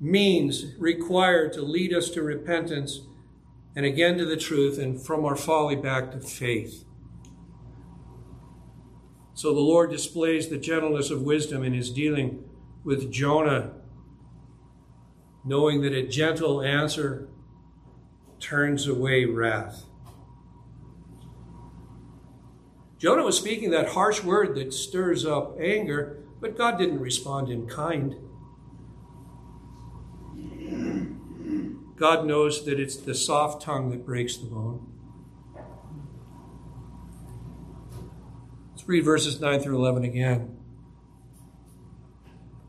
means 0.01 0.75
required 0.79 1.53
to 1.53 1.63
lead 1.63 1.93
us 1.93 2.09
to 2.11 2.23
repentance 2.23 3.01
and 3.77 3.85
again 3.85 4.17
to 4.19 4.25
the 4.25 4.37
truth 4.37 4.79
and 4.79 5.01
from 5.01 5.25
our 5.25 5.37
folly 5.37 5.77
back 5.77 6.11
to 6.13 6.21
faith. 6.21 6.85
So 9.35 9.55
the 9.55 9.61
Lord 9.61 9.91
displays 9.91 10.49
the 10.49 10.59
gentleness 10.59 11.11
of 11.11 11.23
wisdom 11.23 11.63
in 11.63 11.73
his 11.73 11.91
dealing 11.91 12.45
with 12.85 13.13
Jonah, 13.13 13.73
knowing 15.45 15.83
that 15.83 15.93
a 15.93 16.07
gentle 16.07 16.63
answer 16.63 17.29
turns 18.39 18.87
away 18.87 19.27
wrath. 19.27 19.85
Jonah 22.99 23.25
was 23.25 23.39
speaking 23.39 23.71
that 23.71 23.91
harsh 23.91 24.23
word 24.23 24.55
that 24.57 24.75
stirs 24.75 25.25
up 25.25 25.59
anger 25.59 26.23
but 26.41 26.57
God 26.57 26.79
didn't 26.79 27.01
respond 27.01 27.51
in 27.51 27.67
kind. 27.67 28.17
God 31.97 32.25
knows 32.25 32.65
that 32.65 32.81
it's 32.81 32.97
the 32.97 33.15
soft 33.15 33.63
tongue 33.63 33.91
that 33.91 34.07
breaks 34.07 34.37
the 34.39 34.47
bone. 34.47 34.87
Let's 38.71 38.89
read 38.89 39.05
verses 39.05 39.39
9 39.39 39.61
through 39.61 39.77
11 39.77 40.05
again. 40.05 40.57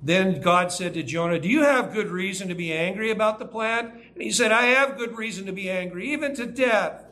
Then 0.04 0.42
God 0.42 0.72
said 0.72 0.94
to 0.96 1.04
Jonah, 1.04 1.40
Do 1.40 1.48
you 1.48 1.62
have 1.62 1.94
good 1.94 2.10
reason 2.10 2.50
to 2.50 2.56
be 2.56 2.74
angry 2.74 3.12
about 3.12 3.40
the 3.40 3.46
plant? 3.46 3.94
And 3.94 4.22
he 4.22 4.32
said, 4.32 4.52
I 4.52 4.64
have 4.64 4.98
good 4.98 5.16
reason 5.16 5.46
to 5.46 5.54
be 5.54 5.70
angry, 5.70 6.12
even 6.12 6.36
to 6.36 6.46
death. 6.46 7.06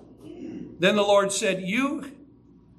Then 0.79 0.95
the 0.95 1.03
Lord 1.03 1.31
said, 1.31 1.61
You 1.61 2.11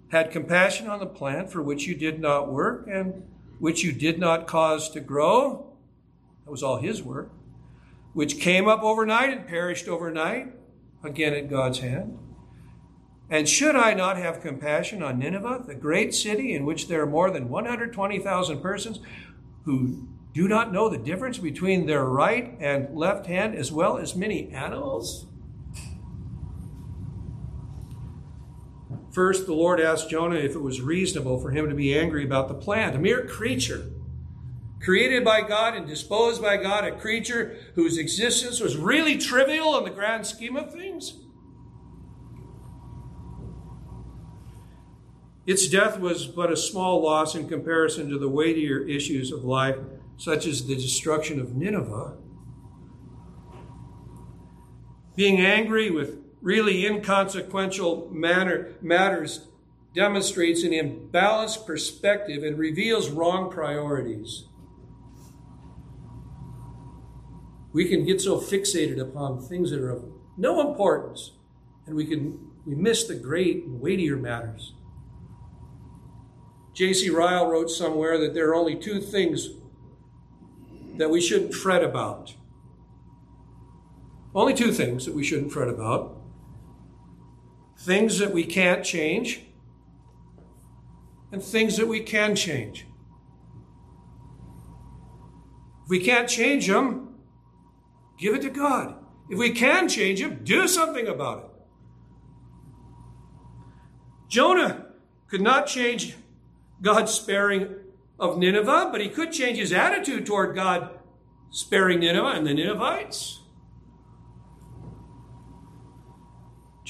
had 0.09 0.31
compassion 0.31 0.89
on 0.89 0.99
the 0.99 1.07
plant 1.07 1.51
for 1.51 1.63
which 1.63 1.87
you 1.87 1.95
did 1.95 2.21
not 2.21 2.53
work, 2.53 2.87
and 2.89 3.23
which 3.61 3.85
you 3.85 3.93
did 3.93 4.19
not 4.19 4.49
cause 4.49 4.91
to 4.91 5.01
grow. 5.01 5.77
That 6.45 6.51
was 6.51 6.63
all 6.63 6.79
his 6.79 7.03
work. 7.03 7.31
Which 8.13 8.41
came 8.41 8.67
up 8.67 8.83
overnight 8.83 9.31
and 9.31 9.47
perished 9.47 9.87
overnight, 9.87 10.53
again 11.05 11.35
at 11.35 11.49
God's 11.49 11.79
hand. 11.79 12.19
And 13.29 13.49
should 13.49 13.77
I 13.77 13.95
not 13.95 14.17
have 14.17 14.41
compassion 14.41 15.05
on 15.05 15.21
Nineveh, 15.21 15.63
the 15.67 15.77
great 15.77 16.13
city 16.13 16.53
in 16.53 16.67
which 16.67 16.89
there 16.89 17.03
are 17.03 17.07
more 17.07 17.31
than 17.31 17.49
120,000 17.49 18.61
persons 18.61 18.99
who 19.65 20.09
do 20.33 20.49
not 20.49 20.73
know 20.73 20.89
the 20.89 20.99
difference 20.99 21.39
between 21.39 21.87
their 21.87 22.05
right 22.05 22.57
and 22.59 22.97
left 22.97 23.27
hand, 23.27 23.55
as 23.55 23.71
well 23.71 23.99
as 23.99 24.17
many 24.17 24.51
animals? 24.51 25.27
First, 29.11 29.47
the 29.47 29.55
Lord 29.55 29.81
asked 29.81 30.09
Jonah 30.09 30.37
if 30.37 30.55
it 30.55 30.61
was 30.61 30.81
reasonable 30.81 31.41
for 31.41 31.51
him 31.51 31.69
to 31.69 31.75
be 31.75 31.99
angry 31.99 32.25
about 32.25 32.49
the 32.49 32.55
plant, 32.55 32.95
a 32.95 32.99
mere 32.99 33.27
creature, 33.27 33.91
created 34.81 35.25
by 35.25 35.43
God 35.43 35.75
and 35.75 35.87
disposed 35.87 36.41
by 36.41 36.57
God, 36.57 36.85
a 36.85 36.97
creature 36.97 37.57
whose 37.75 37.99
existence 37.99 38.61
was 38.61 38.77
really 38.77 39.19
trivial 39.19 39.77
in 39.79 39.85
the 39.85 39.91
grand 39.91 40.27
scheme 40.27 40.57
of 40.57 40.73
things? 40.73 41.15
Its 45.45 45.69
death 45.69 45.99
was 45.99 46.27
but 46.27 46.53
a 46.53 46.57
small 46.57 47.03
loss 47.03 47.35
in 47.35 47.49
comparison 47.49 48.09
to 48.09 48.19
the 48.19 48.29
weightier 48.29 48.87
issues 48.87 49.33
of 49.33 49.43
life, 49.43 49.77
such 50.17 50.47
as 50.47 50.67
the 50.67 50.77
destruction 50.77 51.41
of 51.41 51.57
Nineveh. 51.57 52.17
Being 55.17 55.41
angry 55.41 55.91
with 55.91 56.30
really 56.41 56.87
inconsequential 56.87 58.09
manner, 58.11 58.73
matters 58.81 59.47
demonstrates 59.95 60.63
an 60.63 60.71
imbalanced 60.71 61.67
perspective 61.67 62.43
and 62.43 62.59
reveals 62.59 63.11
wrong 63.11 63.51
priorities. 63.51 64.45
We 67.73 67.89
can 67.89 68.05
get 68.05 68.21
so 68.21 68.41
fixated 68.41 69.01
upon 69.01 69.41
things 69.41 69.71
that 69.71 69.81
are 69.81 69.91
of 69.91 70.05
no 70.37 70.61
importance, 70.61 71.33
and 71.87 71.95
we 71.95 72.07
can 72.07 72.51
we 72.67 72.75
miss 72.75 73.05
the 73.05 73.15
great 73.15 73.65
and 73.65 73.81
weightier 73.81 74.17
matters. 74.17 74.75
J.C. 76.75 77.11
Ryle 77.11 77.51
wrote 77.51 77.71
somewhere 77.71 78.19
that 78.19 78.35
there 78.35 78.49
are 78.51 78.55
only 78.55 78.77
two 78.77 79.01
things 79.01 79.51
that 80.97 81.11
we 81.11 81.21
shouldn't 81.21 81.55
fret 81.55 81.83
about. 81.83 82.35
Only 84.35 84.55
two 84.55 84.73
things 84.73 85.05
that 85.05 85.15
we 85.15 85.25
shouldn't 85.25 85.53
fret 85.53 85.69
about 85.69 86.20
things 87.81 88.19
that 88.19 88.33
we 88.33 88.45
can't 88.45 88.85
change 88.85 89.41
and 91.33 91.43
things 91.43 91.77
that 91.79 91.89
we 91.89 92.01
can 92.01 92.37
change. 92.37 92.87
If 95.85 95.89
we 95.89 96.01
can't 96.01 96.29
change 96.29 96.67
them, 96.67 97.15
give 98.19 98.35
it 98.35 98.43
to 98.43 98.51
God. 98.51 98.97
If 99.31 99.39
we 99.39 99.51
can 99.51 99.89
change 99.89 100.21
them, 100.21 100.41
do 100.45 100.69
something 100.69 101.07
about 101.07 101.39
it. 101.39 101.51
Jonah 104.29 104.87
could 105.29 105.41
not 105.41 105.67
change 105.67 106.17
God's 106.83 107.13
sparing 107.13 107.75
of 108.19 108.37
Nineveh, 108.37 108.91
but 108.93 109.01
he 109.01 109.09
could 109.09 109.33
change 109.33 109.59
his 109.59 109.73
attitude 109.73 110.27
toward 110.27 110.55
God 110.55 110.99
sparing 111.51 112.01
Nineveh 112.01 112.33
and 112.37 112.47
the 112.47 112.55
Ninevites. 112.55 113.40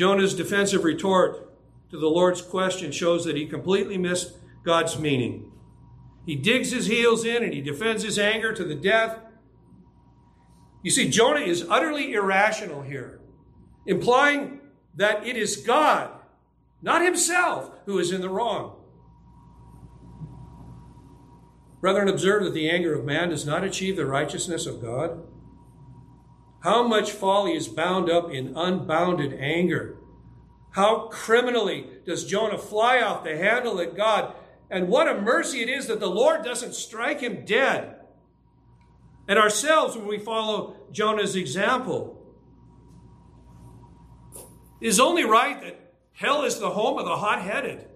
Jonah's 0.00 0.32
defensive 0.32 0.82
retort 0.82 1.52
to 1.90 1.98
the 1.98 2.08
Lord's 2.08 2.40
question 2.40 2.90
shows 2.90 3.26
that 3.26 3.36
he 3.36 3.44
completely 3.44 3.98
missed 3.98 4.32
God's 4.64 4.98
meaning. 4.98 5.52
He 6.24 6.36
digs 6.36 6.70
his 6.70 6.86
heels 6.86 7.26
in 7.26 7.44
and 7.44 7.52
he 7.52 7.60
defends 7.60 8.02
his 8.02 8.18
anger 8.18 8.54
to 8.54 8.64
the 8.64 8.74
death. 8.74 9.18
You 10.82 10.90
see, 10.90 11.10
Jonah 11.10 11.40
is 11.40 11.66
utterly 11.68 12.14
irrational 12.14 12.80
here, 12.80 13.20
implying 13.84 14.60
that 14.94 15.26
it 15.26 15.36
is 15.36 15.58
God, 15.58 16.10
not 16.80 17.04
himself, 17.04 17.70
who 17.84 17.98
is 17.98 18.10
in 18.10 18.22
the 18.22 18.30
wrong. 18.30 18.76
Brethren, 21.82 22.08
observe 22.08 22.44
that 22.44 22.54
the 22.54 22.70
anger 22.70 22.94
of 22.94 23.04
man 23.04 23.28
does 23.28 23.44
not 23.44 23.64
achieve 23.64 23.96
the 23.96 24.06
righteousness 24.06 24.64
of 24.64 24.80
God. 24.80 25.24
How 26.60 26.86
much 26.86 27.12
folly 27.12 27.56
is 27.56 27.68
bound 27.68 28.10
up 28.10 28.30
in 28.30 28.56
unbounded 28.56 29.32
anger? 29.34 29.96
How 30.72 31.08
criminally 31.08 31.86
does 32.06 32.24
Jonah 32.24 32.58
fly 32.58 33.00
off 33.00 33.24
the 33.24 33.36
handle 33.36 33.80
at 33.80 33.96
God? 33.96 34.34
And 34.70 34.88
what 34.88 35.08
a 35.08 35.20
mercy 35.20 35.62
it 35.62 35.68
is 35.68 35.86
that 35.86 36.00
the 36.00 36.10
Lord 36.10 36.44
doesn't 36.44 36.74
strike 36.74 37.20
him 37.20 37.44
dead. 37.44 37.96
And 39.26 39.38
ourselves, 39.38 39.96
when 39.96 40.06
we 40.06 40.18
follow 40.18 40.76
Jonah's 40.92 41.34
example, 41.34 42.16
it 44.80 44.88
is 44.88 45.00
only 45.00 45.24
right 45.24 45.60
that 45.62 45.94
hell 46.12 46.44
is 46.44 46.58
the 46.58 46.70
home 46.70 46.98
of 46.98 47.04
the 47.04 47.16
hot 47.16 47.42
headed. 47.42 47.86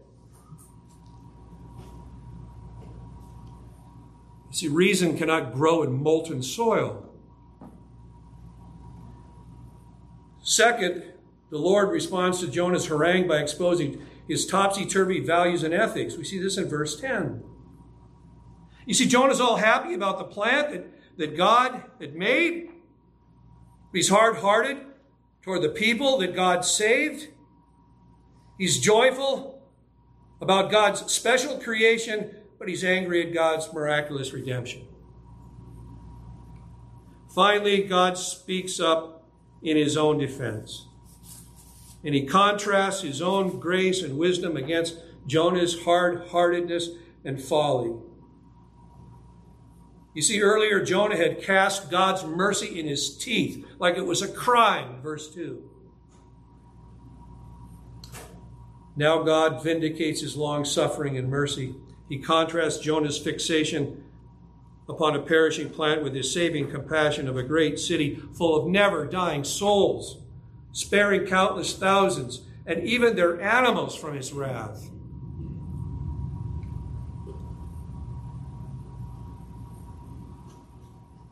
See, 4.50 4.68
reason 4.68 5.16
cannot 5.16 5.52
grow 5.52 5.82
in 5.82 5.92
molten 5.92 6.42
soil. 6.42 7.13
Second, 10.44 11.02
the 11.50 11.58
Lord 11.58 11.90
responds 11.90 12.38
to 12.38 12.46
Jonah's 12.46 12.86
harangue 12.86 13.26
by 13.26 13.38
exposing 13.38 14.00
his 14.28 14.46
topsy 14.46 14.86
turvy 14.86 15.18
values 15.18 15.64
and 15.64 15.74
ethics. 15.74 16.16
We 16.16 16.22
see 16.22 16.38
this 16.38 16.56
in 16.56 16.68
verse 16.68 17.00
10. 17.00 17.42
You 18.86 18.94
see, 18.94 19.06
Jonah's 19.06 19.40
all 19.40 19.56
happy 19.56 19.94
about 19.94 20.18
the 20.18 20.24
plant 20.24 20.70
that, 20.70 20.86
that 21.18 21.36
God 21.36 21.82
had 22.00 22.14
made. 22.14 22.70
He's 23.92 24.08
hard 24.08 24.36
hearted 24.36 24.76
toward 25.42 25.62
the 25.62 25.68
people 25.70 26.18
that 26.18 26.36
God 26.36 26.64
saved. 26.64 27.26
He's 28.58 28.78
joyful 28.78 29.60
about 30.40 30.70
God's 30.70 31.10
special 31.12 31.58
creation 31.58 32.30
but 32.64 32.70
he's 32.70 32.82
angry 32.82 33.26
at 33.26 33.34
God's 33.34 33.70
miraculous 33.74 34.32
redemption. 34.32 34.86
Finally, 37.34 37.82
God 37.82 38.16
speaks 38.16 38.80
up 38.80 39.23
in 39.64 39.76
his 39.76 39.96
own 39.96 40.18
defense. 40.18 40.86
And 42.04 42.14
he 42.14 42.26
contrasts 42.26 43.00
his 43.02 43.20
own 43.20 43.58
grace 43.58 44.02
and 44.02 44.18
wisdom 44.18 44.56
against 44.56 44.98
Jonah's 45.26 45.82
hard 45.82 46.28
heartedness 46.28 46.90
and 47.24 47.42
folly. 47.42 47.94
You 50.14 50.22
see, 50.22 50.40
earlier 50.42 50.84
Jonah 50.84 51.16
had 51.16 51.42
cast 51.42 51.90
God's 51.90 52.24
mercy 52.24 52.78
in 52.78 52.86
his 52.86 53.16
teeth 53.16 53.66
like 53.78 53.96
it 53.96 54.06
was 54.06 54.22
a 54.22 54.28
crime, 54.28 55.00
verse 55.02 55.32
2. 55.34 55.70
Now 58.96 59.24
God 59.24 59.64
vindicates 59.64 60.20
his 60.20 60.36
long 60.36 60.64
suffering 60.64 61.18
and 61.18 61.28
mercy 61.28 61.74
he 62.08 62.18
contrasts 62.18 62.78
Jonah's 62.78 63.18
fixation 63.18 64.03
upon 64.88 65.16
a 65.16 65.22
perishing 65.22 65.70
plant 65.70 66.02
with 66.02 66.14
his 66.14 66.32
saving 66.32 66.70
compassion 66.70 67.28
of 67.28 67.36
a 67.36 67.42
great 67.42 67.78
city 67.78 68.16
full 68.36 68.56
of 68.56 68.66
never 68.66 69.06
dying 69.06 69.44
souls, 69.44 70.18
sparing 70.72 71.26
countless 71.26 71.76
thousands 71.76 72.42
and 72.66 72.82
even 72.84 73.16
their 73.16 73.40
animals 73.40 73.94
from 73.94 74.14
his 74.14 74.32
wrath. 74.32 74.90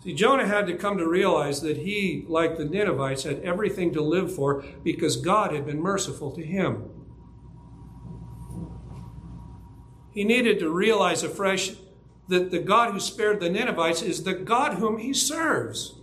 See, 0.03 0.15
Jonah 0.15 0.49
had 0.49 0.67
to 0.67 0.75
come 0.75 0.99
to 0.99 1.09
realize 1.09 1.61
that 1.61 1.77
he, 1.77 2.25
like 2.27 2.57
the 2.57 2.65
Ninevites, 2.65 3.23
had 3.23 3.41
everything 3.41 3.93
to 3.93 4.03
live 4.03 4.35
for 4.35 4.65
because 4.83 5.17
God 5.17 5.55
had 5.55 5.65
been 5.65 5.81
merciful 5.81 6.33
to 6.33 6.45
him. 6.45 6.91
He 10.11 10.25
needed 10.25 10.59
to 10.59 10.71
realize 10.71 11.23
afresh 11.23 11.73
that 12.33 12.51
the 12.51 12.59
God 12.59 12.93
who 12.93 12.99
spared 12.99 13.41
the 13.41 13.51
Ninevites 13.51 14.01
is 14.01 14.25
the 14.25 14.33
God 14.33 14.79
whom 14.79 14.97
he 14.97 15.13
serves. 15.13 15.97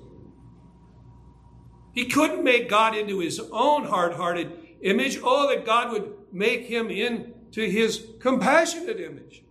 He 1.92 2.06
couldn't 2.06 2.44
make 2.44 2.70
God 2.70 2.96
into 2.96 3.18
his 3.18 3.42
own 3.52 3.86
hard 3.86 4.14
hearted 4.14 4.52
image. 4.82 5.20
Oh, 5.24 5.50
that 5.50 5.66
God 5.66 5.92
would 5.92 6.14
make 6.32 6.68
him 6.68 6.92
into 6.92 7.62
his 7.62 8.06
compassionate 8.20 9.00
image. 9.00 9.44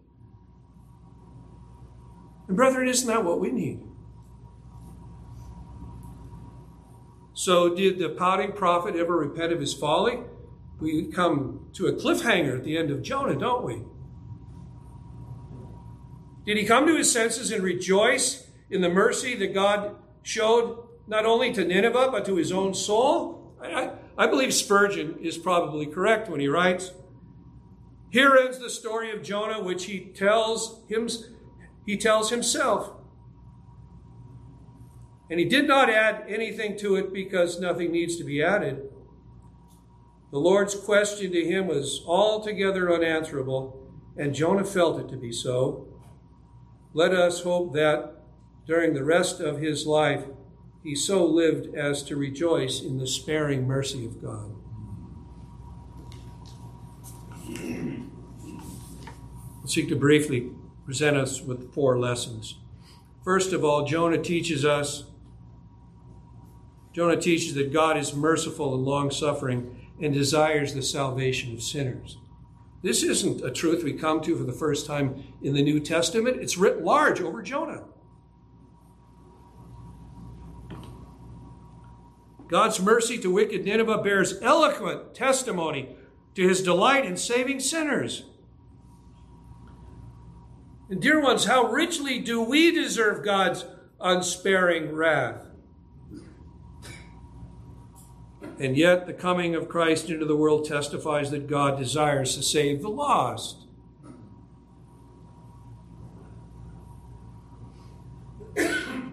And, 2.46 2.56
brethren, 2.56 2.86
isn't 2.86 3.08
that 3.08 3.24
what 3.24 3.40
we 3.40 3.50
need? 3.50 3.80
So, 7.34 7.74
did 7.74 7.98
the 7.98 8.10
pouting 8.10 8.52
prophet 8.52 8.94
ever 8.94 9.16
repent 9.16 9.52
of 9.52 9.60
his 9.60 9.74
folly? 9.74 10.20
We 10.78 11.10
come 11.10 11.70
to 11.72 11.88
a 11.88 11.92
cliffhanger 11.92 12.58
at 12.58 12.64
the 12.64 12.78
end 12.78 12.92
of 12.92 13.02
Jonah, 13.02 13.36
don't 13.36 13.64
we? 13.64 13.82
Did 16.48 16.56
he 16.56 16.64
come 16.64 16.86
to 16.86 16.96
his 16.96 17.12
senses 17.12 17.52
and 17.52 17.62
rejoice 17.62 18.46
in 18.70 18.80
the 18.80 18.88
mercy 18.88 19.34
that 19.34 19.52
God 19.52 19.96
showed 20.22 20.78
not 21.06 21.26
only 21.26 21.52
to 21.52 21.62
Nineveh, 21.62 22.08
but 22.10 22.24
to 22.24 22.36
his 22.36 22.52
own 22.52 22.72
soul? 22.72 23.52
I, 23.62 23.90
I, 24.16 24.26
believe 24.28 24.54
Spurgeon 24.54 25.18
is 25.20 25.36
probably 25.36 25.84
correct 25.84 26.30
when 26.30 26.40
he 26.40 26.48
writes, 26.48 26.92
Here 28.08 28.34
ends 28.34 28.58
the 28.58 28.70
story 28.70 29.10
of 29.10 29.22
Jonah, 29.22 29.62
which 29.62 29.84
he 29.84 30.06
tells, 30.06 30.80
him, 30.88 31.10
he 31.84 31.98
tells 31.98 32.30
himself. 32.30 32.92
And 35.30 35.38
he 35.38 35.44
did 35.44 35.68
not 35.68 35.90
add 35.90 36.24
anything 36.30 36.78
to 36.78 36.96
it 36.96 37.12
because 37.12 37.60
nothing 37.60 37.92
needs 37.92 38.16
to 38.16 38.24
be 38.24 38.42
added. 38.42 38.88
The 40.32 40.38
Lord's 40.38 40.74
question 40.74 41.30
to 41.30 41.44
him 41.44 41.66
was 41.66 42.02
altogether 42.06 42.90
unanswerable, 42.90 43.86
and 44.16 44.34
Jonah 44.34 44.64
felt 44.64 44.98
it 44.98 45.10
to 45.10 45.18
be 45.18 45.30
so. 45.30 45.87
Let 46.98 47.14
us 47.14 47.42
hope 47.42 47.74
that 47.74 48.24
during 48.66 48.92
the 48.92 49.04
rest 49.04 49.38
of 49.38 49.60
his 49.60 49.86
life, 49.86 50.24
he 50.82 50.96
so 50.96 51.24
lived 51.24 51.72
as 51.76 52.02
to 52.02 52.16
rejoice 52.16 52.82
in 52.82 52.98
the 52.98 53.06
sparing 53.06 53.68
mercy 53.68 54.04
of 54.04 54.20
God. 54.20 54.56
I'll 59.60 59.68
seek 59.68 59.88
to 59.90 59.94
briefly 59.94 60.50
present 60.84 61.16
us 61.16 61.40
with 61.40 61.72
four 61.72 62.00
lessons. 62.00 62.56
First 63.22 63.52
of 63.52 63.64
all, 63.64 63.84
Jonah 63.84 64.20
teaches 64.20 64.64
us 64.64 65.04
Jonah 66.92 67.20
teaches 67.20 67.54
that 67.54 67.72
God 67.72 67.96
is 67.96 68.12
merciful 68.12 68.74
and 68.74 68.84
long 68.84 69.12
suffering 69.12 69.88
and 70.02 70.12
desires 70.12 70.74
the 70.74 70.82
salvation 70.82 71.54
of 71.54 71.62
sinners. 71.62 72.18
This 72.82 73.02
isn't 73.02 73.44
a 73.44 73.50
truth 73.50 73.82
we 73.82 73.92
come 73.92 74.20
to 74.22 74.36
for 74.36 74.44
the 74.44 74.52
first 74.52 74.86
time 74.86 75.24
in 75.42 75.54
the 75.54 75.62
New 75.62 75.80
Testament. 75.80 76.40
It's 76.40 76.56
writ 76.56 76.84
large 76.84 77.20
over 77.20 77.42
Jonah. 77.42 77.84
God's 82.48 82.80
mercy 82.80 83.18
to 83.18 83.30
wicked 83.30 83.64
Nineveh 83.64 83.98
bears 83.98 84.40
eloquent 84.40 85.14
testimony 85.14 85.96
to 86.34 86.48
his 86.48 86.62
delight 86.62 87.04
in 87.04 87.16
saving 87.16 87.60
sinners. 87.60 88.24
And, 90.88 91.02
dear 91.02 91.20
ones, 91.20 91.44
how 91.44 91.70
richly 91.70 92.20
do 92.20 92.40
we 92.40 92.70
deserve 92.70 93.24
God's 93.24 93.66
unsparing 94.00 94.94
wrath? 94.94 95.47
And 98.60 98.76
yet, 98.76 99.06
the 99.06 99.12
coming 99.12 99.54
of 99.54 99.68
Christ 99.68 100.10
into 100.10 100.24
the 100.24 100.34
world 100.36 100.64
testifies 100.64 101.30
that 101.30 101.46
God 101.46 101.78
desires 101.78 102.34
to 102.34 102.42
save 102.42 102.82
the 102.82 102.88
lost. 102.88 103.66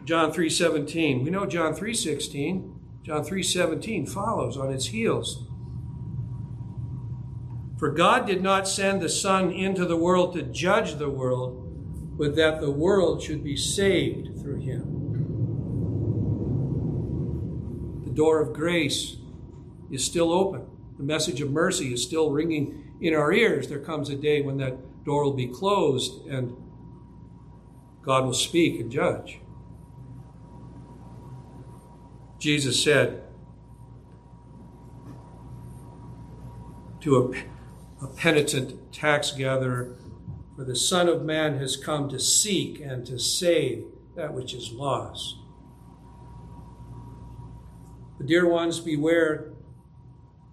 John 0.04 0.32
3:17. 0.32 1.24
We 1.24 1.30
know 1.30 1.46
John 1.46 1.76
3:16. 1.76 2.74
John 3.04 3.24
3:17 3.24 4.08
follows 4.08 4.58
on 4.58 4.72
its 4.74 4.88
heels. 4.88 5.46
For 7.78 7.91
God 7.91 8.26
did 8.26 8.41
not 8.41 8.68
send 8.68 9.02
the 9.02 9.10
Son 9.10 9.52
into 9.52 9.86
the 9.86 9.98
world 9.98 10.34
to 10.34 10.41
judge 10.41 10.96
the 10.96 11.10
world, 11.10 11.62
but 12.18 12.36
that 12.36 12.62
the 12.62 12.72
world 12.72 13.22
should 13.22 13.43
be 13.43 13.58
saved 13.58 14.39
through 14.39 14.60
him. 14.62 14.93
The 18.06 18.12
door 18.12 18.41
of 18.41 18.54
grace 18.54 19.18
is 19.96 20.06
still 20.06 20.32
open. 20.32 20.68
The 20.98 21.04
message 21.04 21.41
of 21.41 21.52
mercy 21.52 21.93
is 21.93 22.04
still 22.04 22.32
ringing 22.32 22.93
in 23.02 23.14
our 23.14 23.34
ears. 23.34 23.68
There 23.68 23.80
comes 23.80 24.10
a 24.10 24.16
day 24.16 24.41
when 24.41 24.58
that 24.58 25.04
door 25.04 25.24
will 25.24 25.34
be 25.34 25.48
closed 25.48 26.26
and 26.28 26.56
God 28.02 28.26
will 28.26 28.34
speak 28.34 28.80
and 28.80 28.91
judge. 28.91 29.39
Jesus 32.38 32.84
said 32.84 33.24
to 37.02 37.18
a, 37.18 38.06
a 38.06 38.08
penitent 38.08 38.93
tax 38.93 39.32
gatherer, 39.32 39.98
For 40.56 40.64
the 40.64 40.76
Son 40.76 41.10
of 41.10 41.24
Man 41.24 41.58
has 41.58 41.76
come 41.76 42.10
to 42.10 42.20
seek 42.20 42.80
and 42.80 43.06
to 43.08 43.18
save 43.18 43.86
that 44.16 44.34
which 44.34 44.54
is 44.54 44.72
lost. 44.72 45.38
The 48.20 48.26
dear 48.26 48.48
ones, 48.48 48.80
beware 48.80 49.55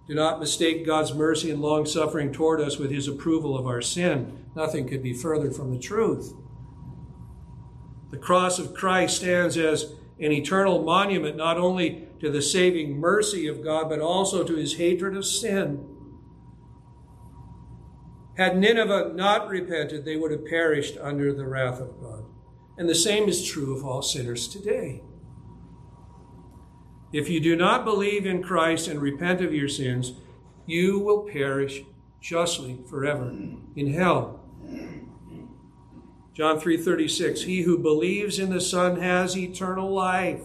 do 0.08 0.14
not 0.14 0.40
mistake 0.40 0.84
God's 0.84 1.14
mercy 1.14 1.50
and 1.50 1.62
long 1.62 1.86
suffering 1.86 2.32
toward 2.32 2.60
us 2.60 2.78
with 2.78 2.90
his 2.90 3.06
approval 3.06 3.56
of 3.56 3.66
our 3.66 3.80
sin. 3.80 4.46
Nothing 4.54 4.88
could 4.88 5.02
be 5.02 5.14
further 5.14 5.50
from 5.50 5.72
the 5.72 5.78
truth. 5.78 6.34
The 8.10 8.18
cross 8.18 8.58
of 8.58 8.74
Christ 8.74 9.16
stands 9.16 9.56
as 9.56 9.92
an 10.18 10.32
eternal 10.32 10.82
monument 10.82 11.36
not 11.36 11.56
only 11.56 12.08
to 12.20 12.30
the 12.30 12.42
saving 12.42 12.98
mercy 12.98 13.46
of 13.46 13.64
God, 13.64 13.88
but 13.88 14.00
also 14.00 14.44
to 14.44 14.54
his 14.54 14.76
hatred 14.76 15.16
of 15.16 15.24
sin. 15.24 15.88
Had 18.36 18.58
Nineveh 18.58 19.12
not 19.14 19.48
repented, 19.48 20.04
they 20.04 20.16
would 20.16 20.30
have 20.30 20.46
perished 20.46 20.96
under 21.00 21.32
the 21.32 21.46
wrath 21.46 21.80
of 21.80 22.00
God. 22.00 22.24
And 22.78 22.88
the 22.88 22.94
same 22.94 23.28
is 23.28 23.46
true 23.46 23.76
of 23.76 23.84
all 23.84 24.02
sinners 24.02 24.48
today. 24.48 25.02
If 27.12 27.28
you 27.28 27.40
do 27.40 27.56
not 27.56 27.84
believe 27.84 28.26
in 28.26 28.42
Christ 28.42 28.88
and 28.88 29.00
repent 29.00 29.40
of 29.42 29.54
your 29.54 29.68
sins, 29.68 30.14
you 30.66 30.98
will 30.98 31.24
perish 31.24 31.82
justly 32.20 32.78
forever 32.88 33.30
in 33.76 33.92
hell. 33.92 34.40
John 36.32 36.58
3:36 36.58 37.42
He 37.42 37.62
who 37.62 37.76
believes 37.76 38.38
in 38.38 38.50
the 38.50 38.60
Son 38.60 39.00
has 39.00 39.36
eternal 39.36 39.92
life. 39.92 40.42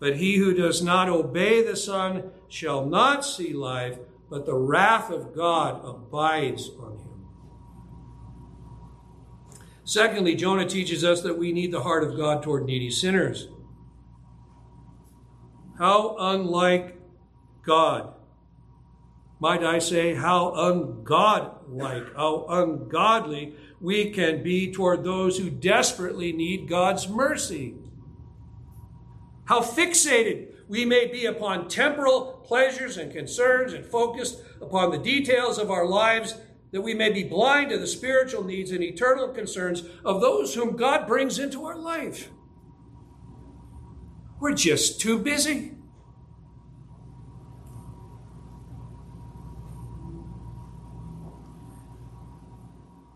But 0.00 0.16
he 0.16 0.36
who 0.36 0.52
does 0.52 0.82
not 0.82 1.08
obey 1.08 1.62
the 1.62 1.76
Son 1.76 2.32
shall 2.48 2.84
not 2.84 3.24
see 3.24 3.52
life, 3.52 3.98
but 4.28 4.46
the 4.46 4.56
wrath 4.56 5.10
of 5.10 5.32
God 5.32 5.80
abides 5.84 6.70
on 6.80 6.98
him. 6.98 7.26
Secondly, 9.84 10.34
Jonah 10.34 10.68
teaches 10.68 11.04
us 11.04 11.20
that 11.22 11.38
we 11.38 11.52
need 11.52 11.70
the 11.70 11.82
heart 11.82 12.02
of 12.02 12.16
God 12.16 12.42
toward 12.42 12.64
needy 12.64 12.90
sinners. 12.90 13.48
How 15.82 16.14
unlike 16.16 16.94
God. 17.66 18.14
Might 19.40 19.64
I 19.64 19.80
say, 19.80 20.14
how 20.14 20.52
ungodlike, 20.52 22.14
how 22.14 22.46
ungodly 22.48 23.56
we 23.80 24.10
can 24.10 24.44
be 24.44 24.70
toward 24.70 25.02
those 25.02 25.38
who 25.38 25.50
desperately 25.50 26.32
need 26.32 26.68
God's 26.68 27.08
mercy. 27.08 27.74
How 29.46 29.60
fixated 29.60 30.52
we 30.68 30.84
may 30.84 31.06
be 31.06 31.26
upon 31.26 31.66
temporal 31.66 32.44
pleasures 32.46 32.96
and 32.96 33.12
concerns 33.12 33.72
and 33.72 33.84
focused 33.84 34.40
upon 34.60 34.92
the 34.92 34.98
details 34.98 35.58
of 35.58 35.72
our 35.72 35.84
lives 35.84 36.36
that 36.70 36.82
we 36.82 36.94
may 36.94 37.10
be 37.10 37.24
blind 37.24 37.70
to 37.70 37.78
the 37.78 37.88
spiritual 37.88 38.44
needs 38.44 38.70
and 38.70 38.84
eternal 38.84 39.30
concerns 39.30 39.82
of 40.04 40.20
those 40.20 40.54
whom 40.54 40.76
God 40.76 41.08
brings 41.08 41.40
into 41.40 41.64
our 41.66 41.76
life. 41.76 42.30
We're 44.42 44.54
just 44.54 45.00
too 45.00 45.20
busy. 45.20 45.70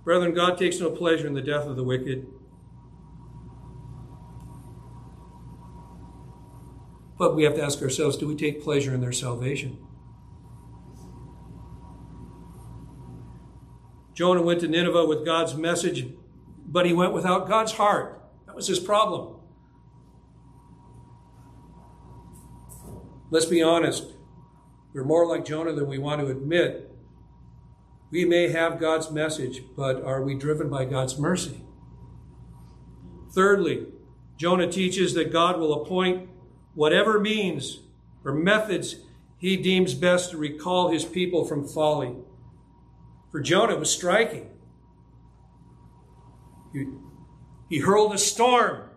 Brethren, 0.04 0.34
God 0.34 0.56
takes 0.56 0.78
no 0.78 0.88
pleasure 0.88 1.26
in 1.26 1.34
the 1.34 1.42
death 1.42 1.66
of 1.66 1.74
the 1.74 1.82
wicked. 1.82 2.28
But 7.18 7.34
we 7.34 7.42
have 7.42 7.56
to 7.56 7.62
ask 7.64 7.82
ourselves 7.82 8.16
do 8.16 8.28
we 8.28 8.36
take 8.36 8.62
pleasure 8.62 8.94
in 8.94 9.00
their 9.00 9.10
salvation? 9.10 9.84
Jonah 14.14 14.42
went 14.42 14.60
to 14.60 14.68
Nineveh 14.68 15.06
with 15.06 15.24
God's 15.24 15.56
message, 15.56 16.06
but 16.64 16.86
he 16.86 16.92
went 16.92 17.12
without 17.12 17.48
God's 17.48 17.72
heart. 17.72 18.22
That 18.46 18.54
was 18.54 18.68
his 18.68 18.78
problem. 18.78 19.35
Let's 23.30 23.46
be 23.46 23.62
honest. 23.62 24.12
We're 24.92 25.04
more 25.04 25.26
like 25.26 25.44
Jonah 25.44 25.72
than 25.72 25.88
we 25.88 25.98
want 25.98 26.20
to 26.20 26.28
admit. 26.28 26.90
We 28.10 28.24
may 28.24 28.48
have 28.50 28.80
God's 28.80 29.10
message, 29.10 29.62
but 29.76 30.02
are 30.02 30.22
we 30.22 30.34
driven 30.34 30.70
by 30.70 30.84
God's 30.84 31.18
mercy? 31.18 31.62
Thirdly, 33.32 33.86
Jonah 34.36 34.70
teaches 34.70 35.14
that 35.14 35.32
God 35.32 35.58
will 35.58 35.82
appoint 35.82 36.28
whatever 36.74 37.18
means 37.18 37.80
or 38.24 38.32
methods 38.32 38.96
he 39.38 39.56
deems 39.56 39.94
best 39.94 40.30
to 40.30 40.36
recall 40.36 40.90
his 40.90 41.04
people 41.04 41.44
from 41.44 41.66
folly. 41.66 42.14
For 43.30 43.40
Jonah, 43.40 43.74
it 43.74 43.78
was 43.78 43.90
striking. 43.90 44.50
He, 46.72 46.86
he 47.68 47.78
hurled 47.80 48.14
a 48.14 48.18
storm. 48.18 48.88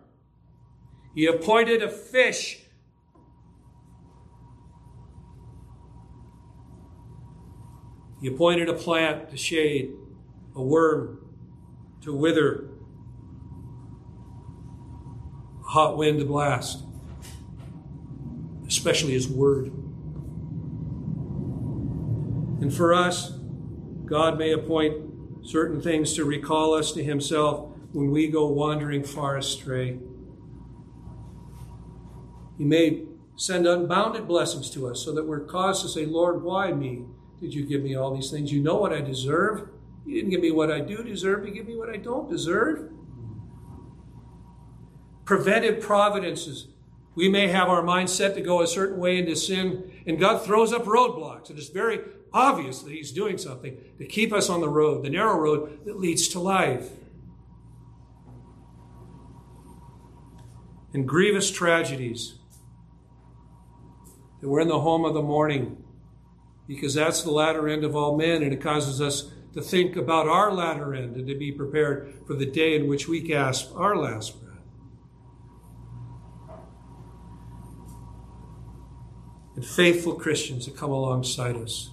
He 1.15 1.25
appointed 1.25 1.83
a 1.83 1.89
fish 1.89 2.61
He 8.21 8.27
appointed 8.27 8.67
a 8.67 8.73
plant 8.73 9.29
to 9.29 9.37
shade, 9.37 9.93
a 10.55 10.61
worm 10.61 11.25
to 12.01 12.13
wither, 12.13 12.69
a 15.61 15.67
hot 15.69 15.97
wind 15.97 16.19
to 16.19 16.25
blast, 16.25 16.83
especially 18.67 19.13
His 19.13 19.27
Word. 19.27 19.67
And 22.61 22.73
for 22.73 22.93
us, 22.93 23.31
God 24.05 24.37
may 24.37 24.51
appoint 24.51 25.45
certain 25.45 25.81
things 25.81 26.13
to 26.15 26.25
recall 26.25 26.73
us 26.73 26.91
to 26.91 27.03
Himself 27.03 27.71
when 27.93 28.11
we 28.11 28.27
go 28.27 28.47
wandering 28.47 29.03
far 29.03 29.37
astray. 29.37 29.97
He 32.57 32.65
may 32.65 33.05
send 33.37 33.65
unbounded 33.65 34.27
blessings 34.27 34.69
to 34.71 34.87
us 34.87 35.05
so 35.05 35.13
that 35.13 35.25
we're 35.25 35.39
caused 35.39 35.81
to 35.83 35.87
say, 35.87 36.05
Lord, 36.05 36.43
why 36.43 36.73
me? 36.73 37.05
Did 37.41 37.53
you 37.53 37.65
give 37.65 37.81
me 37.81 37.95
all 37.95 38.15
these 38.15 38.31
things? 38.31 38.51
You 38.51 38.61
know 38.61 38.75
what 38.75 38.93
I 38.93 39.01
deserve. 39.01 39.69
You 40.05 40.15
didn't 40.15 40.31
give 40.31 40.41
me 40.41 40.51
what 40.51 40.71
I 40.71 40.79
do 40.81 41.03
deserve. 41.03 41.45
You 41.47 41.53
give 41.53 41.67
me 41.67 41.75
what 41.75 41.89
I 41.89 41.97
don't 41.97 42.29
deserve. 42.29 42.91
Preventive 45.25 45.81
providences. 45.81 46.67
We 47.15 47.29
may 47.29 47.47
have 47.47 47.69
our 47.69 47.83
mind 47.83 48.09
set 48.09 48.35
to 48.35 48.41
go 48.41 48.61
a 48.61 48.67
certain 48.67 48.99
way 48.99 49.17
into 49.17 49.35
sin, 49.35 49.91
and 50.05 50.19
God 50.19 50.43
throws 50.43 50.73
up 50.73 50.85
roadblocks. 50.85 51.49
And 51.49 51.59
it's 51.59 51.69
very 51.69 51.99
obvious 52.33 52.81
that 52.81 52.91
He's 52.91 53.11
doing 53.11 53.37
something 53.37 53.77
to 53.97 54.05
keep 54.05 54.33
us 54.33 54.49
on 54.49 54.61
the 54.61 54.69
road, 54.69 55.03
the 55.03 55.09
narrow 55.09 55.37
road 55.37 55.79
that 55.85 55.99
leads 55.99 56.27
to 56.29 56.39
life. 56.39 56.89
and 60.93 61.07
grievous 61.07 61.51
tragedies. 61.51 62.35
That 64.41 64.49
we're 64.49 64.61
in 64.61 64.67
the 64.67 64.79
home 64.79 65.05
of 65.05 65.13
the 65.13 65.21
mourning 65.21 65.83
because 66.69 66.93
that's 66.93 67.23
the 67.23 67.31
latter 67.31 67.67
end 67.67 67.83
of 67.83 67.95
all 67.95 68.15
men, 68.15 68.43
and 68.43 68.53
it 68.53 68.61
causes 68.61 69.01
us 69.01 69.31
to 69.55 69.61
think 69.61 69.95
about 69.95 70.27
our 70.27 70.53
latter 70.53 70.93
end 70.93 71.15
and 71.15 71.27
to 71.27 71.33
be 71.33 71.51
prepared 71.51 72.13
for 72.27 72.35
the 72.35 72.45
day 72.45 72.75
in 72.75 72.87
which 72.87 73.07
we 73.07 73.19
gasp 73.19 73.75
our 73.75 73.97
last 73.97 74.39
breath. 74.39 74.59
And 79.55 79.65
faithful 79.65 80.13
Christians 80.13 80.67
that 80.67 80.77
come 80.77 80.91
alongside 80.91 81.55
us, 81.55 81.89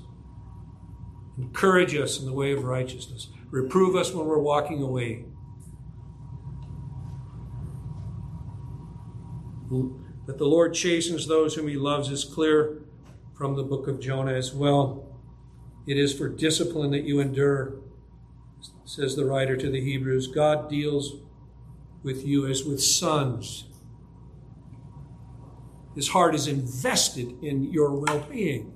encourage 1.39 1.97
us 1.97 2.21
in 2.21 2.27
the 2.27 2.35
way 2.35 2.53
of 2.53 2.63
righteousness, 2.63 3.31
reprove 3.51 3.97
us 3.97 4.13
when 4.13 4.27
we're 4.27 4.39
walking 4.39 4.83
away. 4.83 5.25
That 10.27 10.37
the 10.37 10.45
Lord 10.45 10.75
chastens 10.75 11.27
those 11.27 11.55
whom 11.55 11.67
he 11.67 11.77
loves 11.77 12.11
is 12.11 12.27
clear 12.27 12.83
from 13.37 13.55
the 13.55 13.63
book 13.63 13.87
of 13.87 14.01
Jonah 14.01 14.33
as 14.33 14.55
well. 14.55 15.05
It 15.87 15.99
is 15.99 16.15
for 16.15 16.29
discipline 16.29 16.91
that 16.93 17.05
you 17.05 17.21
endure, 17.21 17.75
says 18.85 19.15
the 19.15 19.27
writer 19.27 19.57
to 19.57 19.71
the 19.71 19.81
Hebrews. 19.81 20.29
God 20.29 20.71
deals 20.71 21.17
with 22.03 22.27
you 22.27 22.47
as 22.47 22.65
with 22.65 22.83
sons. 22.83 23.65
His 25.95 26.09
heart 26.09 26.35
is 26.35 26.47
invested 26.47 27.43
in 27.43 27.73
your 27.73 27.93
well 27.93 28.21
being. 28.31 28.73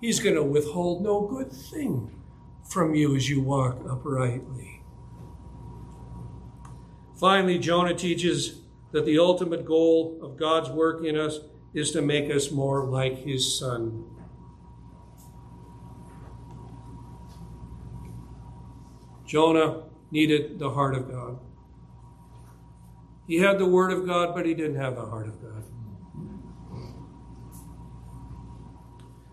He's 0.00 0.20
going 0.20 0.34
to 0.34 0.42
withhold 0.42 1.02
no 1.02 1.22
good 1.22 1.52
thing 1.52 2.10
from 2.68 2.94
you 2.94 3.16
as 3.16 3.28
you 3.28 3.40
walk 3.40 3.78
uprightly. 3.88 4.82
Finally, 7.18 7.58
Jonah 7.58 7.94
teaches 7.94 8.60
that 8.92 9.06
the 9.06 9.18
ultimate 9.18 9.64
goal 9.64 10.18
of 10.22 10.36
God's 10.36 10.68
work 10.70 11.02
in 11.04 11.16
us 11.16 11.40
is 11.76 11.90
to 11.90 12.00
make 12.00 12.34
us 12.34 12.50
more 12.50 12.86
like 12.86 13.18
his 13.18 13.58
son. 13.58 14.02
Jonah 19.26 19.82
needed 20.10 20.58
the 20.58 20.70
heart 20.70 20.94
of 20.94 21.10
God. 21.10 21.38
He 23.26 23.40
had 23.40 23.58
the 23.58 23.66
word 23.66 23.92
of 23.92 24.06
God, 24.06 24.34
but 24.34 24.46
he 24.46 24.54
didn't 24.54 24.76
have 24.76 24.96
the 24.96 25.04
heart 25.04 25.28
of 25.28 25.42
God. 25.42 25.64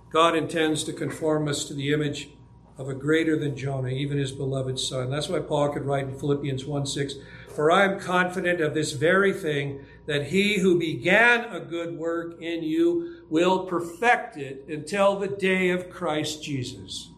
God 0.09 0.35
intends 0.35 0.83
to 0.83 0.93
conform 0.93 1.47
us 1.47 1.63
to 1.65 1.73
the 1.73 1.93
image 1.93 2.29
of 2.77 2.89
a 2.89 2.93
greater 2.93 3.39
than 3.39 3.55
Jonah, 3.55 3.87
even 3.87 4.17
his 4.17 4.33
beloved 4.33 4.77
son. 4.79 5.09
That's 5.09 5.29
why 5.29 5.39
Paul 5.39 5.69
could 5.69 5.85
write 5.85 6.09
in 6.09 6.19
Philippians 6.19 6.65
1 6.65 6.85
6, 6.87 7.15
For 7.55 7.71
I 7.71 7.85
am 7.85 7.99
confident 7.99 8.59
of 8.59 8.73
this 8.73 8.91
very 8.91 9.31
thing, 9.31 9.85
that 10.05 10.27
he 10.27 10.59
who 10.59 10.77
began 10.77 11.45
a 11.53 11.59
good 11.59 11.97
work 11.97 12.41
in 12.41 12.63
you 12.63 13.25
will 13.29 13.65
perfect 13.65 14.37
it 14.37 14.65
until 14.67 15.17
the 15.17 15.27
day 15.27 15.69
of 15.69 15.89
Christ 15.89 16.43
Jesus. 16.43 17.11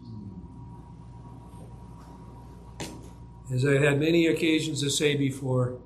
As 3.54 3.66
I've 3.66 3.82
had 3.82 4.00
many 4.00 4.28
occasions 4.28 4.82
to 4.82 4.90
say 4.90 5.16
before, 5.16 5.80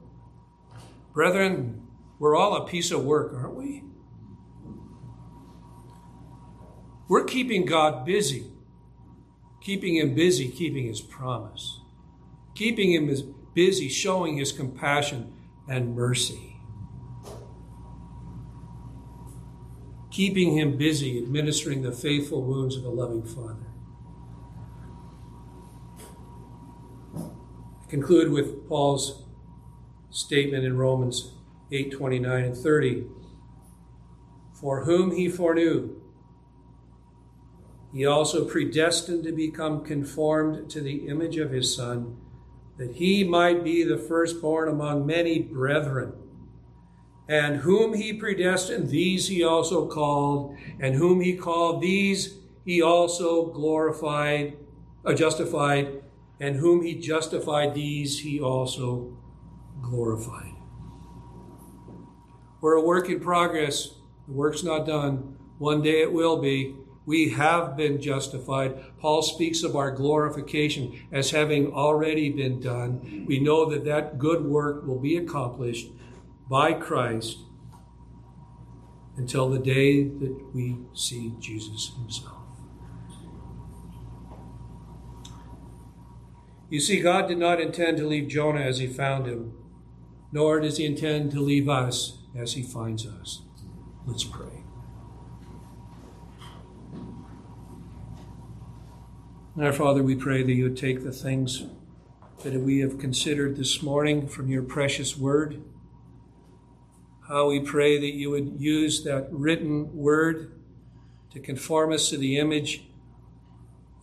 brethren, 1.14 1.86
we're 2.18 2.36
all 2.36 2.56
a 2.56 2.68
piece 2.68 2.92
of 2.92 3.04
work, 3.04 3.34
aren't 3.34 3.56
we? 3.56 3.84
We're 7.10 7.24
keeping 7.24 7.66
God 7.66 8.06
busy, 8.06 8.46
keeping 9.62 9.96
Him 9.96 10.14
busy, 10.14 10.48
keeping 10.48 10.86
His 10.86 11.02
promise, 11.02 11.82
keeping 12.56 12.92
Him 12.92 13.36
busy, 13.54 13.90
showing 13.90 14.38
His 14.38 14.52
compassion 14.52 15.34
and 15.68 15.96
mercy, 15.96 16.49
keeping 20.20 20.58
Him 20.58 20.76
busy, 20.76 21.18
administering 21.18 21.82
the 21.82 21.94
faithful 21.94 22.42
wounds 22.42 22.76
of 22.76 22.84
a 22.84 22.90
loving 22.90 23.24
Father. 23.24 23.68
I 27.16 27.90
conclude 27.90 28.30
with 28.30 28.68
Paul's 28.68 29.24
statement 30.10 30.66
in 30.66 30.76
Romans 30.76 31.32
8 31.72 31.94
29 31.94 32.44
and 32.44 32.58
30. 32.58 33.06
For 34.52 34.84
whom 34.84 35.16
he 35.16 35.30
foreknew, 35.30 36.02
he 37.94 38.06
also 38.06 38.44
predestined 38.44 39.24
to 39.24 39.32
become 39.32 39.86
conformed 39.86 40.70
to 40.72 40.82
the 40.82 41.08
image 41.08 41.38
of 41.38 41.52
his 41.52 41.74
Son, 41.74 42.18
that 42.76 42.96
he 42.96 43.24
might 43.24 43.64
be 43.64 43.84
the 43.86 43.98
firstborn 43.98 44.68
among 44.68 45.06
many 45.06 45.40
brethren. 45.40 46.12
And 47.30 47.58
whom 47.58 47.94
he 47.94 48.12
predestined, 48.14 48.90
these 48.90 49.28
he 49.28 49.44
also 49.44 49.86
called, 49.86 50.58
and 50.80 50.96
whom 50.96 51.22
he 51.22 51.36
called, 51.36 51.80
these 51.80 52.40
he 52.66 52.82
also 52.82 53.46
glorified, 53.46 54.58
uh, 55.06 55.14
justified, 55.14 56.02
and 56.40 56.56
whom 56.56 56.82
he 56.82 56.96
justified, 56.96 57.76
these 57.76 58.22
he 58.22 58.40
also 58.40 59.16
glorified. 59.80 60.56
We're 62.62 62.74
a 62.74 62.82
work 62.82 63.10
in 63.10 63.20
progress. 63.20 63.94
The 64.28 64.34
work's 64.34 64.64
not 64.64 64.88
done. 64.88 65.38
One 65.60 65.84
day 65.84 66.02
it 66.02 66.12
will 66.12 66.42
be. 66.42 66.76
We 67.06 67.30
have 67.30 67.78
been 67.78 68.02
justified. 68.02 68.84
Paul 68.98 69.22
speaks 69.22 69.62
of 69.62 69.76
our 69.76 69.92
glorification 69.92 71.00
as 71.12 71.30
having 71.30 71.74
already 71.74 72.32
been 72.32 72.60
done. 72.60 73.26
We 73.28 73.40
know 73.40 73.70
that 73.70 73.86
that 73.86 74.18
good 74.18 74.46
work 74.46 74.86
will 74.86 75.00
be 75.00 75.16
accomplished 75.16 75.90
by 76.50 76.74
Christ 76.74 77.38
until 79.18 79.50
the 79.50 79.60
day 79.60 80.04
that 80.04 80.50
we 80.54 80.78
see 80.94 81.34
Jesus 81.40 81.92
himself. 81.96 82.38
You 86.70 86.80
see, 86.80 87.02
God 87.02 87.28
did 87.28 87.38
not 87.38 87.60
intend 87.60 87.98
to 87.98 88.08
leave 88.08 88.28
Jonah 88.30 88.62
as 88.62 88.80
he 88.80 88.88
found 88.88 89.26
him, 89.26 89.54
nor 90.32 90.60
does 90.60 90.78
he 90.78 90.86
intend 90.86 91.32
to 91.32 91.40
leave 91.40 91.68
us 91.68 92.20
as 92.36 92.54
he 92.54 92.62
finds 92.62 93.06
us. 93.06 93.42
Let's 94.06 94.24
pray. 94.24 94.64
Our 99.60 99.74
Father, 99.74 100.04
we 100.04 100.16
pray 100.16 100.44
that 100.44 100.54
you 100.54 100.64
would 100.64 100.78
take 100.78 101.04
the 101.04 101.12
things 101.12 101.64
that 102.44 102.54
we 102.54 102.80
have 102.80 102.98
considered 102.98 103.58
this 103.58 103.82
morning 103.82 104.28
from 104.28 104.48
your 104.48 104.64
precious 104.64 105.18
word. 105.18 105.62
How 107.30 107.48
we 107.48 107.60
pray 107.60 108.00
that 108.00 108.16
you 108.16 108.32
would 108.32 108.60
use 108.60 109.04
that 109.04 109.28
written 109.30 109.96
word 109.96 110.52
to 111.32 111.40
conform 111.40 111.94
us 111.94 112.10
to 112.10 112.18
the 112.18 112.40
image 112.40 112.86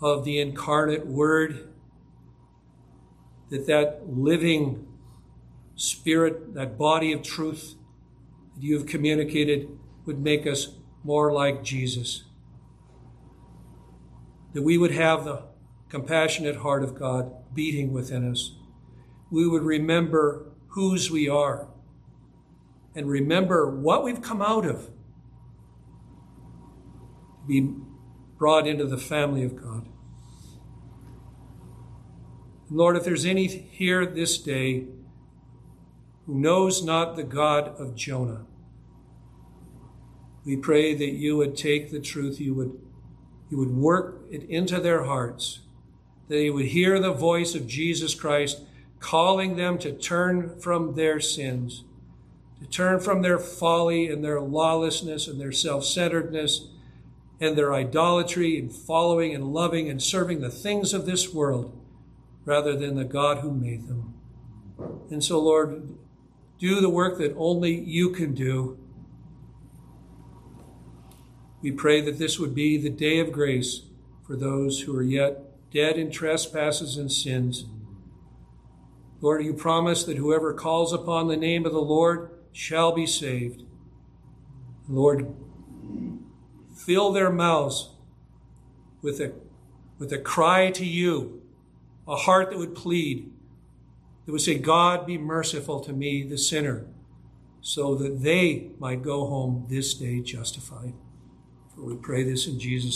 of 0.01 0.25
the 0.25 0.39
incarnate 0.39 1.09
word 1.09 1.71
that 3.51 3.67
that 3.67 4.03
living 4.07 4.87
spirit, 5.75 6.55
that 6.55 6.79
body 6.79 7.13
of 7.13 7.23
truth 7.23 7.75
that 8.55 8.63
you 8.63 8.79
have 8.79 8.87
communicated 8.87 9.77
would 10.05 10.21
make 10.21 10.47
us 10.47 10.77
more 11.03 11.33
like 11.33 11.65
Jesus. 11.65 12.23
That 14.53 14.63
we 14.63 14.79
would 14.79 14.93
have 14.93 15.25
the 15.25 15.43
compassionate 15.89 16.59
heart 16.59 16.85
of 16.85 16.95
God 16.95 17.33
beating 17.53 17.93
within 17.93 18.31
us. 18.31 18.53
We 19.33 19.49
would 19.49 19.65
remember 19.65 20.53
whose 20.69 21.11
we 21.11 21.29
are 21.29 21.71
and 22.97 23.09
remember 23.09 23.69
what 23.69 24.03
we've 24.03 24.23
come 24.23 24.41
out 24.41 24.65
of. 24.65 24.91
Be 27.47 27.75
brought 28.39 28.67
into 28.67 28.87
the 28.87 28.99
family 28.99 29.45
of 29.45 29.55
God. 29.55 29.87
Lord, 32.71 32.97
if 32.97 33.05
there's 33.05 33.25
any 33.25 33.47
here 33.47 34.05
this 34.05 34.39
day 34.39 34.87
who 36.25 36.35
knows 36.35 36.83
not 36.83 37.15
the 37.15 37.23
God 37.23 37.69
of 37.79 37.95
Jonah, 37.95 38.47
we 40.45 40.57
pray 40.57 40.95
that 40.95 41.13
you 41.13 41.37
would 41.37 41.57
take 41.57 41.91
the 41.91 42.01
truth, 42.01 42.41
you 42.41 42.55
would, 42.55 42.81
you 43.51 43.59
would 43.59 43.77
work 43.77 44.25
it 44.31 44.43
into 44.45 44.81
their 44.81 45.05
hearts, 45.05 45.61
that 46.29 46.35
they 46.35 46.51
would 46.51 46.67
hear 46.67 46.99
the 46.99 47.13
voice 47.13 47.55
of 47.55 47.69
Jesus 47.69 48.15
Christ 48.15 48.63
calling 49.01 49.57
them 49.57 49.79
to 49.79 49.93
turn 49.93 50.59
from 50.59 50.95
their 50.95 51.21
sins, 51.21 51.85
to 52.67 52.73
turn 52.73 53.01
from 53.01 53.23
their 53.23 53.39
folly 53.39 54.09
and 54.09 54.25
their 54.25 54.41
lawlessness 54.41 55.29
and 55.29 55.41
their 55.41 55.53
self 55.53 55.85
centeredness 55.85 56.69
and 57.41 57.57
their 57.57 57.75
idolatry 57.75 58.59
and 58.59 58.73
following 58.73 59.35
and 59.35 59.53
loving 59.53 59.89
and 59.89 60.03
serving 60.03 60.41
the 60.41 60.51
things 60.51 60.93
of 60.93 61.07
this 61.07 61.33
world 61.33 61.79
rather 62.45 62.77
than 62.77 62.97
the 62.97 63.05
God 63.05 63.39
who 63.39 63.53
made 63.53 63.89
them. 63.89 64.15
And 65.11 65.23
so, 65.23 65.39
Lord, 65.39 65.95
do 66.59 66.81
the 66.81 66.91
work 66.91 67.19
that 67.19 67.35
only 67.37 67.75
you 67.75 68.11
can 68.11 68.35
do. 68.35 68.79
We 71.61 71.73
pray 71.73 72.01
that 72.03 72.19
this 72.19 72.39
would 72.39 72.55
be 72.55 72.79
the 72.79 72.91
day 72.91 73.19
of 73.19 73.33
grace 73.33 73.83
for 74.27 74.37
those 74.37 74.83
who 74.83 74.97
are 74.97 75.03
yet 75.03 75.71
dead 75.73 75.99
in 75.99 76.11
trespasses 76.11 76.97
and 76.97 77.11
sins. 77.13 77.67
Lord, 79.21 79.45
you 79.45 79.53
promise 79.53 80.05
that 80.05 80.17
whoever 80.17 80.55
calls 80.55 80.93
upon 80.93 81.29
the 81.29 81.37
name 81.37 81.67
of 81.67 81.73
the 81.73 81.81
Lord 81.81 82.31
shall 82.57 82.91
be 82.91 83.07
saved. 83.07 83.63
Lord, 84.89 85.31
fill 86.75 87.13
their 87.13 87.31
mouths 87.31 87.91
with 89.03 89.21
a, 89.21 89.35
with 89.99 90.11
a 90.11 90.19
cry 90.19 90.71
to 90.71 90.85
you, 90.87 91.43
a 92.09 92.17
heart 92.17 92.49
that 92.49 92.59
would 92.59 92.75
plead, 92.75 93.31
that 94.25 94.33
would 94.33 94.41
say, 94.41 94.57
God, 94.57 95.07
be 95.07 95.19
merciful 95.19 95.81
to 95.81 95.93
me, 95.93 96.23
the 96.23 96.39
sinner, 96.39 96.87
so 97.61 97.95
that 97.95 98.23
they 98.23 98.71
might 98.79 99.03
go 99.03 99.27
home 99.27 99.67
this 99.69 99.93
day 99.93 100.23
justified. 100.23 100.95
For 101.75 101.83
we 101.83 101.97
pray 101.97 102.23
this 102.23 102.47
in 102.47 102.59
Jesus' 102.59 102.85
name. 102.85 102.93